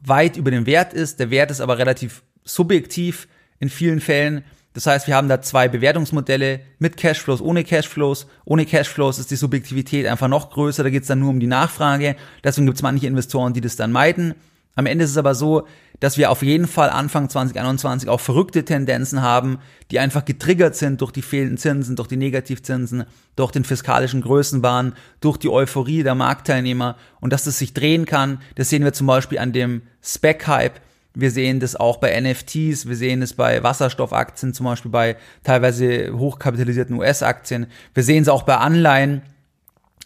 weit 0.03 0.37
über 0.37 0.51
dem 0.51 0.67
Wert 0.67 0.93
ist, 0.93 1.21
der 1.21 1.31
Wert 1.31 1.51
ist 1.51 1.61
aber 1.61 1.79
relativ 1.79 2.23
subjektiv 2.45 3.29
in 3.59 3.69
vielen 3.69 4.01
Fällen 4.01 4.45
das 4.73 4.87
heißt, 4.87 5.09
wir 5.09 5.17
haben 5.17 5.29
da 5.29 5.43
zwei 5.43 5.67
Bewertungsmodelle 5.67 6.61
mit 6.79 6.97
Cashflows, 6.97 7.41
ohne 7.41 7.65
Cashflows. 7.65 8.29
Ohne 8.45 8.67
Cashflows 8.67 9.19
ist 9.19 9.31
die 9.31 9.37
Subjektivität 9.37 10.07
einfach 10.07 10.29
noch 10.29 10.51
größer, 10.51 10.85
da 10.85 10.91
geht 10.91 11.03
es 11.03 11.09
dann 11.09 11.19
nur 11.19 11.31
um 11.31 11.41
die 11.41 11.49
Nachfrage. 11.49 12.15
Deswegen 12.45 12.67
gibt 12.67 12.77
es 12.77 12.83
manche 12.83 13.07
Investoren, 13.09 13.53
die 13.53 13.61
das 13.61 13.77
dann 13.77 13.91
meiden. 13.91 14.35
Am 14.75 14.87
Ende 14.87 15.05
ist 15.05 15.11
es 15.11 15.17
aber 15.17 15.35
so, 15.35 15.67
dass 15.99 16.17
wir 16.17 16.31
auf 16.31 16.43
jeden 16.43 16.67
Fall 16.67 16.89
Anfang 16.91 17.29
2021 17.29 18.09
auch 18.09 18.21
verrückte 18.21 18.65
Tendenzen 18.65 19.21
haben, 19.21 19.59
die 19.91 19.99
einfach 19.99 20.25
getriggert 20.25 20.75
sind 20.75 21.01
durch 21.01 21.13
die 21.13 21.23
fehlenden 21.23 21.59
Zinsen, 21.59 21.97
durch 21.97 22.09
die 22.09 22.17
Negativzinsen, 22.17 23.05
durch 23.37 23.53
den 23.53 23.65
fiskalischen 23.65 24.23
Größenwahn, 24.23 24.95
durch 25.21 25.37
die 25.37 25.51
Euphorie 25.51 26.03
der 26.03 26.15
Marktteilnehmer 26.15 26.97
und 27.21 27.33
dass 27.33 27.45
das 27.45 27.59
sich 27.59 27.75
drehen 27.75 28.07
kann. 28.07 28.41
Das 28.55 28.71
sehen 28.71 28.85
wir 28.85 28.93
zum 28.93 29.07
Beispiel 29.07 29.39
an 29.39 29.53
dem 29.53 29.83
Spec-Hype, 30.03 30.81
wir 31.15 31.31
sehen 31.31 31.59
das 31.59 31.75
auch 31.75 31.97
bei 31.97 32.19
NFTs, 32.21 32.87
wir 32.87 32.95
sehen 32.95 33.21
es 33.23 33.35
bei 33.35 33.63
Wasserstoffaktien, 33.63 34.55
zum 34.55 34.67
Beispiel 34.67 34.91
bei 34.91 35.17
teilweise 35.43 36.17
hochkapitalisierten 36.17 36.97
US-Aktien. 36.97 37.67
Wir 37.95 38.05
sehen 38.05 38.23
es 38.23 38.29
auch 38.29 38.45
bei 38.45 38.57
Anleihen. 38.57 39.23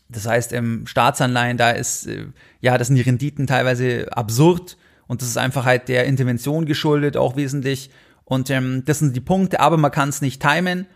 Das 0.09 0.27
heißt, 0.27 0.53
im 0.53 0.87
Staatsanleihen, 0.87 1.57
da 1.57 1.71
ist, 1.71 2.07
äh, 2.07 2.27
ja, 2.61 2.79
das 2.79 2.89
sind 2.89 2.97
die 2.97 3.03
Renditen 3.03 3.47
teilweise 3.47 4.09
absurd 4.17 4.77
und 5.07 5.23
das 5.23 5.29
ist 5.29 5.39
einfach 5.39 5.65
halt 5.65 5.89
der 5.89 6.05
Intervention 6.05 6.67
geschuldet, 6.67 7.17
auch 7.17 7.37
wesentlich. 7.37 7.91
Und 8.25 8.51
ähm, 8.51 8.85
das 8.85 9.01
sind 9.01 9.15
die 9.15 9.21
Punkte, 9.21 9.61
aber 9.61 9.77
man 9.77 9.91
kann 9.91 10.09
es 10.09 10.21
nicht 10.21 10.43
timen. 10.43 10.87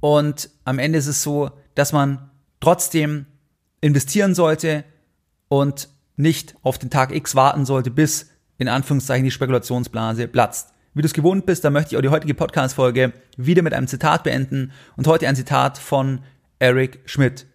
Und 0.00 0.50
am 0.64 0.78
Ende 0.78 0.98
ist 0.98 1.06
es 1.06 1.22
so, 1.22 1.50
dass 1.74 1.92
man 1.92 2.30
trotzdem 2.60 3.26
investieren 3.80 4.34
sollte 4.34 4.84
und 5.48 5.88
nicht 6.16 6.54
auf 6.62 6.78
den 6.78 6.90
Tag 6.90 7.14
X 7.14 7.34
warten 7.34 7.64
sollte, 7.64 7.90
bis 7.90 8.30
in 8.58 8.68
Anführungszeichen 8.68 9.24
die 9.24 9.30
Spekulationsblase 9.30 10.28
platzt. 10.28 10.72
Wie 10.94 11.02
du 11.02 11.06
es 11.06 11.14
gewohnt 11.14 11.46
bist, 11.46 11.64
da 11.64 11.70
möchte 11.70 11.94
ich 11.94 11.96
auch 11.96 12.02
die 12.02 12.10
heutige 12.10 12.34
Podcast-Folge 12.34 13.12
wieder 13.36 13.62
mit 13.62 13.74
einem 13.74 13.86
Zitat 13.86 14.24
beenden 14.24 14.72
und 14.96 15.06
heute 15.06 15.26
ein 15.26 15.36
Zitat 15.36 15.78
von 15.78 16.20
Eric 16.58 17.00
Schmidt. 17.06 17.46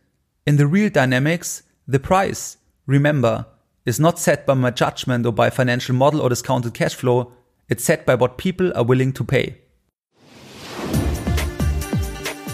In 0.48 0.56
the 0.56 0.66
real 0.66 0.90
dynamics, 0.90 1.64
the 1.90 2.00
price, 2.00 2.58
remember, 2.86 3.48
is 3.86 4.00
not 4.00 4.18
set 4.18 4.46
by 4.46 4.54
my 4.54 4.72
judgment 4.72 5.26
or 5.26 5.34
by 5.34 5.50
financial 5.50 5.94
model 5.94 6.22
or 6.22 6.30
discounted 6.30 6.74
cash 6.74 6.96
flow, 6.96 7.34
it's 7.68 7.84
set 7.84 8.06
by 8.06 8.16
what 8.16 8.38
people 8.38 8.72
are 8.74 8.86
willing 8.86 9.12
to 9.12 9.26
pay. 9.26 9.58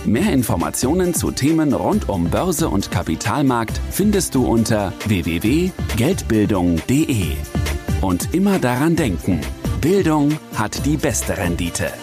Mehr 0.06 0.34
Informationen 0.34 1.14
zu 1.14 1.30
Themen 1.30 1.72
rund 1.72 2.10
um 2.10 2.32
Börse 2.32 2.68
und 2.68 2.90
Kapitalmarkt 2.90 3.80
findest 3.92 4.34
du 4.34 4.48
unter 4.48 4.92
www.geldbildung.de. 5.06 7.36
Und 8.02 8.34
immer 8.34 8.58
daran 8.58 8.96
denken, 8.96 9.40
Bildung 9.82 10.40
hat 10.56 10.84
die 10.88 10.98
beste 10.98 11.38
Rendite. 11.38 11.94